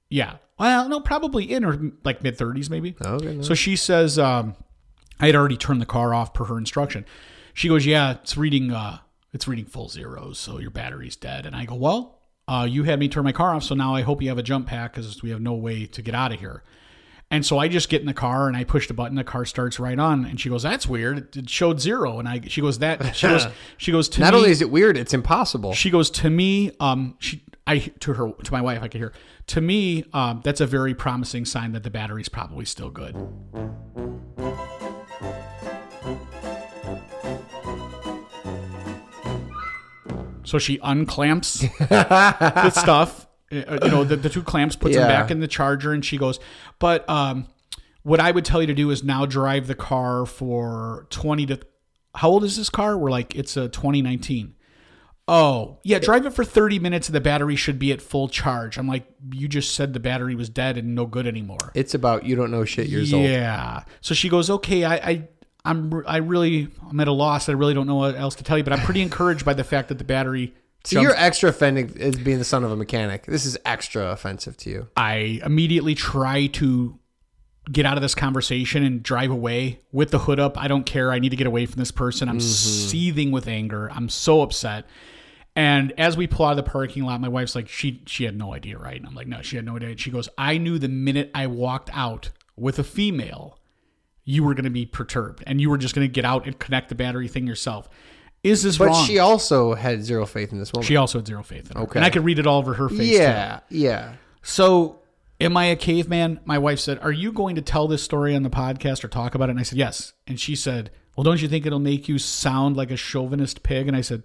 yeah. 0.09 0.37
Well, 0.59 0.89
no, 0.89 0.99
probably 1.01 1.43
in 1.51 1.63
her 1.63 1.79
like 2.03 2.23
mid 2.23 2.37
30s, 2.37 2.69
maybe. 2.69 2.95
Okay, 2.99 3.35
no. 3.35 3.41
So 3.43 3.53
she 3.53 3.75
says, 3.75 4.17
um, 4.17 4.55
I 5.19 5.27
had 5.27 5.35
already 5.35 5.57
turned 5.57 5.81
the 5.81 5.85
car 5.85 6.13
off 6.13 6.33
per 6.33 6.45
her 6.45 6.57
instruction. 6.57 7.05
She 7.53 7.67
goes, 7.67 7.85
yeah, 7.85 8.13
it's 8.13 8.37
reading, 8.37 8.71
uh, 8.71 8.99
it's 9.33 9.47
reading 9.47 9.65
full 9.65 9.89
zeros, 9.89 10.39
so 10.39 10.57
your 10.59 10.71
battery's 10.71 11.15
dead. 11.15 11.45
And 11.45 11.55
I 11.55 11.65
go, 11.65 11.75
well, 11.75 12.19
uh, 12.47 12.67
you 12.69 12.83
had 12.83 12.99
me 12.99 13.07
turn 13.09 13.23
my 13.23 13.31
car 13.31 13.53
off, 13.53 13.63
so 13.63 13.75
now 13.75 13.93
I 13.93 14.01
hope 14.01 14.21
you 14.21 14.29
have 14.29 14.37
a 14.37 14.43
jump 14.43 14.67
pack 14.67 14.93
because 14.93 15.21
we 15.21 15.29
have 15.31 15.41
no 15.41 15.53
way 15.53 15.85
to 15.85 16.01
get 16.01 16.15
out 16.15 16.31
of 16.31 16.39
here. 16.39 16.63
And 17.29 17.45
so 17.45 17.57
I 17.59 17.67
just 17.67 17.89
get 17.89 17.99
in 17.99 18.07
the 18.07 18.13
car 18.13 18.47
and 18.47 18.55
I 18.55 18.63
push 18.63 18.87
the 18.87 18.93
button. 18.93 19.15
The 19.15 19.23
car 19.23 19.43
starts 19.43 19.79
right 19.81 19.99
on. 19.99 20.23
And 20.23 20.39
she 20.39 20.47
goes, 20.49 20.63
"That's 20.63 20.87
weird. 20.87 21.35
It- 21.35 21.49
showed 21.49 21.81
zero. 21.81 22.19
And 22.19 22.27
I, 22.27 22.39
she 22.47 22.61
goes, 22.61 22.79
"That." 22.79 23.15
She 23.15 23.27
goes, 23.27 23.45
"She 23.77 23.91
goes 23.91 24.07
to 24.09 24.21
Not 24.21 24.33
me." 24.33 24.37
only 24.39 24.51
is 24.51 24.61
it 24.61 24.69
weird, 24.71 24.95
it's 24.97 25.13
impossible. 25.13 25.73
she 25.73 25.89
goes 25.89 26.09
to 26.11 26.29
me 26.29 26.71
um 26.79 27.15
she 27.19 27.43
i 27.65 27.79
to 27.99 28.13
her 28.13 28.31
to 28.43 28.51
my 28.53 28.61
wife 28.61 28.81
i 28.81 28.87
could 28.87 28.99
hear 29.01 29.11
to 29.45 29.59
me 29.59 30.05
um 30.13 30.39
that's 30.43 30.61
a 30.61 30.65
very 30.65 30.93
promising 30.95 31.43
sign 31.43 31.73
that 31.73 31.83
the 31.83 31.89
battery's 31.89 32.29
probably 32.29 32.63
still 32.63 32.89
good 32.89 33.13
so 40.43 40.57
she 40.57 40.77
unclamps 40.79 41.59
the 41.89 42.69
stuff 42.71 43.26
you 43.51 43.63
know 43.65 44.03
the, 44.03 44.15
the 44.15 44.29
two 44.29 44.43
clamps 44.43 44.75
puts 44.75 44.95
them 44.95 45.09
Yeah. 45.09 45.21
back 45.21 45.31
in 45.31 45.39
the 45.39 45.47
charger 45.47 45.93
and 45.93 46.03
she 46.03 46.17
goes 46.17 46.39
but 46.79 47.09
um 47.09 47.47
what 48.03 48.19
i 48.19 48.29
would 48.31 48.43
tell 48.45 48.61
you 48.61 48.67
to 48.67 48.73
do 48.73 48.89
is 48.91 49.03
now 49.03 49.25
drive 49.25 49.67
the 49.67 49.75
car 49.75 50.25
for 50.25 51.07
20 51.09 51.45
to 51.47 51.59
how 52.15 52.29
old 52.29 52.43
is 52.43 52.57
this 52.57 52.69
car 52.69 52.97
we're 52.97 53.11
like 53.11 53.35
it's 53.35 53.55
a 53.57 53.69
2019 53.69 54.53
Oh, 55.29 55.79
yeah, 55.83 55.99
drive 55.99 56.25
it 56.25 56.29
for 56.31 56.45
30 56.45 56.79
minutes 56.79 57.09
and 57.09 57.15
the 57.15 57.19
battery 57.19 57.57
should 57.57 57.77
be 57.77 57.91
at 57.91 58.01
full 58.01 58.29
charge. 58.29 58.77
I'm 58.77 58.87
like, 58.87 59.05
you 59.33 59.49
just 59.49 59.75
said 59.75 59.91
the 59.91 59.99
battery 59.99 60.35
was 60.35 60.47
dead 60.47 60.77
and 60.77 60.95
no 60.95 61.05
good 61.05 61.27
anymore. 61.27 61.57
it's 61.75 61.93
about 61.93 62.23
you 62.23 62.37
don't 62.37 62.49
know 62.49 62.63
shit 62.63 62.87
years 62.87 63.13
old. 63.13 63.25
yeah. 63.25 63.83
So 63.99 64.13
she 64.15 64.29
goes, 64.29 64.49
okay, 64.49 64.85
I, 64.85 64.95
I, 64.95 65.27
I'm, 65.65 66.01
I 66.07 66.17
really, 66.19 66.69
I'm 66.89 66.97
at 67.01 67.09
a 67.09 67.11
loss. 67.11 67.49
I 67.49 67.51
really 67.51 67.73
don't 67.73 67.87
know 67.87 67.95
what 67.95 68.15
else 68.15 68.35
to 68.35 68.43
tell 68.45 68.57
you, 68.57 68.63
but 68.63 68.71
I'm 68.71 68.79
pretty 68.79 69.01
encouraged 69.01 69.43
by 69.43 69.53
the 69.53 69.65
fact 69.65 69.89
that 69.89 69.97
the 69.97 70.05
battery. 70.05 70.53
So 70.87 71.01
you're 71.01 71.15
extra 71.15 71.49
offended 71.49 71.97
as 71.97 72.15
being 72.15 72.39
the 72.39 72.45
son 72.45 72.63
of 72.63 72.71
a 72.71 72.75
mechanic. 72.75 73.25
This 73.25 73.45
is 73.45 73.57
extra 73.65 74.11
offensive 74.11 74.55
to 74.57 74.69
you. 74.69 74.87
I 74.95 75.41
immediately 75.43 75.95
try 75.95 76.47
to 76.47 76.97
get 77.69 77.85
out 77.85 77.97
of 77.97 78.01
this 78.01 78.15
conversation 78.15 78.83
and 78.83 79.03
drive 79.03 79.29
away 79.29 79.81
with 79.91 80.11
the 80.11 80.19
hood 80.19 80.39
up. 80.39 80.57
I 80.57 80.69
don't 80.69 80.85
care. 80.85 81.11
I 81.11 81.19
need 81.19 81.29
to 81.29 81.35
get 81.35 81.47
away 81.47 81.65
from 81.65 81.79
this 81.79 81.91
person. 81.91 82.29
I'm 82.29 82.37
mm-hmm. 82.37 82.87
seething 82.87 83.31
with 83.31 83.47
anger. 83.47 83.91
I'm 83.91 84.07
so 84.07 84.41
upset. 84.41 84.85
And 85.57 85.91
as 85.97 86.15
we 86.15 86.27
pull 86.27 86.45
out 86.45 86.51
of 86.51 86.57
the 86.57 86.71
parking 86.71 87.03
lot, 87.03 87.19
my 87.19 87.27
wife's 87.27 87.55
like, 87.55 87.67
she 87.67 88.03
she 88.05 88.23
had 88.23 88.37
no 88.37 88.53
idea, 88.53 88.77
right? 88.77 88.95
And 88.95 89.05
I'm 89.05 89.15
like, 89.15 89.27
no, 89.27 89.41
she 89.41 89.55
had 89.55 89.65
no 89.65 89.75
idea. 89.75 89.97
She 89.97 90.11
goes, 90.11 90.29
I 90.37 90.57
knew 90.57 90.79
the 90.79 90.87
minute 90.87 91.31
I 91.33 91.47
walked 91.47 91.89
out 91.93 92.29
with 92.55 92.79
a 92.79 92.83
female, 92.83 93.59
you 94.23 94.43
were 94.43 94.53
going 94.53 94.65
to 94.65 94.69
be 94.69 94.85
perturbed, 94.85 95.43
and 95.47 95.59
you 95.59 95.69
were 95.69 95.77
just 95.77 95.95
going 95.95 96.07
to 96.07 96.11
get 96.11 96.25
out 96.25 96.45
and 96.45 96.57
connect 96.59 96.89
the 96.89 96.95
battery 96.95 97.27
thing 97.27 97.47
yourself. 97.47 97.89
Is 98.43 98.63
this 98.63 98.77
But 98.77 98.87
wrong? 98.87 99.05
she 99.05 99.19
also 99.19 99.73
had 99.73 100.03
zero 100.03 100.25
faith 100.25 100.51
in 100.51 100.59
this 100.59 100.71
woman. 100.71 100.85
she 100.85 100.95
also 100.95 101.19
had 101.19 101.27
zero 101.27 101.43
faith 101.43 101.69
in 101.71 101.77
her. 101.77 101.83
Okay. 101.83 101.99
and 101.99 102.05
I 102.05 102.09
could 102.09 102.23
read 102.23 102.39
it 102.39 102.47
all 102.47 102.59
over 102.59 102.73
her 102.75 102.87
face. 102.89 102.99
too. 102.99 103.05
yeah, 103.21 103.59
yeah. 103.69 104.13
So, 104.41 104.99
am 105.41 105.57
I 105.57 105.65
a 105.65 105.75
caveman? 105.75 106.39
My 106.45 106.57
wife 106.57 106.79
said, 106.79 106.99
Are 106.99 107.11
you 107.11 107.31
going 107.33 107.55
to 107.55 107.61
tell 107.61 107.87
this 107.87 108.03
story 108.03 108.35
on 108.35 108.43
the 108.43 108.49
podcast 108.49 109.03
or 109.03 109.07
talk 109.09 109.35
about 109.35 109.49
it? 109.49 109.51
And 109.51 109.59
I 109.59 109.63
said, 109.63 109.77
Yes. 109.77 110.13
And 110.27 110.39
she 110.39 110.55
said, 110.55 110.91
Well, 111.15 111.23
don't 111.23 111.41
you 111.41 111.47
think 111.49 111.65
it'll 111.65 111.79
make 111.79 112.07
you 112.07 112.17
sound 112.17 112.77
like 112.77 112.91
a 112.91 112.95
chauvinist 112.97 113.63
pig? 113.63 113.87
And 113.87 113.97
I 113.97 114.01
said, 114.01 114.23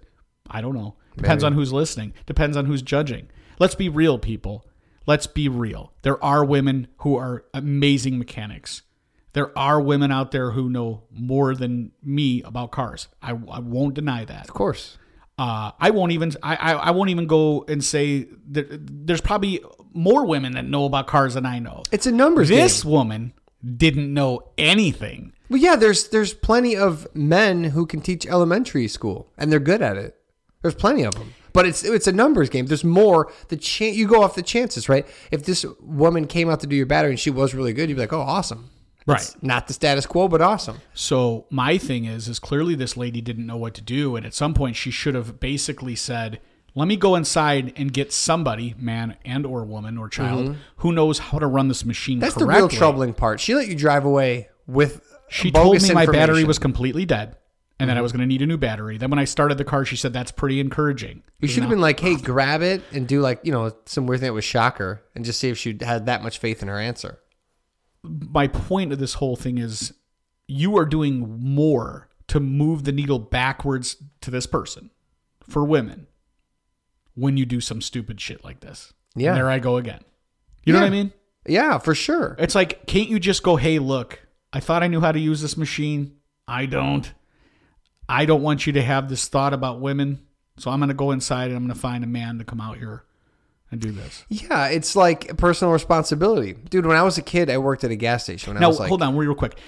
I 0.49 0.61
don't 0.61 0.75
know. 0.75 0.95
Depends 1.17 1.43
on 1.43 1.53
who's 1.53 1.71
listening, 1.73 2.13
depends 2.25 2.55
on 2.57 2.65
who's 2.65 2.81
judging. 2.81 3.27
Let's 3.59 3.75
be 3.75 3.87
real, 3.89 4.17
people. 4.17 4.65
Let's 5.05 5.27
be 5.27 5.47
real. 5.49 5.91
There 6.01 6.23
are 6.23 6.43
women 6.45 6.87
who 6.99 7.15
are 7.17 7.43
amazing 7.53 8.17
mechanics. 8.17 8.81
There 9.33 9.57
are 9.57 9.81
women 9.81 10.11
out 10.11 10.31
there 10.31 10.51
who 10.51 10.69
know 10.69 11.03
more 11.11 11.55
than 11.55 11.91
me 12.03 12.43
about 12.43 12.71
cars. 12.71 13.07
I, 13.21 13.31
I 13.31 13.59
won't 13.59 13.95
deny 13.95 14.25
that. 14.25 14.47
Of 14.47 14.53
course. 14.53 14.97
Uh, 15.37 15.71
I 15.79 15.89
won't 15.89 16.11
even 16.11 16.31
I, 16.43 16.55
I, 16.55 16.71
I 16.73 16.91
won't 16.91 17.09
even 17.09 17.25
go 17.25 17.65
and 17.67 17.83
say 17.83 18.27
that 18.51 18.67
there's 19.07 19.21
probably 19.21 19.59
more 19.91 20.25
women 20.25 20.53
that 20.53 20.65
know 20.65 20.85
about 20.85 21.07
cars 21.07 21.33
than 21.33 21.45
I 21.45 21.57
know. 21.57 21.83
It's 21.91 22.05
a 22.05 22.11
numbers 22.11 22.49
game. 22.49 22.59
This 22.59 22.83
game. 22.83 22.91
woman, 22.91 23.33
didn't 23.77 24.13
know 24.13 24.51
anything. 24.57 25.33
Well, 25.49 25.59
yeah, 25.59 25.75
there's 25.75 26.09
there's 26.09 26.33
plenty 26.33 26.75
of 26.75 27.07
men 27.15 27.63
who 27.63 27.87
can 27.87 28.01
teach 28.01 28.27
elementary 28.27 28.87
school, 28.87 29.31
and 29.37 29.51
they're 29.51 29.59
good 29.59 29.81
at 29.81 29.97
it. 29.97 30.15
There's 30.61 30.75
plenty 30.75 31.03
of 31.03 31.15
them, 31.15 31.33
but 31.51 31.65
it's 31.65 31.83
it's 31.83 32.07
a 32.07 32.11
numbers 32.11 32.49
game. 32.49 32.67
There's 32.67 32.83
more. 32.83 33.31
The 33.47 33.57
chance 33.57 33.95
you 33.95 34.07
go 34.07 34.21
off 34.23 34.35
the 34.35 34.43
chances, 34.43 34.87
right? 34.87 35.07
If 35.31 35.45
this 35.45 35.65
woman 35.81 36.27
came 36.27 36.49
out 36.49 36.59
to 36.59 36.67
do 36.67 36.75
your 36.75 36.85
battery 36.85 37.11
and 37.11 37.19
she 37.19 37.31
was 37.31 37.55
really 37.55 37.73
good, 37.73 37.89
you'd 37.89 37.95
be 37.95 38.01
like, 38.01 38.13
oh, 38.13 38.21
awesome. 38.21 38.69
It's 39.07 39.35
not 39.43 39.67
the 39.67 39.73
status 39.73 40.05
quo, 40.05 40.27
but 40.27 40.41
awesome. 40.41 40.79
So 40.93 41.45
my 41.49 41.77
thing 41.77 42.05
is, 42.05 42.27
is 42.27 42.39
clearly 42.39 42.75
this 42.75 42.95
lady 42.95 43.21
didn't 43.21 43.45
know 43.45 43.57
what 43.57 43.73
to 43.75 43.81
do, 43.81 44.15
and 44.15 44.25
at 44.25 44.33
some 44.33 44.53
point 44.53 44.75
she 44.75 44.91
should 44.91 45.15
have 45.15 45.39
basically 45.39 45.95
said, 45.95 46.39
"Let 46.75 46.87
me 46.87 46.95
go 46.95 47.15
inside 47.15 47.73
and 47.75 47.91
get 47.91 48.13
somebody, 48.13 48.75
man 48.77 49.17
and 49.25 49.45
or 49.45 49.63
woman 49.65 49.97
or 49.97 50.09
child, 50.09 50.55
who 50.77 50.91
knows 50.91 51.19
how 51.19 51.39
to 51.39 51.47
run 51.47 51.67
this 51.67 51.83
machine 51.85 52.17
Mm-hmm. 52.17 52.21
That's 52.21 52.35
the 52.35 52.45
real 52.45 52.69
troubling 52.69 53.13
part. 53.13 53.39
She 53.39 53.55
let 53.55 53.67
you 53.67 53.75
drive 53.75 54.05
away 54.05 54.49
with 54.67 55.01
She 55.29 55.51
told 55.51 55.81
me 55.81 55.93
my 55.93 56.05
battery. 56.05 56.39
Mm-hmm. 56.39 56.47
was 56.47 56.59
completely 56.59 57.05
dead, 57.05 57.35
and 57.79 57.89
that 57.89 57.97
I 57.97 58.01
was 58.01 58.11
going 58.11 58.21
to 58.21 58.27
need 58.27 58.41
a 58.41 58.45
new 58.45 58.57
battery. 58.57 58.97
Then 58.97 59.09
when 59.09 59.19
I 59.19 59.25
started 59.25 59.57
the 59.57 59.65
car, 59.65 59.83
she 59.83 59.95
said, 59.95 60.13
"That's 60.13 60.31
pretty 60.31 60.59
encouraging." 60.59 61.23
You 61.39 61.49
should 61.49 61.63
have 61.63 61.69
been 61.69 61.81
like, 61.81 61.99
hey, 61.99 62.15
grab 62.15 62.61
it 62.61 62.81
and 62.93 63.05
do 63.05 63.19
like, 63.19 63.41
you 63.43 63.51
know, 63.51 63.73
some 63.85 64.05
weird 64.05 64.21
thing 64.21 64.27
that 64.27 64.33
was 64.33 64.45
shocker 64.45 65.03
and 65.13 65.25
just 65.25 65.39
see 65.39 65.49
if 65.49 65.57
she 65.57 65.77
had 65.81 66.05
that 66.05 66.23
much 66.23 66.37
faith 66.37 66.61
in 66.61 66.69
her 66.69 66.79
answer. 66.79 67.19
My 68.03 68.47
point 68.47 68.91
of 68.91 68.99
this 68.99 69.15
whole 69.15 69.35
thing 69.35 69.57
is 69.57 69.93
you 70.47 70.77
are 70.77 70.85
doing 70.85 71.39
more 71.39 72.09
to 72.27 72.39
move 72.39 72.83
the 72.83 72.91
needle 72.91 73.19
backwards 73.19 73.97
to 74.21 74.31
this 74.31 74.45
person 74.45 74.91
for 75.47 75.63
women 75.63 76.07
when 77.15 77.37
you 77.37 77.45
do 77.45 77.61
some 77.61 77.81
stupid 77.81 78.19
shit 78.19 78.43
like 78.43 78.59
this. 78.59 78.93
Yeah. 79.15 79.29
And 79.29 79.37
there 79.37 79.49
I 79.49 79.59
go 79.59 79.77
again. 79.77 80.01
You 80.65 80.73
know 80.73 80.79
what 80.79 80.87
I 80.87 80.91
mean? 80.91 81.13
Yeah, 81.45 81.77
for 81.77 81.93
sure. 81.93 82.35
It's 82.39 82.55
like, 82.55 82.85
can't 82.87 83.09
you 83.09 83.19
just 83.19 83.43
go, 83.43 83.57
hey, 83.57 83.79
look, 83.79 84.21
I 84.51 84.59
thought 84.59 84.83
I 84.83 84.87
knew 84.87 85.01
how 85.01 85.11
to 85.11 85.19
use 85.19 85.41
this 85.41 85.57
machine. 85.57 86.15
I 86.47 86.65
don't. 86.65 87.11
I 88.07 88.25
don't 88.25 88.41
want 88.41 88.65
you 88.65 88.73
to 88.73 88.81
have 88.81 89.09
this 89.09 89.27
thought 89.27 89.53
about 89.53 89.81
women. 89.81 90.25
So 90.57 90.71
I'm 90.71 90.79
going 90.79 90.89
to 90.89 90.93
go 90.93 91.11
inside 91.11 91.47
and 91.47 91.57
I'm 91.57 91.63
going 91.63 91.73
to 91.73 91.79
find 91.79 92.03
a 92.03 92.07
man 92.07 92.37
to 92.37 92.45
come 92.45 92.61
out 92.61 92.77
here 92.77 93.03
and 93.73 93.81
do 93.81 93.91
this. 93.91 94.25
Yeah, 94.29 94.67
it's 94.67 94.95
like 94.95 95.37
personal 95.37 95.73
responsibility. 95.73 96.53
Dude, 96.53 96.85
when 96.85 96.95
I 96.97 97.03
was 97.03 97.17
a 97.17 97.21
kid, 97.21 97.49
I 97.49 97.57
worked 97.57 97.83
at 97.83 97.91
a 97.91 97.95
gas 97.95 98.23
station. 98.23 98.53
When 98.53 98.57
I 98.57 98.61
Now, 98.61 98.69
was 98.69 98.79
like, 98.79 98.89
hold 98.89 99.01
on, 99.01 99.15
real 99.17 99.35
quick. 99.35 99.59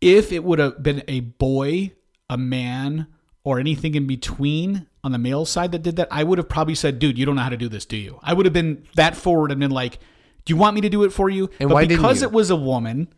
If 0.00 0.32
it 0.32 0.44
would 0.44 0.58
have 0.58 0.82
been 0.82 1.02
a 1.08 1.20
boy, 1.20 1.92
a 2.28 2.36
man, 2.36 3.06
or 3.42 3.58
anything 3.58 3.94
in 3.94 4.06
between 4.06 4.86
on 5.02 5.12
the 5.12 5.18
male 5.18 5.44
side 5.44 5.72
that 5.72 5.82
did 5.82 5.96
that, 5.96 6.08
I 6.10 6.24
would 6.24 6.38
have 6.38 6.48
probably 6.48 6.74
said, 6.74 6.98
"Dude, 6.98 7.18
you 7.18 7.26
don't 7.26 7.36
know 7.36 7.42
how 7.42 7.48
to 7.50 7.56
do 7.56 7.68
this, 7.68 7.84
do 7.84 7.96
you?" 7.96 8.18
I 8.22 8.32
would 8.34 8.46
have 8.46 8.52
been 8.52 8.84
that 8.96 9.16
forward 9.16 9.50
and 9.50 9.60
been 9.60 9.70
like, 9.70 9.98
"Do 10.44 10.52
you 10.52 10.56
want 10.56 10.74
me 10.74 10.80
to 10.82 10.88
do 10.88 11.04
it 11.04 11.10
for 11.12 11.28
you?" 11.30 11.50
And 11.60 11.68
but 11.68 11.74
why 11.74 11.86
because 11.86 12.22
it 12.22 12.32
was 12.32 12.50
a 12.50 12.56
woman, 12.56 13.08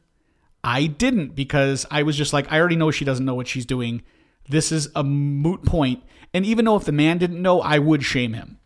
I 0.62 0.86
didn't 0.86 1.34
because 1.36 1.86
I 1.90 2.02
was 2.02 2.16
just 2.16 2.32
like, 2.32 2.50
I 2.50 2.58
already 2.58 2.76
know 2.76 2.90
she 2.90 3.04
doesn't 3.04 3.24
know 3.24 3.36
what 3.36 3.46
she's 3.46 3.66
doing. 3.66 4.02
This 4.48 4.72
is 4.72 4.88
a 4.96 5.04
moot 5.04 5.64
point. 5.64 6.02
And 6.34 6.44
even 6.44 6.64
though 6.64 6.76
if 6.76 6.84
the 6.84 6.92
man 6.92 7.18
didn't 7.18 7.40
know, 7.40 7.60
I 7.60 7.78
would 7.78 8.04
shame 8.04 8.32
him. 8.32 8.58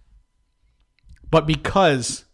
But 1.30 1.46
because 1.46 2.24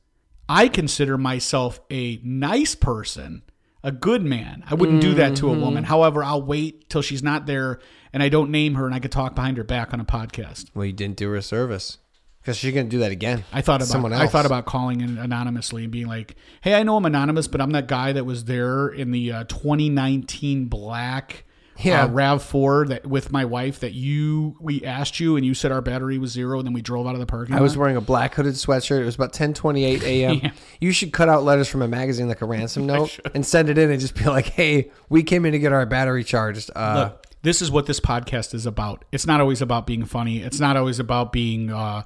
I 0.49 0.69
consider 0.69 1.19
myself 1.19 1.81
a 1.91 2.21
nice 2.23 2.75
person, 2.75 3.43
a 3.83 3.93
good 3.93 4.25
man, 4.25 4.65
I 4.69 4.75
wouldn't 4.75 5.01
do 5.01 5.15
that 5.15 5.37
to 5.37 5.49
a 5.49 5.53
woman. 5.53 5.85
Mm-hmm. 5.85 5.91
However, 5.91 6.25
I'll 6.25 6.43
wait 6.43 6.89
till 6.89 7.03
she's 7.03 7.23
not 7.23 7.47
there 7.47 7.81
and 8.13 8.23
I 8.23 8.29
don't 8.29 8.51
name 8.51 8.75
her 8.75 8.87
and 8.87 8.95
I 8.95 8.99
could 8.99 9.13
talk 9.13 9.35
behind 9.35 9.57
her 9.59 9.65
back 9.65 9.93
on 9.93 10.01
a 10.01 10.05
podcast. 10.05 10.71
well, 10.75 10.87
you 10.87 10.93
didn't 10.93 11.17
do 11.17 11.29
her 11.31 11.37
a 11.37 11.43
service 11.43 11.99
because 12.41 12.57
she's 12.57 12.73
going 12.73 12.87
to 12.87 12.91
do 12.91 13.01
that 13.01 13.11
again. 13.11 13.45
I 13.53 13.61
thought 13.61 13.81
about 13.81 13.89
someone 13.89 14.13
else. 14.13 14.23
I 14.23 14.27
thought 14.29 14.47
about 14.47 14.67
calling 14.67 15.01
in 15.01 15.19
anonymously 15.19 15.83
and 15.83 15.93
being 15.93 16.07
like, 16.07 16.37
"Hey, 16.61 16.75
I 16.75 16.85
know 16.85 16.97
I'm 16.97 17.05
anonymous, 17.05 17.49
but 17.49 17.61
I'm 17.61 17.73
that 17.73 17.89
guy 17.89 18.13
that 18.13 18.25
was 18.25 18.45
there 18.45 18.89
in 18.89 19.11
the 19.11 19.33
uh, 19.33 19.45
2019 19.45 20.67
black 20.67 21.45
Yeah. 21.79 22.05
uh, 22.05 22.09
Rav 22.09 22.43
Four 22.43 22.87
that 22.87 23.07
with 23.07 23.31
my 23.33 23.45
wife 23.45 23.81
that 23.81 23.93
you 23.93 24.57
we 24.61 24.85
asked 24.85 25.21
you 25.21 25.37
and 25.37 25.45
you 25.45 25.55
said 25.55 25.73
our 25.73 25.83
battery 25.83 26.19
was 26.19 26.31
zero 26.33 26.59
and 26.59 26.67
then 26.67 26.73
we 26.73 26.83
drove 26.83 27.07
out 27.07 27.15
of 27.15 27.21
the 27.21 27.27
parking 27.27 27.55
I 27.55 27.61
was 27.61 27.77
wearing 27.77 27.97
a 27.97 28.01
black 28.01 28.35
hooded 28.35 28.55
sweatshirt. 28.55 29.01
It 29.01 29.05
was 29.05 29.15
about 29.15 29.33
10:28 29.33 30.03
a.m. 30.03 30.41
Yeah. 30.43 30.51
You 30.81 30.93
should 30.93 31.13
cut 31.13 31.29
out 31.29 31.43
letters 31.45 31.69
from 31.69 31.83
a 31.83 31.89
magazine 31.89 32.29
like 32.29 32.43
a 32.43 32.47
ransom 32.47 32.87
note 32.87 33.19
and 33.35 33.45
send 33.45 33.69
it 33.69 33.79
in 33.79 33.91
and 33.91 34.01
just 34.01 34.15
be 34.15 34.25
like, 34.25 34.47
"Hey, 34.47 34.91
we 35.09 35.23
came 35.23 35.45
in 35.45 35.53
to 35.53 35.59
get 35.59 35.73
our 35.73 35.87
battery 35.87 36.25
charged." 36.25 36.71
Uh, 36.75 37.11
Look, 37.11 37.27
this 37.43 37.63
is 37.63 37.71
what 37.71 37.87
this 37.87 38.01
podcast 38.01 38.55
is 38.55 38.67
about. 38.67 39.05
It's 39.13 39.27
not 39.27 39.41
always 39.41 39.63
about 39.63 39.87
being 39.87 40.05
funny. 40.05 40.43
It's 40.43 40.59
not 40.61 40.77
always 40.77 40.99
about 40.99 41.33
being 41.33 41.71
uh, 41.71 42.03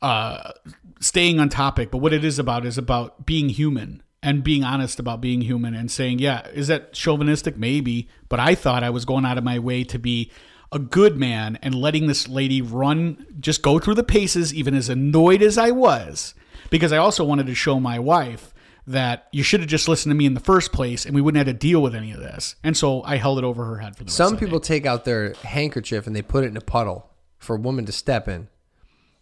uh, 0.00 0.52
staying 1.00 1.38
on 1.38 1.48
topic. 1.48 1.90
But 1.90 1.98
what 1.98 2.12
it 2.12 2.24
is 2.24 2.38
about 2.38 2.64
is 2.66 2.78
about 2.78 3.24
being 3.26 3.48
human 3.48 4.02
and 4.22 4.44
being 4.44 4.62
honest 4.62 5.00
about 5.00 5.20
being 5.20 5.40
human 5.40 5.74
and 5.74 5.90
saying, 5.90 6.18
yeah, 6.18 6.46
is 6.48 6.68
that 6.68 6.92
chauvinistic? 6.92 7.56
Maybe. 7.56 8.08
But 8.28 8.40
I 8.40 8.54
thought 8.54 8.84
I 8.84 8.90
was 8.90 9.04
going 9.04 9.24
out 9.24 9.38
of 9.38 9.44
my 9.44 9.58
way 9.58 9.84
to 9.84 9.98
be 9.98 10.30
a 10.70 10.78
good 10.78 11.16
man 11.18 11.58
and 11.60 11.74
letting 11.74 12.06
this 12.06 12.28
lady 12.28 12.62
run, 12.62 13.26
just 13.40 13.62
go 13.62 13.78
through 13.78 13.94
the 13.94 14.02
paces, 14.02 14.54
even 14.54 14.74
as 14.74 14.88
annoyed 14.88 15.42
as 15.42 15.58
I 15.58 15.70
was, 15.70 16.34
because 16.70 16.92
I 16.92 16.96
also 16.96 17.24
wanted 17.24 17.46
to 17.46 17.54
show 17.54 17.78
my 17.78 17.98
wife 17.98 18.54
that 18.86 19.28
you 19.32 19.42
should 19.42 19.60
have 19.60 19.68
just 19.68 19.86
listened 19.86 20.10
to 20.10 20.16
me 20.16 20.26
in 20.26 20.34
the 20.34 20.40
first 20.40 20.72
place 20.72 21.04
and 21.04 21.14
we 21.14 21.20
wouldn't 21.20 21.46
have 21.46 21.52
to 21.54 21.58
deal 21.58 21.82
with 21.82 21.94
any 21.94 22.12
of 22.12 22.18
this. 22.18 22.56
And 22.64 22.76
so 22.76 23.02
I 23.02 23.16
held 23.16 23.38
it 23.38 23.44
over 23.44 23.64
her 23.66 23.78
head 23.78 23.96
for 23.96 24.04
the 24.04 24.08
rest 24.08 24.16
Some 24.16 24.34
of 24.34 24.40
the 24.40 24.46
people 24.46 24.60
take 24.60 24.86
out 24.86 25.04
their 25.04 25.34
handkerchief 25.44 26.06
and 26.06 26.16
they 26.16 26.22
put 26.22 26.44
it 26.44 26.48
in 26.48 26.56
a 26.56 26.62
puddle 26.62 27.10
for 27.38 27.56
a 27.56 27.60
woman 27.60 27.86
to 27.86 27.92
step 27.92 28.26
in. 28.26 28.48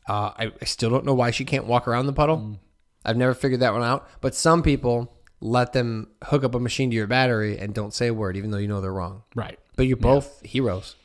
Uh, 0.09 0.33
I, 0.37 0.53
I 0.61 0.65
still 0.65 0.89
don't 0.89 1.05
know 1.05 1.15
why 1.15 1.31
she 1.31 1.45
can't 1.45 1.67
walk 1.67 1.87
around 1.87 2.07
the 2.07 2.13
puddle. 2.13 2.39
Mm. 2.39 2.59
I've 3.05 3.17
never 3.17 3.35
figured 3.35 3.61
that 3.61 3.73
one 3.73 3.83
out. 3.83 4.09
But 4.21 4.35
some 4.35 4.63
people 4.63 5.13
let 5.41 5.73
them 5.73 6.09
hook 6.25 6.45
up 6.45 6.55
a 6.55 6.59
machine 6.61 6.91
to 6.91 6.97
your 6.97 7.07
battery 7.07 7.59
and 7.59 7.73
don't 7.75 7.95
say 7.95 8.09
a 8.09 8.15
word, 8.15 8.37
even 8.37 8.51
though 8.51 8.59
you 8.59 8.69
know 8.69 8.81
they're 8.81 8.93
wrong. 8.93 9.23
Right. 9.35 9.59
But 9.77 9.87
you're 9.87 9.97
both 9.97 10.41
heroes. 10.43 10.97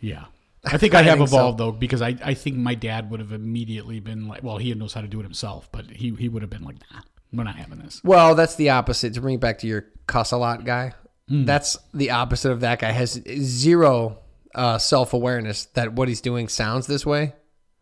Yeah. 0.00 0.26
I 0.64 0.78
think 0.78 0.94
I, 0.94 1.00
I 1.00 1.02
have 1.02 1.18
think 1.18 1.28
so. 1.30 1.36
evolved 1.36 1.58
though 1.58 1.72
because 1.72 2.02
I, 2.02 2.16
I 2.24 2.34
think 2.34 2.56
my 2.56 2.74
dad 2.74 3.10
would 3.10 3.20
have 3.20 3.32
immediately 3.32 3.98
been 4.00 4.28
like, 4.28 4.42
well, 4.42 4.58
he 4.58 4.72
knows 4.74 4.94
how 4.94 5.00
to 5.00 5.08
do 5.08 5.18
it 5.20 5.24
himself, 5.24 5.68
but 5.72 5.86
he, 5.90 6.14
he 6.14 6.28
would 6.28 6.42
have 6.42 6.50
been 6.50 6.62
like, 6.64 6.76
nah, 6.92 7.00
we're 7.32 7.44
not 7.44 7.56
having 7.56 7.78
this. 7.78 8.00
Well, 8.04 8.34
that's 8.34 8.54
the 8.54 8.70
opposite. 8.70 9.14
To 9.14 9.20
bring 9.20 9.34
it 9.36 9.40
back 9.40 9.58
to 9.58 9.66
your 9.66 9.86
cuss 10.06 10.32
a 10.32 10.36
lot 10.36 10.64
guy, 10.64 10.92
Hmm. 11.28 11.44
that's 11.44 11.76
the 11.92 12.10
opposite 12.12 12.52
of 12.52 12.60
that 12.60 12.78
guy. 12.78 12.92
Has 12.92 13.20
zero 13.40 14.18
uh, 14.54 14.78
self 14.78 15.12
awareness 15.12 15.64
that 15.74 15.92
what 15.92 16.06
he's 16.06 16.20
doing 16.20 16.46
sounds 16.46 16.86
this 16.86 17.04
way. 17.04 17.32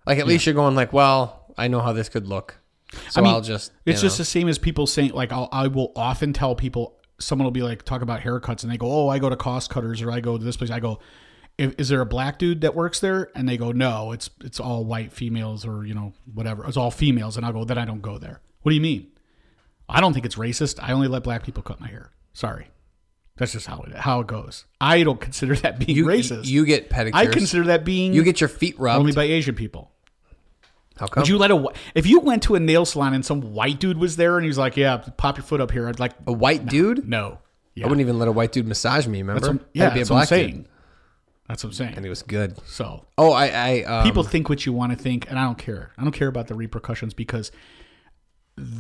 Like 0.07 0.19
at 0.19 0.27
least 0.27 0.47
you're 0.47 0.55
going 0.55 0.75
like, 0.75 0.95
well, 0.95 1.53
I 1.59 1.69
know 1.69 1.81
how 1.81 1.93
this 1.93 2.09
could 2.09 2.27
look, 2.27 2.57
so 3.11 3.21
I 3.21 3.25
mean, 3.25 3.33
I'll 3.35 3.41
just. 3.41 3.73
It's 3.87 4.03
you 4.03 4.09
just 4.09 4.19
the 4.19 4.25
same 4.25 4.49
as 4.49 4.59
people 4.59 4.87
saying 4.87 5.13
like 5.13 5.33
I'll, 5.33 5.49
I 5.53 5.67
will 5.69 5.93
often 5.97 6.33
tell 6.33 6.55
people 6.55 6.99
someone 7.19 7.45
will 7.45 7.53
be 7.53 7.63
like 7.63 7.83
talk 7.85 8.03
about 8.03 8.21
haircuts 8.21 8.63
and 8.63 8.73
they 8.73 8.77
go 8.77 8.91
oh 8.91 9.09
I 9.09 9.19
go 9.19 9.29
to 9.31 9.37
cost 9.37 9.71
cutters 9.71 10.03
or 10.03 10.11
I 10.11 10.21
go 10.21 10.37
to 10.39 10.45
this 10.45 10.57
place. 10.57 10.71
I 10.71 10.81
go 10.81 10.99
"Is- 11.59 11.75
is 11.79 11.89
there 11.89 12.01
a 12.01 12.07
black 12.07 12.39
dude 12.39 12.63
that 12.63 12.75
works 12.75 13.01
there? 13.01 13.31
And 13.35 13.49
they 13.49 13.57
go 13.57 13.73
no 13.73 14.13
it's 14.13 14.31
it's 14.43 14.61
all 14.61 14.85
white 14.85 15.13
females 15.13 15.65
or 15.65 15.85
you 15.85 15.95
know 15.95 16.13
whatever. 16.33 16.67
It's 16.67 16.77
all 16.77 16.91
females. 16.91 17.37
And 17.37 17.45
I'll 17.47 17.53
go 17.53 17.65
then 17.65 17.79
I 17.79 17.85
don't 17.85 18.03
go 18.03 18.19
there. 18.19 18.41
What 18.63 18.71
do 18.71 18.75
you 18.75 18.81
mean? 18.83 19.09
I 19.89 20.01
don't 20.01 20.13
think 20.13 20.25
it's 20.27 20.37
racist. 20.37 20.83
I 20.83 20.93
only 20.93 21.09
let 21.09 21.23
black 21.23 21.45
people 21.45 21.63
cut 21.63 21.81
my 21.81 21.89
hair. 21.89 22.11
Sorry. 22.33 22.69
That's 23.37 23.53
just 23.53 23.67
how 23.67 23.81
it 23.83 23.95
how 23.95 24.21
it 24.21 24.27
goes. 24.27 24.65
I 24.81 25.03
don't 25.03 25.21
consider 25.21 25.57
that 25.57 25.79
being 25.79 25.97
you, 25.97 26.07
racist. 26.07 26.47
You 26.47 26.65
get 26.65 26.89
pedicures. 26.89 27.15
I 27.15 27.27
consider 27.27 27.65
that 27.65 27.85
being 27.85 28.13
you 28.13 28.23
get 28.23 28.41
your 28.41 28.49
feet 28.49 28.79
rubbed. 28.79 29.01
only 29.01 29.13
by 29.13 29.25
Asian 29.25 29.55
people 29.55 29.91
how 30.99 31.07
come? 31.07 31.23
would 31.23 31.29
you 31.29 31.39
let 31.39 31.51
a 31.51 31.67
if 31.95 32.07
you 32.07 32.21
went 32.21 32.43
to 32.45 32.55
a 32.55 32.61
nail 32.61 32.85
salon 32.85 33.15
and 33.15 33.25
some 33.25 33.41
white 33.53 33.81
dude 33.81 33.99
was 33.99 34.17
there 34.17 34.37
and 34.37 34.45
he 34.45 34.49
was 34.49 34.59
like, 34.59 34.77
"Yeah, 34.77 34.97
pop 35.17 35.37
your 35.37 35.45
foot 35.45 35.61
up 35.61 35.71
here," 35.71 35.89
I'd 35.89 35.99
like, 35.99 36.13
a 36.27 36.33
white 36.33 36.67
dude? 36.67 37.09
no, 37.09 37.39
yeah, 37.75 37.85
I 37.85 37.89
wouldn't 37.89 38.01
even 38.03 38.19
let 38.19 38.29
a 38.29 38.33
white 38.33 38.53
dude 38.53 38.67
massage 38.69 39.07
me. 39.07 39.19
Remember? 39.23 39.41
that's 39.41 39.53
what, 39.53 39.69
yeah, 39.75 39.89
to 39.89 39.95
be 39.95 40.01
a 40.01 40.05
that's 40.05 40.11
what 40.11 40.17
I'm 40.17 40.21
black 40.21 40.29
dude. 40.29 40.51
saying. 40.51 40.69
That's 41.49 41.63
what 41.63 41.69
I'm 41.71 41.75
saying. 41.75 41.95
and 41.97 42.05
he 42.05 42.09
was 42.09 42.23
good. 42.23 42.57
So 42.67 43.05
Oh, 43.19 43.33
I, 43.33 43.49
I 43.49 43.83
um, 43.83 44.05
people 44.05 44.23
think 44.23 44.49
what 44.49 44.65
you 44.65 44.73
want 44.73 44.93
to 44.93 44.99
think, 44.99 45.29
and 45.29 45.39
I 45.39 45.45
don't 45.45 45.59
care. 45.59 45.93
I 45.99 46.03
don't 46.03 46.13
care 46.13 46.29
about 46.29 46.47
the 46.47 46.55
repercussions 46.55 47.13
because 47.13 47.51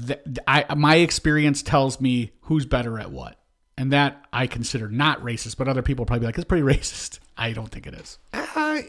th- 0.06 0.20
I 0.46 0.74
my 0.74 0.96
experience 0.96 1.62
tells 1.62 2.00
me 2.00 2.32
who's 2.42 2.64
better 2.64 2.98
at 2.98 3.10
what, 3.10 3.38
and 3.76 3.92
that 3.92 4.24
I 4.32 4.46
consider 4.46 4.88
not 4.88 5.20
racist. 5.20 5.56
But 5.56 5.68
other 5.68 5.82
people 5.82 6.06
probably 6.06 6.20
be 6.20 6.26
like, 6.26 6.36
"It's 6.38 6.44
pretty 6.46 6.62
racist." 6.78 7.18
I 7.36 7.52
don't 7.52 7.68
think 7.70 7.86
it 7.86 7.94
is. 7.94 8.18
uh, 8.32 8.80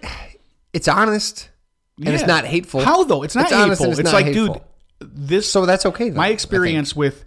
it's 0.71 0.87
honest 0.87 1.49
and 1.97 2.09
it's 2.09 2.25
not 2.27 2.45
hateful. 2.45 2.81
How 2.81 3.03
though? 3.03 3.23
It's 3.23 3.35
not 3.35 3.45
It's 3.45 3.51
hateful. 3.53 3.85
and 3.85 3.91
it's 3.93 3.99
it's 3.99 4.05
not 4.11 4.13
like, 4.13 4.25
hateful. 4.27 4.53
dude, 5.01 5.09
this 5.13 5.51
So 5.51 5.65
that's 5.65 5.85
okay. 5.85 6.09
Then, 6.09 6.17
my 6.17 6.29
experience 6.29 6.95
with 6.95 7.25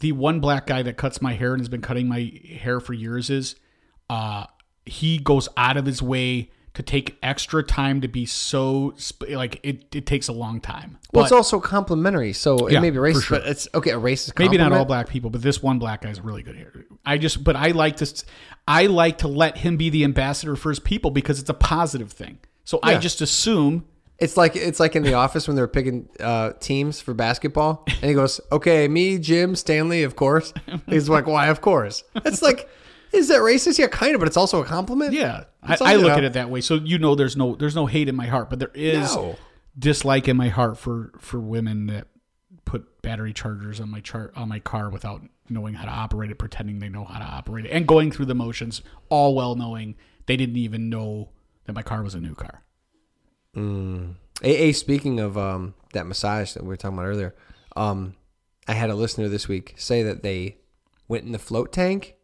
the 0.00 0.12
one 0.12 0.40
black 0.40 0.66
guy 0.66 0.82
that 0.82 0.96
cuts 0.96 1.20
my 1.22 1.34
hair 1.34 1.52
and 1.52 1.60
has 1.60 1.68
been 1.68 1.82
cutting 1.82 2.08
my 2.08 2.32
hair 2.48 2.80
for 2.80 2.92
years 2.94 3.30
is 3.30 3.56
uh 4.08 4.44
he 4.86 5.18
goes 5.18 5.48
out 5.56 5.76
of 5.76 5.84
his 5.86 6.02
way 6.02 6.50
to 6.72 6.82
take 6.82 7.18
extra 7.22 7.62
time 7.62 8.00
to 8.00 8.08
be 8.08 8.24
so 8.24 8.94
sp- 8.96 9.28
like 9.30 9.60
it, 9.62 9.94
it 9.94 10.06
takes 10.06 10.28
a 10.28 10.32
long 10.32 10.60
time 10.60 10.98
Well, 11.12 11.22
but 11.22 11.22
it's 11.24 11.32
also 11.32 11.60
complimentary, 11.60 12.32
so 12.32 12.68
Yeah, 12.70 12.78
it 12.78 12.80
may 12.80 12.90
be 12.90 12.96
racist, 12.98 13.24
sure. 13.24 13.40
but 13.40 13.48
it's 13.48 13.68
okay. 13.74 13.90
A 13.90 13.98
racist, 14.00 14.38
maybe 14.38 14.56
not 14.56 14.72
all 14.72 14.84
black 14.84 15.08
people 15.08 15.28
but 15.30 15.42
this 15.42 15.62
one 15.62 15.78
black 15.78 16.02
guy 16.02 16.10
is 16.10 16.20
really 16.20 16.42
good 16.42 16.56
hair 16.56 16.72
i 17.04 17.18
just 17.18 17.42
but 17.44 17.56
i 17.56 17.68
like 17.72 17.96
to 17.96 18.24
I 18.68 18.86
like 18.86 19.18
to 19.18 19.28
let 19.28 19.58
him 19.58 19.76
be 19.76 19.90
the 19.90 20.04
ambassador 20.04 20.54
for 20.56 20.68
his 20.70 20.78
people 20.78 21.10
because 21.10 21.40
it's 21.40 21.50
a 21.50 21.54
positive 21.54 22.12
thing 22.12 22.38
so 22.64 22.78
i 22.82 22.96
just 22.96 23.20
assume 23.20 23.84
It's 24.20 24.36
like 24.36 24.54
it's 24.54 24.78
like 24.78 24.94
in 24.96 25.02
the 25.02 25.14
office 25.14 25.48
when 25.48 25.56
they're 25.56 25.66
picking 25.68 26.08
uh, 26.20 26.52
teams 26.60 27.00
for 27.00 27.14
basketball, 27.14 27.84
and 27.86 28.04
he 28.04 28.12
goes, 28.14 28.40
"Okay, 28.52 28.86
me, 28.86 29.18
Jim, 29.18 29.56
Stanley, 29.56 30.02
of 30.02 30.14
course." 30.16 30.52
He's 30.86 31.08
like, 31.08 31.26
"Why, 31.26 31.48
of 31.48 31.60
course?" 31.62 32.04
It's 32.16 32.42
like, 32.42 32.68
is 33.12 33.28
that 33.28 33.38
racist? 33.40 33.78
Yeah, 33.78 33.86
kind 33.86 34.14
of, 34.14 34.18
but 34.20 34.28
it's 34.28 34.36
also 34.36 34.62
a 34.62 34.66
compliment. 34.66 35.12
Yeah, 35.14 35.44
I, 35.62 35.76
I 35.80 35.94
look 35.96 36.12
at 36.12 36.22
it 36.24 36.34
that 36.34 36.50
way. 36.50 36.60
So 36.60 36.74
you 36.74 36.98
know, 36.98 37.14
there's 37.14 37.36
no 37.36 37.54
there's 37.56 37.74
no 37.74 37.86
hate 37.86 38.08
in 38.08 38.14
my 38.16 38.26
heart, 38.26 38.50
but 38.50 38.58
there 38.58 38.70
is 38.74 39.16
No. 39.16 39.36
dislike 39.78 40.28
in 40.28 40.36
my 40.36 40.48
heart 40.48 40.76
for 40.76 41.12
for 41.18 41.40
women 41.40 41.86
that 41.86 42.06
put 42.66 43.00
battery 43.02 43.32
chargers 43.32 43.80
on 43.80 43.88
my 43.90 44.00
chart 44.00 44.32
on 44.36 44.48
my 44.48 44.58
car 44.60 44.90
without 44.90 45.22
knowing 45.48 45.74
how 45.74 45.84
to 45.86 45.90
operate 45.90 46.30
it, 46.30 46.34
pretending 46.38 46.78
they 46.78 46.88
know 46.90 47.04
how 47.04 47.18
to 47.18 47.24
operate 47.24 47.64
it, 47.64 47.70
and 47.70 47.86
going 47.88 48.12
through 48.12 48.26
the 48.26 48.34
motions, 48.34 48.82
all 49.08 49.34
well 49.34 49.54
knowing 49.54 49.96
they 50.26 50.36
didn't 50.36 50.56
even 50.56 50.90
know 50.90 51.30
that 51.64 51.72
my 51.72 51.82
car 51.82 52.02
was 52.02 52.14
a 52.14 52.20
new 52.20 52.34
car. 52.34 52.62
AA, 53.56 54.72
speaking 54.72 55.20
of 55.20 55.36
um, 55.36 55.74
that 55.92 56.06
massage 56.06 56.52
that 56.52 56.62
we 56.62 56.68
were 56.68 56.76
talking 56.76 56.98
about 56.98 57.06
earlier, 57.06 57.34
um, 57.76 58.14
I 58.68 58.74
had 58.74 58.90
a 58.90 58.94
listener 58.94 59.28
this 59.28 59.48
week 59.48 59.74
say 59.76 60.02
that 60.02 60.22
they 60.22 60.58
went 61.08 61.24
in 61.24 61.32
the 61.32 61.38
float 61.38 61.72
tank 61.72 62.14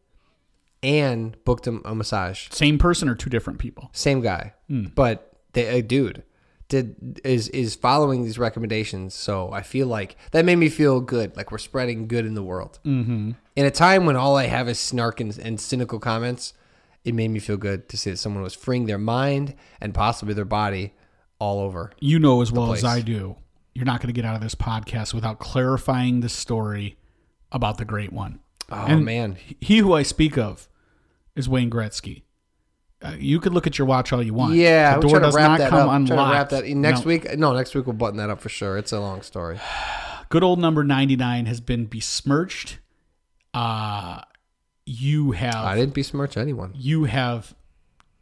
and 0.83 1.37
booked 1.45 1.66
a, 1.66 1.81
a 1.85 1.95
massage. 1.95 2.49
Same 2.51 2.79
person 2.79 3.09
or 3.09 3.14
two 3.14 3.31
different 3.31 3.59
people? 3.59 3.91
Same 3.93 4.20
guy, 4.20 4.55
but 4.95 5.33
they, 5.53 5.66
a 5.66 5.83
dude 5.83 6.22
did 6.68 7.20
is 7.24 7.49
is 7.49 7.74
following 7.74 8.24
these 8.24 8.39
recommendations. 8.39 9.14
So 9.14 9.51
I 9.53 9.62
feel 9.62 9.87
like 9.87 10.16
that 10.33 10.45
made 10.45 10.57
me 10.57 10.68
feel 10.68 11.01
good, 11.01 11.37
like 11.37 11.51
we're 11.51 11.59
spreading 11.59 12.09
good 12.09 12.27
in 12.27 12.35
the 12.35 12.43
world. 12.43 12.79
Mm-hmm. 12.85 13.33
In 13.57 13.64
a 13.64 13.70
time 13.70 14.07
when 14.07 14.16
all 14.16 14.37
I 14.37 14.47
have 14.47 14.68
is 14.68 14.79
snark 14.79 15.20
and, 15.20 15.37
and 15.39 15.61
cynical 15.61 15.99
comments, 15.99 16.55
it 17.05 17.14
made 17.14 17.29
me 17.29 17.41
feel 17.41 17.57
good 17.57 17.89
to 17.89 17.97
see 17.97 18.11
that 18.11 18.16
someone 18.18 18.43
was 18.43 18.55
freeing 18.55 18.87
their 18.87 18.99
mind 18.99 19.55
and 19.81 19.95
possibly 19.95 20.35
their 20.35 20.45
body 20.45 20.95
all 21.39 21.61
over. 21.61 21.93
You 22.01 22.18
know 22.18 22.43
as 22.43 22.51
well 22.53 22.72
as. 22.72 22.84
I 22.84 23.01
do, 23.01 23.37
you're 23.74 23.84
not 23.84 24.01
going 24.01 24.09
to 24.09 24.12
get 24.12 24.24
out 24.24 24.34
of 24.37 24.41
this 24.41 24.55
podcast 24.55 25.12
without 25.14 25.39
clarifying 25.39 26.20
the 26.20 26.28
story 26.28 26.97
about 27.53 27.78
the 27.78 27.84
great 27.84 28.12
one. 28.12 28.41
Oh 28.70 28.97
man, 28.97 29.37
He 29.61 29.78
who 29.78 29.93
I 29.93 30.03
speak 30.03 30.37
of 30.37 30.68
is 31.37 31.49
Wayne 31.49 31.70
Gretzky. 31.70 32.22
Uh, 33.03 33.14
you 33.18 33.39
could 33.41 33.53
look 33.53 33.66
at 33.66 33.78
your 33.78 33.87
watch 33.87 34.12
all 34.12 34.22
you 34.22 34.32
want. 34.34 34.55
Yeah, 34.55 34.95
the 34.97 35.03
door 35.07 35.18
to 35.18 35.26
does 35.26 35.34
wrap 35.37 35.51
not 35.51 35.59
that 35.59 35.70
come 35.70 35.89
up. 35.89 35.95
Unlocked. 35.95 36.32
wrap 36.32 36.49
that 36.49 36.66
next 36.66 37.01
No. 37.01 37.07
week. 37.07 37.39
No, 37.39 37.53
next 37.55 37.74
week 37.74 37.87
we'll 37.87 37.93
button 37.93 38.16
that 38.16 38.30
up 38.30 38.41
for 38.41 38.49
sure. 38.49 38.78
It's 38.78 38.91
a 38.91 38.99
long 38.99 39.20
story. 39.22 39.61
Good 40.30 40.43
old 40.43 40.59
number 40.59 40.82
ninety 40.82 41.14
nine 41.14 41.45
has 41.47 41.61
been 41.61 41.84
besmirched. 41.84 42.78
Uh 43.55 44.22
you 44.87 45.32
have 45.32 45.55
I 45.55 45.76
didn't 45.76 45.95
besmirch 45.95 46.37
anyone. 46.37 46.72
you 46.74 47.05
have 47.05 47.55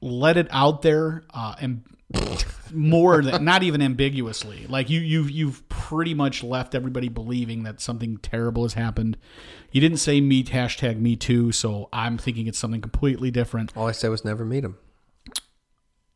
let 0.01 0.37
it 0.37 0.49
out 0.51 0.83
there 0.83 1.23
uh, 1.33 1.55
and 1.61 1.83
more 2.75 3.23
than 3.25 3.45
not 3.45 3.63
even 3.63 3.81
ambiguously. 3.83 4.67
Like 4.69 4.91
you 4.91 5.01
you've 5.01 5.31
you've 5.31 5.69
pretty 5.69 6.15
much 6.15 6.43
left 6.43 6.75
everybody 6.75 7.09
believing 7.09 7.63
that 7.65 7.81
something 7.81 8.19
terrible 8.19 8.63
has 8.65 8.75
happened. 8.75 9.17
You 9.73 9.81
didn't 9.81 9.99
say 9.99 10.21
me 10.21 10.45
hashtag 10.45 10.99
me 11.01 11.17
too, 11.17 11.53
so 11.53 11.89
I'm 11.93 12.19
thinking 12.19 12.47
it's 12.47 12.59
something 12.59 12.81
completely 12.81 13.31
different. 13.31 13.77
All 13.77 13.87
I 13.87 13.93
said 13.93 14.11
was 14.11 14.25
never 14.25 14.45
meet 14.45 14.65
him. 14.65 14.77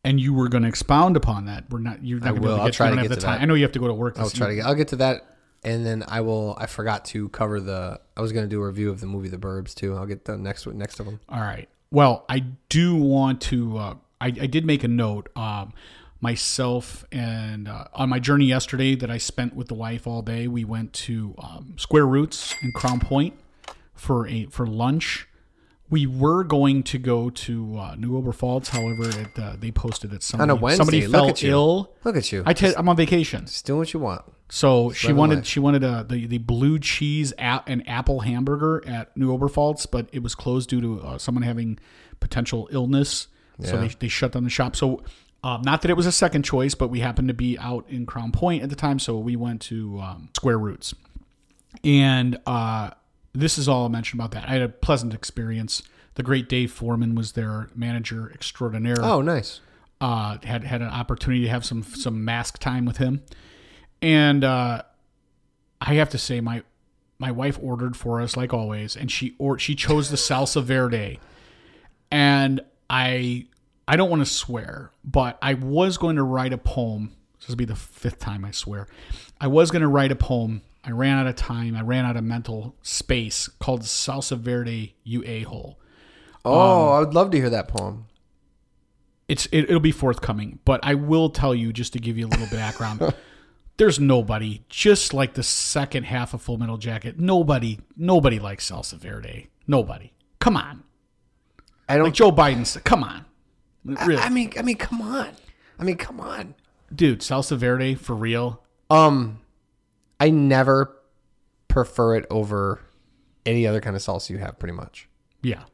And 0.05 0.21
you 0.21 0.33
were 0.33 0.49
going 0.49 0.63
to 0.63 0.69
expound 0.69 1.17
upon 1.17 1.47
that. 1.47 1.65
We're 1.71 1.81
not. 1.81 2.05
You're 2.05 2.21
not 2.21 2.29
I 2.29 2.31
going 2.31 2.43
to 2.43 2.49
able 2.49 2.61
I'll 2.61 2.67
to 2.67 2.71
get, 2.71 2.77
try 2.77 2.91
to 2.91 2.97
get 2.97 3.09
the 3.09 3.17
to 3.17 3.21
time. 3.21 3.37
that. 3.37 3.43
I 3.43 3.45
know 3.47 3.55
you 3.55 3.65
have 3.65 3.73
to 3.73 3.79
go 3.81 3.89
to 3.89 3.95
work. 3.95 4.19
I'll 4.19 4.31
try 4.31 4.49
to 4.49 4.55
get. 4.55 4.65
I'll 4.65 4.75
get 4.77 4.89
to 4.89 4.97
that, 4.97 5.37
and 5.65 5.85
then 5.85 6.05
I 6.07 6.21
will. 6.21 6.57
I 6.59 6.67
forgot 6.67 7.05
to 7.07 7.29
cover 7.31 7.61
the. 7.61 8.01
I 8.17 8.21
was 8.21 8.33
going 8.33 8.45
to 8.45 8.49
do 8.49 8.63
a 8.63 8.67
review 8.67 8.91
of 8.91 9.01
the 9.01 9.07
movie 9.07 9.29
The 9.29 9.39
Burbs 9.39 9.75
too. 9.75 9.97
I'll 9.97 10.07
get 10.07 10.25
the 10.25 10.39
next 10.39 10.67
one 10.67 10.79
next 10.79 11.01
of 11.01 11.07
them. 11.07 11.21
All 11.29 11.41
right. 11.41 11.69
Well, 11.91 12.25
I 12.29 12.45
do 12.69 12.95
want 12.95 13.41
to. 13.43 13.77
Uh, 13.77 13.95
I, 14.21 14.27
I 14.27 14.47
did 14.47 14.65
make 14.65 14.85
a 14.85 14.89
note. 14.89 15.29
Um, 15.37 15.73
myself 16.21 17.05
and 17.13 17.69
uh, 17.69 17.85
on 17.95 18.09
my 18.09 18.19
journey 18.19 18.47
yesterday 18.47 18.95
that 18.97 19.11
I 19.11 19.19
spent 19.19 19.55
with 19.55 19.69
the 19.69 19.75
wife 19.75 20.07
all 20.07 20.23
day, 20.23 20.49
we 20.49 20.65
went 20.65 20.93
to 20.95 21.35
um, 21.39 21.75
Square 21.77 22.07
Roots 22.07 22.55
in 22.63 22.73
Crown 22.73 23.01
Point 23.01 23.35
for 23.95 24.27
a 24.27 24.47
for 24.47 24.67
lunch. 24.67 25.29
We 25.91 26.07
were 26.07 26.45
going 26.45 26.83
to 26.83 26.99
go 26.99 27.31
to 27.31 27.79
uh, 27.79 27.95
New 27.97 28.21
Oberpfalz, 28.21 28.69
however, 28.69 29.09
it, 29.09 29.39
uh, 29.39 29.57
they 29.59 29.71
posted 29.71 30.11
that 30.11 30.23
somebody, 30.23 30.51
On 30.51 30.59
a 30.59 30.61
Wednesday, 30.61 30.77
somebody 30.77 31.07
look 31.07 31.13
fell 31.13 31.29
at 31.31 31.43
you. 31.43 31.51
ill. 31.51 31.95
Look 32.05 32.15
at 32.17 32.31
you. 32.31 32.43
I'm 32.77 32.89
on 32.91 32.97
vacation. 32.97 33.47
Just 33.47 33.65
doing 33.65 33.79
what 33.79 33.95
you 33.95 34.01
want. 34.01 34.23
So 34.51 34.93
she 34.93 35.13
wanted 35.15 35.37
life. 35.37 35.47
she 35.47 35.61
wanted 35.61 35.85
a 35.85 36.05
the, 36.09 36.27
the 36.27 36.39
blue 36.39 36.79
cheese 36.79 37.33
a- 37.39 37.63
and 37.67 37.87
apple 37.89 38.21
hamburger 38.21 38.83
at 38.87 39.17
New 39.17 39.37
Oberpfalz, 39.37 39.87
but 39.91 40.09
it 40.13 40.23
was 40.23 40.35
closed 40.35 40.69
due 40.71 40.81
to 40.83 41.01
uh, 41.03 41.19
someone 41.19 41.43
having 41.43 41.79
potential 42.21 42.69
illness. 42.71 43.29
So 43.63 43.77
they, 43.81 43.89
they 43.89 44.09
shut 44.09 44.33
down 44.33 44.45
the 44.45 44.51
shop. 44.51 44.77
So 44.77 45.03
um, 45.45 45.63
not 45.63 45.83
that 45.83 45.91
it 45.91 45.97
was 45.97 46.07
a 46.07 46.13
second 46.13 46.45
choice, 46.45 46.75
but 46.75 46.89
we 46.89 47.01
happened 47.01 47.29
to 47.29 47.35
be 47.35 47.59
out 47.59 47.85
in 47.89 48.07
Crown 48.07 48.33
Point 48.33 48.63
at 48.63 48.71
the 48.71 48.77
time, 48.77 48.99
so 48.99 49.17
we 49.19 49.37
went 49.37 49.61
to 49.63 50.01
um, 50.01 50.29
Square 50.35 50.59
Roots. 50.59 50.95
And 51.85 52.39
uh, 52.47 52.91
this 53.33 53.59
is 53.59 53.69
all 53.69 53.85
I 53.85 53.89
mentioned 53.89 54.21
about 54.21 54.33
that. 54.33 54.49
I 54.49 54.53
had 54.53 54.63
a 54.63 54.69
pleasant 54.69 55.15
experience. 55.15 55.83
The 56.15 56.23
great 56.23 56.49
Dave 56.49 56.73
Foreman 56.73 57.15
was 57.15 57.33
their 57.33 57.69
manager 57.75 58.31
extraordinaire 58.35 58.97
Oh, 59.01 59.21
nice. 59.23 59.61
uh, 60.01 60.39
had 60.43 60.65
had 60.65 60.83
an 60.83 60.89
opportunity 60.89 61.43
to 61.45 61.49
have 61.51 61.65
some 61.65 61.83
some 61.85 62.25
mask 62.25 62.59
time 62.59 62.85
with 62.85 62.97
him, 62.97 63.23
and 64.03 64.43
uh, 64.43 64.83
I 65.81 65.95
have 65.95 66.09
to 66.11 66.19
say 66.19 66.41
my 66.41 66.65
my 67.21 67.31
wife 67.31 67.59
ordered 67.63 67.97
for 67.97 68.21
us 68.21 68.37
like 68.37 68.53
always, 68.53 68.97
and 68.97 69.13
she 69.13 69.37
or 69.39 69.59
she 69.61 69.77
chose 69.77 70.11
the 70.11 70.17
salsa 70.17 70.61
verde, 70.63 71.21
and 72.11 72.61
I 72.91 73.47
I 73.89 73.97
don't 73.97 74.11
want 74.11 74.21
to 74.21 74.27
swear, 74.31 74.93
but 75.03 75.39
I 75.43 75.55
was 75.55 75.97
going 75.99 76.17
to 76.17 76.23
write 76.23 76.53
a 76.53 76.59
poem. 76.59 77.17
This 77.41 77.49
will 77.49 77.57
be 77.57 77.65
the 77.65 77.75
fifth 77.75 78.19
time 78.21 78.45
I 78.45 78.51
swear. 78.51 78.87
I 79.41 79.47
was 79.47 79.71
going 79.71 79.83
to 79.83 79.89
write 79.89 80.13
a 80.13 80.17
poem. 80.17 80.63
I 80.85 80.91
ran 80.91 81.19
out 81.19 81.27
of 81.27 81.37
time. 81.37 81.75
I 81.75 81.81
ran 81.83 82.05
out 82.05 82.17
of 82.17 82.23
mental 82.25 82.77
space 82.83 83.49
called 83.59 83.83
Salsa 83.83 84.39
Verde, 84.39 84.95
you 85.05 85.25
a 85.27 85.43
hole. 85.43 85.79
Oh, 86.45 86.89
um, 86.89 86.93
I 86.95 86.99
would 87.01 87.15
love 87.15 87.31
to 87.33 87.39
hear 87.39 87.51
that 87.51 87.69
poem. 87.69 88.07
it's 89.29 89.47
it, 89.47 89.65
it'll 89.65 89.81
be 89.81 89.93
forthcoming 89.93 90.59
but 90.65 90.81
i 90.83 90.95
will 90.95 91.29
tell 91.29 91.55
you 91.55 91.73
just 91.73 91.93
to 91.93 91.99
give 91.99 92.17
you 92.17 92.27
a 92.27 92.29
little 92.29 92.47
background 92.47 93.13
there's 93.77 94.01
nobody 94.01 94.63
just 94.71 95.13
like 95.13 95.35
the 95.35 95.43
second 95.43 96.05
half 96.05 96.33
of 96.33 96.41
full 96.41 96.57
metal 96.57 96.79
jacket 96.79 97.19
nobody 97.19 97.79
nobody 97.97 98.39
likes 98.39 98.71
salsa 98.71 98.95
verde 98.95 99.49
nobody 99.67 100.13
come 100.39 100.57
on 100.57 100.83
I 101.89 101.97
don't. 101.97 102.05
like 102.05 102.15
joe 102.15 102.31
biden 102.33 102.65
said 102.65 102.85
come 102.85 103.05
on 103.05 103.27
really 103.85 104.17
I 104.17 104.29
mean, 104.29 104.53
I 104.59 104.63
mean, 104.63 104.77
come 104.77 105.01
on. 105.03 105.29
I 105.79 105.85
mean, 105.85 105.97
come 105.97 106.21
on. 106.21 106.55
dude 106.95 107.21
salsa 107.21 107.57
verde 107.57 107.95
for 107.95 108.15
real 108.15 108.63
Um, 108.91 109.41
I 110.21 110.31
never 110.31 110.97
prefer 111.69 112.17
it 112.17 112.27
over 112.31 112.81
any 113.47 113.67
other 113.67 113.81
kind 113.81 113.95
of 113.97 114.03
salsa 114.03 114.31
you 114.31 114.39
have. 114.39 114.59
Pretty 114.59 114.75
much. 114.75 115.09
yeah 115.43 115.65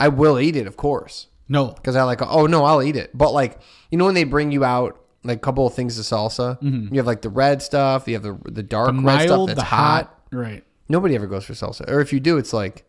I 0.00 0.08
will 0.08 0.38
eat 0.38 0.54
it, 0.54 0.66
of 0.66 0.76
course. 0.76 1.26
no 1.48 1.68
because 1.68 1.96
I 1.96 2.02
like 2.04 2.20
oh 2.22 2.46
no 2.46 2.64
I'll 2.64 2.82
eat 2.82 2.96
it 2.96 3.10
but 3.16 3.32
like 3.32 3.58
you 3.90 3.98
know 3.98 4.04
when 4.04 4.14
they 4.14 4.24
bring 4.24 4.52
you 4.52 4.64
out 4.64 5.00
like 5.24 5.38
a 5.38 5.40
couple 5.40 5.66
of 5.66 5.74
things 5.74 5.98
of 5.98 6.04
salsa 6.04 6.58
you 6.62 6.96
have 6.98 7.06
like 7.06 7.22
the 7.22 7.28
red 7.30 7.62
stuff 7.62 8.06
you 8.06 8.14
have 8.14 8.22
the 8.22 8.38
the 8.44 8.62
dark 8.62 8.94
the 8.94 9.02
red 9.02 9.26
stuff 9.26 9.46
that's 9.48 9.58
the 9.58 9.64
hot. 9.64 10.04
hot 10.06 10.22
right 10.30 10.62
nobody 10.88 11.14
ever 11.16 11.26
goes 11.26 11.44
for 11.44 11.54
salsa 11.54 11.88
or 11.88 12.00
if 12.00 12.12
you 12.12 12.20
do 12.20 12.36
it's 12.38 12.52
like 12.52 12.84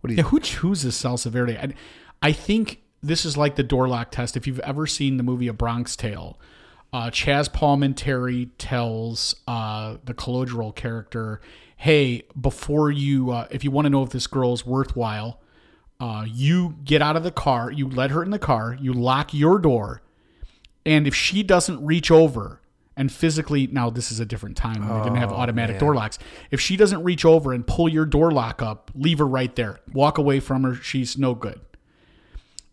what 0.00 0.08
do 0.08 0.14
you 0.14 0.18
yeah 0.22 0.28
who 0.28 0.38
chooses 0.40 0.94
salsa 0.94 1.30
verde 1.30 1.56
I, 1.58 1.74
I 2.22 2.32
think 2.32 2.82
this 3.06 3.24
is 3.24 3.36
like 3.36 3.56
the 3.56 3.62
door 3.62 3.88
lock 3.88 4.10
test 4.10 4.36
if 4.36 4.46
you've 4.46 4.60
ever 4.60 4.86
seen 4.86 5.16
the 5.16 5.22
movie 5.22 5.48
a 5.48 5.52
bronx 5.52 5.96
tale 5.96 6.38
uh, 6.92 7.10
Chazz 7.10 7.50
Palminteri 7.50 8.50
tells 8.58 9.36
uh, 9.46 9.96
the 10.04 10.14
Calogero 10.14 10.74
character, 10.74 11.40
"Hey, 11.76 12.22
before 12.40 12.90
you, 12.90 13.32
uh, 13.32 13.48
if 13.50 13.64
you 13.64 13.70
want 13.70 13.86
to 13.86 13.90
know 13.90 14.02
if 14.02 14.10
this 14.10 14.26
girl's 14.26 14.64
worthwhile, 14.64 15.40
uh, 16.00 16.24
you 16.26 16.76
get 16.84 17.02
out 17.02 17.16
of 17.16 17.22
the 17.22 17.30
car, 17.30 17.70
you 17.70 17.88
let 17.88 18.10
her 18.10 18.22
in 18.22 18.30
the 18.30 18.38
car, 18.38 18.78
you 18.80 18.92
lock 18.92 19.34
your 19.34 19.58
door, 19.58 20.02
and 20.84 21.06
if 21.06 21.14
she 21.14 21.42
doesn't 21.42 21.84
reach 21.84 22.10
over 22.10 22.60
and 22.96 23.12
physically, 23.12 23.66
now 23.66 23.90
this 23.90 24.10
is 24.10 24.20
a 24.20 24.24
different 24.24 24.56
time 24.56 24.80
when 24.80 24.96
they 24.96 25.04
didn't 25.04 25.18
have 25.18 25.32
automatic 25.32 25.78
door 25.78 25.94
locks. 25.94 26.18
If 26.50 26.62
she 26.62 26.78
doesn't 26.78 27.04
reach 27.04 27.26
over 27.26 27.52
and 27.52 27.66
pull 27.66 27.90
your 27.90 28.06
door 28.06 28.30
lock 28.30 28.62
up, 28.62 28.90
leave 28.94 29.18
her 29.18 29.26
right 29.26 29.54
there. 29.54 29.80
Walk 29.92 30.16
away 30.16 30.40
from 30.40 30.62
her. 30.62 30.74
She's 30.76 31.18
no 31.18 31.34
good." 31.34 31.60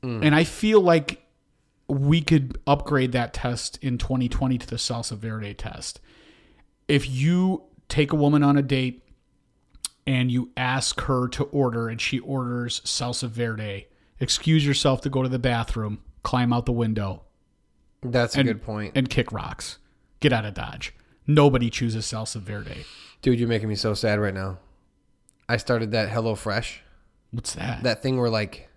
Mm. 0.03 0.25
And 0.25 0.35
I 0.35 0.43
feel 0.43 0.81
like 0.81 1.25
we 1.87 2.21
could 2.21 2.57
upgrade 2.67 3.11
that 3.13 3.33
test 3.33 3.77
in 3.81 3.97
2020 3.97 4.57
to 4.57 4.67
the 4.67 4.75
salsa 4.75 5.17
verde 5.17 5.53
test. 5.53 5.99
If 6.87 7.09
you 7.09 7.63
take 7.89 8.11
a 8.11 8.15
woman 8.15 8.43
on 8.43 8.57
a 8.57 8.61
date 8.61 9.03
and 10.05 10.31
you 10.31 10.51
ask 10.57 11.01
her 11.01 11.27
to 11.29 11.43
order 11.45 11.87
and 11.87 11.99
she 12.01 12.19
orders 12.19 12.81
salsa 12.81 13.29
verde, 13.29 13.87
excuse 14.19 14.65
yourself 14.65 15.01
to 15.01 15.09
go 15.09 15.23
to 15.23 15.29
the 15.29 15.39
bathroom, 15.39 15.99
climb 16.23 16.51
out 16.53 16.65
the 16.65 16.71
window, 16.71 17.23
that's 18.01 18.35
a 18.35 18.39
and, 18.39 18.47
good 18.47 18.61
point. 18.61 18.87
point 18.87 18.97
and 18.97 19.09
kick 19.09 19.31
rocks. 19.31 19.77
Get 20.19 20.33
out 20.33 20.45
of 20.45 20.53
Dodge. 20.53 20.93
Nobody 21.27 21.69
chooses 21.69 22.05
salsa 22.05 22.41
verde. 22.41 22.85
dude 23.21 23.39
you're 23.39 23.47
making 23.47 23.69
me 23.69 23.75
so 23.75 23.93
sad 23.93 24.19
right 24.19 24.33
now 24.33 24.57
I 25.47 25.55
started 25.57 25.91
that 25.91 26.09
Hello 26.09 26.35
Fresh 26.35 26.81
What's 27.31 27.53
that? 27.55 27.83
that 27.83 28.01
thing 28.01 28.17
where 28.19 28.29
like 28.29 28.69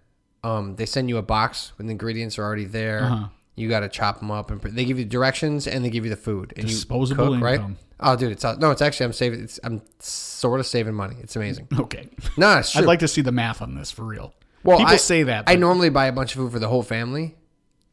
um 0.44 0.76
they 0.76 0.86
send 0.86 1.08
you 1.08 1.16
a 1.16 1.22
box 1.22 1.72
when 1.78 1.86
the 1.86 1.92
ingredients 1.92 2.38
are 2.38 2.44
already 2.44 2.64
there 2.66 3.04
Uh-huh. 3.04 3.28
You 3.58 3.70
got 3.70 3.80
to 3.80 3.88
chop 3.88 4.20
them 4.20 4.30
up, 4.30 4.50
and 4.50 4.60
pre- 4.60 4.70
they 4.70 4.84
give 4.84 4.98
you 4.98 5.06
directions 5.06 5.66
and 5.66 5.82
they 5.82 5.88
give 5.88 6.04
you 6.04 6.10
the 6.10 6.16
food. 6.16 6.52
And 6.58 6.66
Disposable 6.66 7.24
you 7.30 7.34
cook, 7.36 7.42
right? 7.42 7.54
income. 7.54 7.78
Oh, 7.98 8.14
dude, 8.14 8.32
it's 8.32 8.44
no, 8.44 8.70
it's 8.70 8.82
actually 8.82 9.06
I'm 9.06 9.14
saving. 9.14 9.40
It's, 9.44 9.58
I'm 9.64 9.80
sort 9.98 10.60
of 10.60 10.66
saving 10.66 10.92
money. 10.92 11.16
It's 11.22 11.36
amazing. 11.36 11.66
Okay. 11.80 12.10
No, 12.36 12.58
it's 12.58 12.72
true. 12.72 12.82
I'd 12.82 12.86
like 12.86 12.98
to 12.98 13.08
see 13.08 13.22
the 13.22 13.32
math 13.32 13.62
on 13.62 13.74
this 13.74 13.90
for 13.90 14.04
real. 14.04 14.34
Well, 14.62 14.76
People 14.76 14.92
I- 14.92 14.98
say 14.98 15.22
that. 15.22 15.44
I 15.46 15.54
normally 15.56 15.88
buy 15.88 16.04
a 16.04 16.12
bunch 16.12 16.34
of 16.34 16.40
food 16.42 16.52
for 16.52 16.58
the 16.58 16.68
whole 16.68 16.82
family, 16.82 17.34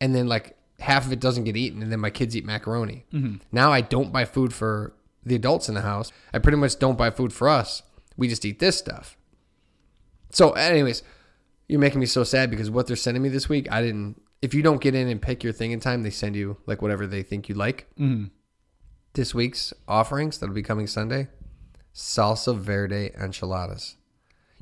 and 0.02 0.14
then 0.14 0.28
like 0.28 0.58
half 0.82 1.06
of 1.06 1.14
it 1.14 1.22
doesn't 1.22 1.46
get 1.46 1.56
eaten, 1.56 1.82
and 1.82 1.89
then 1.89 2.02
my 2.02 2.10
kids 2.10 2.36
eat 2.36 2.44
macaroni. 2.44 3.06
Mm-hmm. 3.14 3.36
Now 3.54 3.72
I 3.72 3.80
don't 3.80 4.12
buy 4.12 4.26
food 4.26 4.54
for 4.54 4.91
the 5.26 5.36
adults 5.36 5.70
in 5.70 5.76
the 5.76 5.82
house. 5.82 6.12
I 6.34 6.39
pretty 6.39 6.58
much 6.58 6.78
don't 6.78 6.98
buy 6.98 7.10
food 7.10 7.32
for 7.32 7.48
us. 7.48 7.84
We 8.18 8.28
just 8.28 8.44
eat 8.44 8.60
this 8.60 8.78
stuff. 8.78 9.16
So, 10.32 10.52
anyways, 10.52 11.04
you're 11.74 11.80
making 11.80 11.99
me 11.99 12.05
so 12.05 12.24
sad 12.24 12.51
because 12.51 12.69
what 12.69 12.86
they're 12.86 12.95
sending 12.95 13.24
me 13.24 13.30
this 13.30 13.49
week, 13.49 13.67
I 13.71 13.82
didn't. 13.82 14.21
If 14.43 14.53
you 14.53 14.61
don't 14.61 14.80
get 14.80 14.93
in 14.93 15.07
and 15.07 15.19
pick 15.19 15.43
your 15.43 15.53
thing 15.53 15.71
in 15.71 15.80
time, 15.80 16.03
they 16.03 16.11
send 16.11 16.36
you 16.36 16.57
like 16.67 16.84
whatever 16.84 17.07
they 17.07 17.24
think 17.24 17.49
you 17.49 17.55
like. 17.55 17.88
Mm-hmm. 17.99 18.26
This 19.13 19.34
week's 19.34 19.74
offerings 19.88 20.38
that'll 20.38 20.53
be 20.53 20.61
coming 20.61 20.86
Sunday: 20.86 21.30
salsa 21.91 22.55
verde 22.55 23.09
enchiladas. 23.19 23.95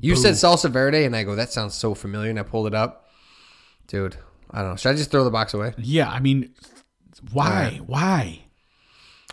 You 0.00 0.16
said 0.16 0.34
salsa 0.36 0.70
verde, 0.70 1.04
and 1.04 1.14
I 1.14 1.22
go, 1.22 1.34
that 1.36 1.52
sounds 1.52 1.74
so 1.74 1.94
familiar. 1.94 2.30
And 2.30 2.38
I 2.38 2.44
pulled 2.44 2.66
it 2.66 2.74
up, 2.74 3.08
dude. 3.88 4.16
I 4.50 4.62
don't 4.62 4.70
know. 4.70 4.76
Should 4.76 4.88
I 4.88 4.94
just 4.94 5.10
throw 5.10 5.22
the 5.22 5.30
box 5.30 5.52
away? 5.52 5.74
Yeah, 5.76 6.10
I 6.10 6.18
mean, 6.18 6.54
why? 7.30 7.78
Why? 7.86 8.40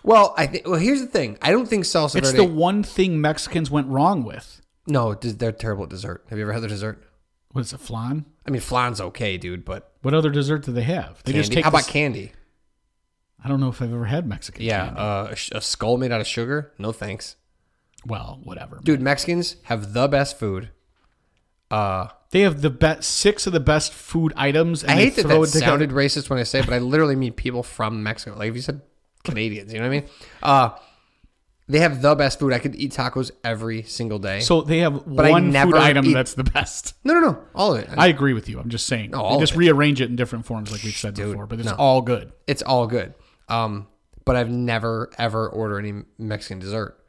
Well, 0.04 0.34
I 0.38 0.48
think. 0.48 0.68
Well, 0.68 0.80
here's 0.80 1.00
the 1.00 1.08
thing. 1.08 1.38
I 1.42 1.52
don't 1.52 1.68
think 1.70 1.86
salsa 1.86 2.18
It's 2.18 2.32
verde. 2.32 2.46
the 2.46 2.54
one 2.54 2.84
thing 2.84 3.22
Mexicans 3.22 3.72
went 3.72 3.88
wrong 3.88 4.26
with. 4.26 4.60
no, 4.86 5.14
they're 5.14 5.54
terrible 5.54 5.86
at 5.86 5.90
dessert. 5.90 6.26
Have 6.30 6.38
you 6.38 6.44
ever 6.44 6.52
had 6.52 6.62
their 6.62 6.70
dessert? 6.70 7.06
What 7.52 7.62
is 7.62 7.74
it, 7.74 7.80
flan? 7.80 8.26
I 8.48 8.52
mean, 8.52 8.62
flan's 8.62 9.02
okay, 9.02 9.38
dude, 9.38 9.66
but 9.66 9.94
What 10.02 10.14
other 10.14 10.30
dessert 10.30 10.64
do 10.66 10.72
they 10.72 10.84
have? 10.84 11.22
They 11.24 11.34
just 11.34 11.50
candy. 11.50 11.56
take. 11.56 11.64
How 11.66 11.70
about 11.70 11.78
this- 11.80 11.88
candy? 11.88 12.32
I 13.44 13.48
don't 13.48 13.60
know 13.60 13.70
if 13.70 13.82
I've 13.82 13.94
ever 13.94 14.06
had 14.06 14.28
Mexican. 14.28 14.64
Yeah, 14.66 14.86
candy. 14.86 15.00
uh, 15.00 15.28
a, 15.32 15.36
sh- 15.36 15.52
a 15.56 15.62
skull 15.62 15.98
made 15.98 16.12
out 16.12 16.20
of 16.22 16.28
sugar. 16.28 16.74
No 16.78 16.92
thanks, 16.92 17.38
Well, 18.06 18.40
whatever. 18.44 18.80
dude. 18.84 19.02
Mexicans 19.02 19.56
have 19.64 19.94
the 19.94 20.08
best 20.10 20.38
food. 20.38 20.70
Uh, 21.72 22.08
They 22.32 22.42
have 22.42 22.62
the 22.62 22.70
best 22.70 23.04
six 23.10 23.48
of 23.48 23.54
the 23.54 23.60
best 23.60 23.94
food 23.94 24.34
items. 24.36 24.84
And 24.84 24.92
I 24.92 24.96
they 24.96 25.04
hate 25.06 25.16
that 25.16 25.22
throw 25.24 25.42
that 25.46 25.50
it 25.50 25.54
together. 25.54 25.66
sounded 25.72 25.90
racist 25.92 26.30
when 26.30 26.38
I 26.40 26.44
say, 26.44 26.60
it, 26.60 26.66
but 26.66 26.74
I 26.74 26.80
literally 26.80 27.16
mean 27.16 27.32
people 27.34 27.64
from 27.64 28.04
Mexico. 28.04 28.38
Like 28.38 28.50
if 28.50 28.56
you 28.56 28.62
said 28.62 28.82
Canadians, 29.24 29.72
you 29.74 29.80
know 29.80 29.88
what 29.88 29.96
I 29.96 30.00
mean? 30.02 30.10
Uh, 30.44 30.70
they 31.70 31.80
have 31.80 32.02
the 32.02 32.16
best 32.16 32.40
food. 32.40 32.52
I 32.52 32.60
could 32.60 32.76
eat 32.76 32.94
tacos 32.94 33.32
every 33.44 33.84
single 33.84 34.18
day. 34.18 34.40
So 34.40 34.62
they 34.62 34.80
have 34.80 34.96
I 34.96 35.30
one 35.30 35.52
never 35.52 35.74
food 35.74 35.82
item 35.82 36.06
eat- 36.06 36.14
that's 36.14 36.34
the 36.34 36.44
best. 36.44 36.96
no, 37.04 37.14
no, 37.14 37.20
no, 37.20 37.42
all 37.54 37.76
of 37.76 37.84
it. 37.84 37.90
I 37.96 38.08
agree 38.08 38.34
with 38.34 38.50
you. 38.50 38.60
I'm 38.60 38.70
just 38.70 38.88
saying. 38.88 39.14
all 39.14 39.38
they 39.38 39.44
just 39.44 39.54
of 39.54 39.58
it. 39.58 39.66
rearrange 39.66 40.02
it 40.02 40.10
in 40.10 40.16
different 40.16 40.46
forms, 40.46 40.72
like 40.72 40.84
we've 40.84 40.98
said 40.98 41.16
before. 41.16 41.46
But 41.46 41.60
it's 41.60 41.70
no. 41.70 41.76
all 41.76 42.02
good. 42.02 42.34
it's 42.48 42.64
all 42.64 42.88
good. 42.88 43.14
Um, 43.48 43.88
but 44.26 44.36
I've 44.36 44.50
never 44.50 45.10
ever 45.18 45.48
ordered 45.48 45.80
any 45.80 46.04
Mexican 46.18 46.60
dessert 46.60 47.00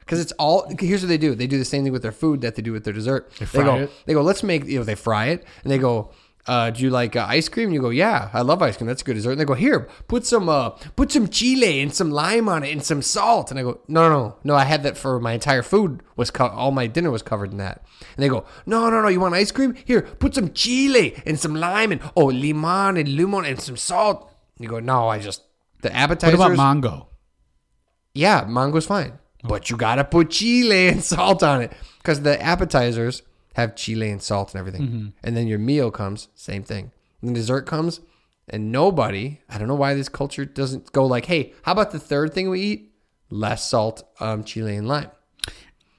because 0.00 0.20
it's 0.20 0.32
all. 0.32 0.70
Here's 0.78 1.02
what 1.02 1.08
they 1.08 1.18
do: 1.18 1.34
they 1.34 1.46
do 1.46 1.58
the 1.58 1.64
same 1.64 1.84
thing 1.84 1.92
with 1.92 2.02
their 2.02 2.12
food 2.12 2.40
that 2.40 2.56
they 2.56 2.62
do 2.62 2.72
with 2.72 2.84
their 2.84 2.92
dessert. 2.92 3.30
They, 3.38 3.46
fry 3.46 3.64
go, 3.64 3.76
it? 3.76 3.90
they 4.06 4.14
go, 4.14 4.22
let's 4.22 4.42
make 4.42 4.66
you 4.66 4.78
know 4.78 4.84
they 4.84 4.96
fry 4.96 5.26
it 5.26 5.44
and 5.62 5.70
they 5.70 5.78
go. 5.78 6.12
Uh, 6.46 6.70
do 6.70 6.82
you 6.82 6.90
like 6.90 7.16
uh, 7.16 7.26
ice 7.28 7.48
cream? 7.48 7.66
And 7.66 7.74
you 7.74 7.80
go, 7.80 7.90
yeah, 7.90 8.30
I 8.32 8.40
love 8.40 8.62
ice 8.62 8.76
cream. 8.76 8.88
That's 8.88 9.02
a 9.02 9.04
good 9.04 9.14
dessert. 9.14 9.32
And 9.32 9.40
they 9.40 9.44
go, 9.44 9.54
here, 9.54 9.88
put 10.08 10.24
some, 10.24 10.48
uh, 10.48 10.70
put 10.70 11.12
some 11.12 11.28
chile 11.28 11.80
and 11.80 11.94
some 11.94 12.10
lime 12.10 12.48
on 12.48 12.64
it 12.64 12.72
and 12.72 12.82
some 12.82 13.02
salt. 13.02 13.50
And 13.50 13.60
I 13.60 13.62
go, 13.62 13.80
no, 13.88 14.08
no, 14.08 14.18
no, 14.18 14.36
no. 14.42 14.54
I 14.54 14.64
had 14.64 14.82
that 14.84 14.96
for 14.96 15.20
my 15.20 15.32
entire 15.32 15.62
food 15.62 16.02
was 16.16 16.30
co- 16.30 16.48
all 16.48 16.70
my 16.70 16.86
dinner 16.86 17.10
was 17.10 17.22
covered 17.22 17.52
in 17.52 17.58
that. 17.58 17.84
And 18.16 18.22
they 18.24 18.28
go, 18.28 18.46
no, 18.64 18.88
no, 18.88 19.02
no. 19.02 19.08
You 19.08 19.20
want 19.20 19.34
ice 19.34 19.52
cream? 19.52 19.74
Here, 19.84 20.02
put 20.02 20.34
some 20.34 20.52
chile 20.52 21.22
and 21.26 21.38
some 21.38 21.54
lime 21.54 21.92
and 21.92 22.00
oh, 22.16 22.26
limon 22.26 22.96
and 22.96 23.08
limon 23.08 23.44
and 23.44 23.60
some 23.60 23.76
salt. 23.76 24.32
And 24.56 24.64
you 24.64 24.70
go, 24.70 24.80
no, 24.80 25.08
I 25.08 25.18
just 25.18 25.42
the 25.82 25.94
appetizers. 25.94 26.38
What 26.38 26.52
about 26.52 26.56
mango? 26.56 27.08
Yeah, 28.14 28.44
mango's 28.46 28.86
fine, 28.86 29.18
but 29.44 29.70
you 29.70 29.76
gotta 29.76 30.04
put 30.04 30.30
chile 30.30 30.88
and 30.88 31.02
salt 31.12 31.42
on 31.42 31.62
it 31.62 31.72
because 31.98 32.22
the 32.22 32.40
appetizers 32.42 33.22
have 33.60 33.76
chile 33.76 34.10
and 34.10 34.22
salt 34.22 34.52
and 34.54 34.58
everything, 34.58 34.82
Mm-hmm. 34.82 35.06
and 35.22 35.36
then 35.36 35.46
your 35.46 35.58
meal 35.58 35.90
comes, 35.90 36.28
same 36.34 36.62
thing. 36.62 36.90
And 37.22 37.30
the 37.30 37.34
dessert 37.34 37.66
comes, 37.66 38.00
and 38.48 38.72
nobody, 38.72 39.40
I 39.48 39.58
don't 39.58 39.68
know 39.68 39.74
why 39.74 39.94
this 39.94 40.08
culture 40.08 40.44
doesn't 40.44 40.92
go 40.92 41.06
like, 41.06 41.26
hey, 41.26 41.52
how 41.62 41.72
about 41.72 41.90
the 41.92 41.98
third 42.00 42.32
thing 42.34 42.50
we 42.50 42.60
eat? 42.60 42.92
Less 43.30 43.68
salt, 43.68 44.02
um, 44.18 44.42
chile 44.42 44.74
and 44.76 44.88
lime. 44.88 45.10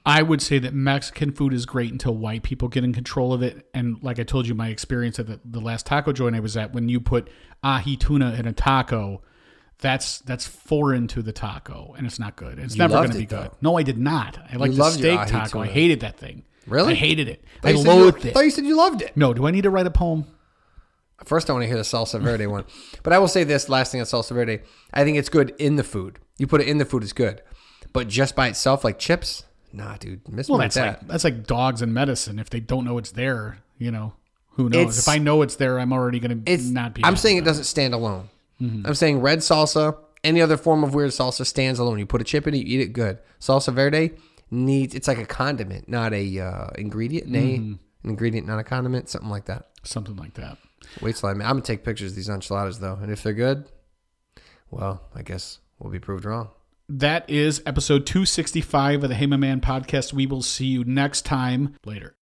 I 0.04 0.22
would 0.22 0.42
say 0.42 0.58
that 0.58 0.74
Mexican 0.74 1.30
food 1.32 1.54
is 1.54 1.64
great 1.64 1.92
until 1.92 2.14
white 2.16 2.42
people 2.42 2.66
get 2.68 2.82
in 2.82 2.92
control 2.92 3.32
of 3.32 3.40
it. 3.42 3.68
And 3.72 4.02
like 4.02 4.18
I 4.18 4.24
told 4.24 4.48
you, 4.48 4.54
my 4.54 4.68
experience 4.68 5.18
at 5.20 5.28
the, 5.28 5.38
the 5.44 5.60
last 5.60 5.86
taco 5.86 6.12
joint 6.12 6.34
I 6.34 6.40
was 6.40 6.56
at, 6.56 6.72
when 6.74 6.88
you 6.88 7.00
put 7.00 7.30
ahi 7.62 7.96
tuna 7.96 8.34
in 8.34 8.46
a 8.46 8.52
taco, 8.52 9.22
that's 9.78 10.18
that's 10.20 10.46
foreign 10.46 11.06
to 11.08 11.22
the 11.22 11.32
taco, 11.32 11.94
and 11.96 12.06
it's 12.06 12.18
not 12.18 12.34
good. 12.36 12.58
It's 12.58 12.76
never 12.76 12.94
going 12.94 13.10
to 13.10 13.16
be 13.16 13.22
it, 13.24 13.28
good. 13.28 13.50
No, 13.60 13.78
I 13.78 13.82
did 13.82 13.98
not. 13.98 14.38
I 14.52 14.56
like 14.56 14.74
the 14.74 14.90
steak 14.90 15.26
taco. 15.28 15.60
I 15.60 15.66
hated 15.68 16.00
that 16.00 16.16
thing. 16.18 16.44
Really? 16.66 16.92
I 16.92 16.96
hated 16.96 17.28
it. 17.28 17.44
I 17.64 17.70
you 17.70 17.78
said 17.78 17.84
you- 17.86 17.90
loathed 17.92 18.24
it. 18.24 18.30
I 18.30 18.32
thought 18.32 18.44
you 18.44 18.50
said 18.50 18.64
you 18.66 18.76
loved 18.76 19.02
it. 19.02 19.16
No, 19.16 19.34
do 19.34 19.46
I 19.46 19.50
need 19.50 19.62
to 19.62 19.70
write 19.70 19.86
a 19.86 19.90
poem? 19.90 20.26
First, 21.24 21.48
I 21.48 21.52
want 21.52 21.62
to 21.62 21.66
hear 21.68 21.76
the 21.76 21.82
salsa 21.82 22.20
verde 22.20 22.46
one. 22.48 22.64
But 23.04 23.12
I 23.12 23.18
will 23.18 23.28
say 23.28 23.44
this 23.44 23.68
last 23.68 23.92
thing 23.92 24.00
on 24.00 24.06
salsa 24.06 24.32
verde. 24.34 24.60
I 24.92 25.04
think 25.04 25.16
it's 25.18 25.28
good 25.28 25.54
in 25.58 25.76
the 25.76 25.84
food. 25.84 26.18
You 26.38 26.46
put 26.48 26.60
it 26.60 26.66
in 26.68 26.78
the 26.78 26.84
food, 26.84 27.04
it's 27.04 27.12
good. 27.12 27.42
But 27.92 28.08
just 28.08 28.34
by 28.34 28.48
itself, 28.48 28.82
like 28.82 28.98
chips, 28.98 29.44
nah, 29.72 29.96
dude. 29.98 30.28
Miss 30.28 30.48
Well, 30.48 30.58
that's 30.58 30.74
with 30.76 30.84
like 30.84 31.06
that's 31.06 31.24
like 31.24 31.46
dogs 31.46 31.80
and 31.82 31.94
medicine. 31.94 32.38
If 32.40 32.50
they 32.50 32.58
don't 32.60 32.84
know 32.84 32.98
it's 32.98 33.12
there, 33.12 33.58
you 33.78 33.90
know, 33.92 34.14
who 34.52 34.68
knows? 34.68 34.80
It's- 34.80 34.98
if 34.98 35.08
I 35.08 35.18
know 35.18 35.42
it's 35.42 35.56
there, 35.56 35.78
I'm 35.78 35.92
already 35.92 36.18
going 36.18 36.44
to 36.44 36.52
it's 36.52 36.64
not 36.64 36.94
be. 36.94 37.04
I'm 37.04 37.16
saying 37.16 37.36
it 37.36 37.44
doesn't 37.44 37.64
stand 37.64 37.94
alone. 37.94 38.28
Mm-hmm. 38.60 38.86
I'm 38.86 38.94
saying 38.94 39.20
red 39.20 39.40
salsa, 39.40 39.96
any 40.24 40.40
other 40.40 40.56
form 40.56 40.82
of 40.82 40.92
weird 40.94 41.10
salsa 41.10 41.46
stands 41.46 41.78
alone. 41.78 41.98
You 42.00 42.06
put 42.06 42.20
a 42.20 42.24
chip 42.24 42.46
in 42.48 42.54
it, 42.54 42.58
you 42.66 42.78
eat 42.78 42.82
it 42.82 42.92
good. 42.92 43.18
Salsa 43.40 43.72
verde 43.72 44.12
needs 44.52 44.94
it's 44.94 45.08
like 45.08 45.18
a 45.18 45.26
condiment, 45.26 45.88
not 45.88 46.12
a 46.12 46.38
uh, 46.38 46.68
ingredient. 46.76 47.26
Nay, 47.28 47.56
an 47.56 47.78
ingredient, 48.04 48.46
not 48.46 48.58
a 48.58 48.64
condiment, 48.64 49.08
something 49.08 49.30
like 49.30 49.46
that. 49.46 49.70
something 49.82 50.16
like 50.16 50.34
that. 50.34 50.58
Wait 51.00 51.16
till 51.16 51.28
I 51.28 51.32
I'm 51.32 51.38
gonna 51.38 51.62
take 51.62 51.84
pictures 51.84 52.12
of 52.12 52.16
these 52.16 52.28
enchiladas 52.28 52.78
though, 52.78 52.98
and 53.00 53.10
if 53.10 53.22
they're 53.22 53.32
good, 53.32 53.70
well, 54.70 55.02
I 55.14 55.22
guess 55.22 55.58
we'll 55.78 55.92
be 55.92 55.98
proved 55.98 56.24
wrong. 56.24 56.50
That 56.88 57.28
is 57.30 57.62
episode 57.64 58.06
265 58.06 59.04
of 59.04 59.08
the 59.08 59.14
Hey 59.14 59.26
My 59.26 59.36
Man 59.36 59.60
podcast. 59.60 60.12
We 60.12 60.26
will 60.26 60.42
see 60.42 60.66
you 60.66 60.84
next 60.84 61.24
time. 61.24 61.76
Later. 61.84 62.14